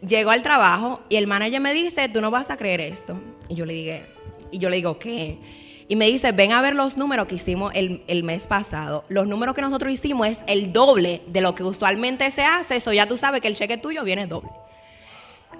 llego 0.00 0.30
al 0.30 0.42
trabajo 0.42 1.00
y 1.08 1.16
el 1.16 1.26
manager 1.26 1.60
me 1.60 1.74
dice, 1.74 2.08
tú 2.08 2.20
no 2.20 2.30
vas 2.30 2.50
a 2.50 2.56
creer 2.56 2.80
esto. 2.80 3.18
Y 3.48 3.56
yo 3.56 3.66
le 3.66 3.74
dije, 3.74 4.02
y 4.50 4.58
yo 4.58 4.70
le 4.70 4.76
digo, 4.76 4.98
¿qué? 4.98 5.38
Y 5.86 5.96
me 5.96 6.06
dice, 6.06 6.32
ven 6.32 6.52
a 6.52 6.62
ver 6.62 6.74
los 6.74 6.96
números 6.96 7.26
que 7.26 7.34
hicimos 7.34 7.72
el, 7.74 8.24
mes 8.24 8.46
pasado. 8.46 9.04
Los 9.08 9.26
números 9.26 9.54
que 9.54 9.60
nosotros 9.60 9.92
hicimos 9.92 10.28
es 10.28 10.40
el 10.46 10.72
doble 10.72 11.22
de 11.26 11.42
lo 11.42 11.54
que 11.54 11.62
usualmente 11.62 12.30
se 12.30 12.42
hace. 12.42 12.76
Eso 12.76 12.92
ya 12.92 13.06
tú 13.06 13.18
sabes 13.18 13.42
que 13.42 13.48
el 13.48 13.56
cheque 13.56 13.76
tuyo 13.76 14.02
viene 14.02 14.26
doble. 14.26 14.50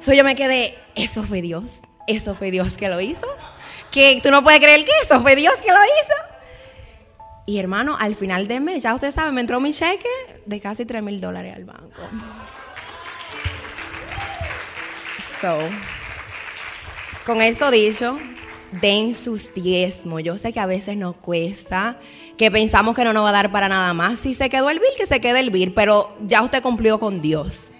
Eso 0.04 0.12
yo 0.12 0.22
me 0.22 0.36
quedé, 0.36 0.76
eso 0.94 1.22
fue 1.22 1.40
Dios. 1.40 1.80
Eso 2.06 2.34
fue 2.34 2.50
Dios 2.50 2.76
que 2.76 2.90
lo 2.90 3.00
hizo. 3.00 3.26
Que 3.90 4.20
tú 4.22 4.30
no 4.30 4.44
puedes 4.44 4.60
creer 4.60 4.84
que 4.84 4.90
eso 5.02 5.22
fue 5.22 5.34
Dios 5.34 5.54
que 5.54 5.70
lo 5.70 5.78
hizo. 5.82 6.14
Y 7.46 7.58
hermano, 7.58 7.96
al 7.98 8.14
final 8.14 8.46
de 8.46 8.60
mes, 8.60 8.82
ya 8.82 8.94
usted 8.94 9.14
sabe, 9.14 9.32
me 9.32 9.40
entró 9.40 9.60
mi 9.60 9.72
cheque 9.72 10.10
de 10.44 10.60
casi 10.60 10.84
3 10.84 11.02
mil 11.02 11.22
dólares 11.22 11.56
al 11.56 11.64
banco. 11.64 12.02
con 17.24 17.40
eso 17.40 17.70
dicho, 17.70 18.18
den 18.72 19.14
sus 19.14 19.54
diezmos. 19.54 20.22
Yo 20.22 20.36
sé 20.36 20.52
que 20.52 20.60
a 20.60 20.66
veces 20.66 20.98
nos 20.98 21.16
cuesta, 21.16 21.98
que 22.36 22.50
pensamos 22.50 22.94
que 22.94 23.04
no 23.04 23.14
nos 23.14 23.24
va 23.24 23.30
a 23.30 23.32
dar 23.32 23.50
para 23.50 23.70
nada 23.70 23.94
más. 23.94 24.20
Si 24.20 24.34
se 24.34 24.50
quedó 24.50 24.68
el 24.68 24.80
bill, 24.80 24.92
que 24.98 25.06
se 25.06 25.22
quede 25.22 25.40
el 25.40 25.48
bill, 25.48 25.72
pero 25.72 26.14
ya 26.26 26.42
usted 26.42 26.60
cumplió 26.60 27.00
con 27.00 27.22
Dios. 27.22 27.70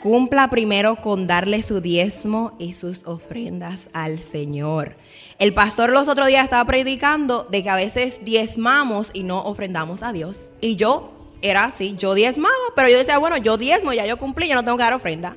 Cumpla 0.00 0.48
primero 0.48 0.96
con 0.96 1.26
darle 1.26 1.62
su 1.62 1.82
diezmo 1.82 2.52
y 2.58 2.72
sus 2.72 3.04
ofrendas 3.04 3.90
al 3.92 4.18
Señor. 4.18 4.96
El 5.38 5.52
pastor 5.52 5.90
los 5.90 6.08
otros 6.08 6.26
días 6.26 6.44
estaba 6.44 6.64
predicando 6.64 7.46
de 7.50 7.62
que 7.62 7.68
a 7.68 7.74
veces 7.74 8.24
diezmamos 8.24 9.10
y 9.12 9.24
no 9.24 9.42
ofrendamos 9.42 10.02
a 10.02 10.12
Dios. 10.12 10.48
Y 10.62 10.76
yo 10.76 11.12
era 11.42 11.64
así, 11.64 11.96
yo 11.98 12.14
diezmaba, 12.14 12.54
pero 12.74 12.88
yo 12.88 12.96
decía, 12.96 13.18
bueno, 13.18 13.36
yo 13.36 13.58
diezmo, 13.58 13.92
ya 13.92 14.06
yo 14.06 14.16
cumplí, 14.16 14.48
yo 14.48 14.54
no 14.54 14.64
tengo 14.64 14.78
que 14.78 14.84
dar 14.84 14.94
ofrenda. 14.94 15.36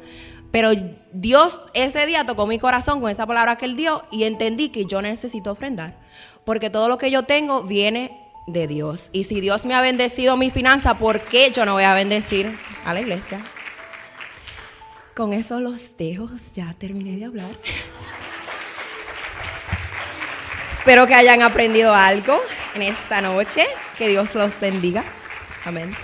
Pero 0.49 0.71
Dios 1.11 1.61
ese 1.73 2.05
día 2.05 2.25
tocó 2.25 2.47
mi 2.47 2.57
corazón 2.57 3.01
con 3.01 3.11
esa 3.11 3.25
palabra 3.25 3.57
que 3.57 3.65
Él 3.65 3.75
dio 3.75 4.03
y 4.11 4.23
entendí 4.23 4.69
que 4.69 4.85
yo 4.85 5.01
necesito 5.01 5.51
ofrendar. 5.51 5.99
Porque 6.45 6.69
todo 6.69 6.87
lo 6.87 6.97
que 6.97 7.11
yo 7.11 7.23
tengo 7.23 7.63
viene 7.63 8.17
de 8.47 8.67
Dios. 8.67 9.09
Y 9.11 9.25
si 9.25 9.41
Dios 9.41 9.65
me 9.65 9.73
ha 9.73 9.81
bendecido 9.81 10.37
mi 10.37 10.51
finanza, 10.51 10.97
¿por 10.97 11.19
qué 11.19 11.51
yo 11.51 11.65
no 11.65 11.73
voy 11.73 11.83
a 11.83 11.93
bendecir 11.93 12.57
a 12.85 12.93
la 12.93 13.01
iglesia? 13.01 13.41
Con 15.15 15.33
eso 15.33 15.59
los 15.59 15.95
dejo, 15.95 16.27
ya 16.53 16.73
terminé 16.79 17.17
de 17.17 17.25
hablar. 17.25 17.51
Espero 20.71 21.05
que 21.05 21.13
hayan 21.13 21.43
aprendido 21.43 21.93
algo 21.93 22.41
en 22.73 22.81
esta 22.81 23.21
noche. 23.21 23.67
Que 23.97 24.07
Dios 24.07 24.33
los 24.33 24.59
bendiga. 24.59 25.03
Amén. 25.65 25.95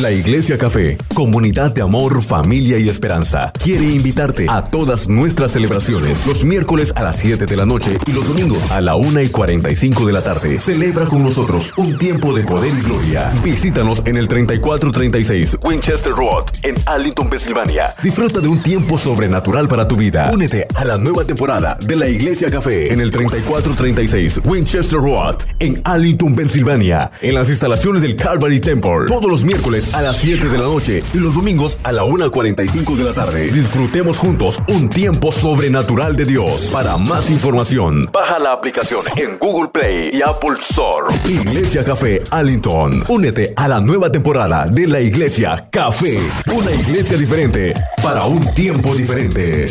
La 0.00 0.10
Iglesia 0.10 0.58
Café, 0.58 0.98
comunidad 1.14 1.72
de 1.72 1.80
amor, 1.80 2.20
familia 2.20 2.76
y 2.78 2.88
esperanza, 2.88 3.52
quiere 3.62 3.84
invitarte 3.84 4.46
a 4.48 4.64
todas 4.64 5.08
nuestras 5.08 5.52
celebraciones 5.52 6.26
los 6.26 6.44
miércoles 6.44 6.92
a 6.96 7.04
las 7.04 7.16
7 7.20 7.46
de 7.46 7.56
la 7.56 7.64
noche 7.64 7.96
y 8.04 8.10
los 8.10 8.26
domingos 8.26 8.72
a 8.72 8.80
la 8.80 8.96
1 8.96 9.20
y 9.20 9.28
45 9.28 10.04
de 10.04 10.12
la 10.12 10.20
tarde. 10.20 10.58
Celebra 10.58 11.06
con 11.06 11.22
nosotros 11.22 11.72
un 11.76 11.96
tiempo 11.96 12.34
de 12.34 12.42
poder 12.42 12.74
y 12.74 12.80
gloria. 12.80 13.32
Visítanos 13.44 14.02
en 14.04 14.16
el 14.16 14.26
3436 14.26 15.58
Winchester 15.62 16.12
Road 16.12 16.46
en 16.64 16.74
Arlington, 16.86 17.30
Pensilvania. 17.30 17.94
Disfruta 18.02 18.40
de 18.40 18.48
un 18.48 18.60
tiempo 18.64 18.98
sobrenatural 18.98 19.68
para 19.68 19.86
tu 19.86 19.94
vida. 19.94 20.28
Únete 20.34 20.66
a 20.74 20.84
la 20.84 20.98
nueva 20.98 21.24
temporada 21.24 21.78
de 21.86 21.94
la 21.94 22.08
Iglesia 22.08 22.50
Café 22.50 22.92
en 22.92 23.00
el 23.00 23.12
3436 23.12 24.40
Winchester 24.44 24.98
Road 24.98 25.36
en 25.60 25.80
Arlington, 25.84 26.34
Pensilvania, 26.34 27.12
en 27.20 27.36
las 27.36 27.48
instalaciones 27.48 28.02
del 28.02 28.16
Calvary 28.16 28.58
Temple. 28.58 29.06
Todos 29.06 29.30
los 29.30 29.44
miércoles 29.44 29.83
a 29.92 30.00
las 30.00 30.16
7 30.16 30.48
de 30.48 30.58
la 30.58 30.64
noche 30.64 31.02
y 31.12 31.18
los 31.18 31.34
domingos 31.34 31.78
a 31.82 31.92
la 31.92 32.04
1.45 32.04 32.96
de 32.96 33.04
la 33.04 33.12
tarde. 33.12 33.50
Disfrutemos 33.50 34.16
juntos 34.16 34.62
un 34.68 34.88
tiempo 34.88 35.30
sobrenatural 35.30 36.16
de 36.16 36.24
Dios. 36.24 36.70
Para 36.72 36.96
más 36.96 37.28
información, 37.28 38.08
baja 38.12 38.38
la 38.38 38.52
aplicación 38.52 39.04
en 39.16 39.38
Google 39.38 39.70
Play 39.70 40.10
y 40.12 40.22
Apple 40.22 40.56
Store. 40.60 41.14
Iglesia 41.26 41.84
Café 41.84 42.22
Allington. 42.30 43.04
Únete 43.08 43.52
a 43.56 43.68
la 43.68 43.80
nueva 43.80 44.10
temporada 44.10 44.66
de 44.66 44.86
la 44.86 45.00
Iglesia 45.00 45.68
Café. 45.70 46.18
Una 46.52 46.70
iglesia 46.70 47.18
diferente 47.18 47.74
para 48.02 48.24
un 48.24 48.54
tiempo 48.54 48.94
diferente. 48.94 49.70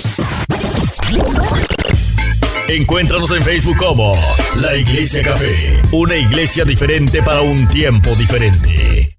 Encuéntranos 2.68 3.30
en 3.32 3.44
Facebook 3.44 3.78
como 3.78 4.14
La 4.62 4.76
Iglesia 4.76 5.22
Café, 5.22 5.80
una 5.92 6.16
iglesia 6.16 6.64
diferente 6.64 7.22
para 7.22 7.42
un 7.42 7.68
tiempo 7.68 8.10
diferente. 8.16 9.18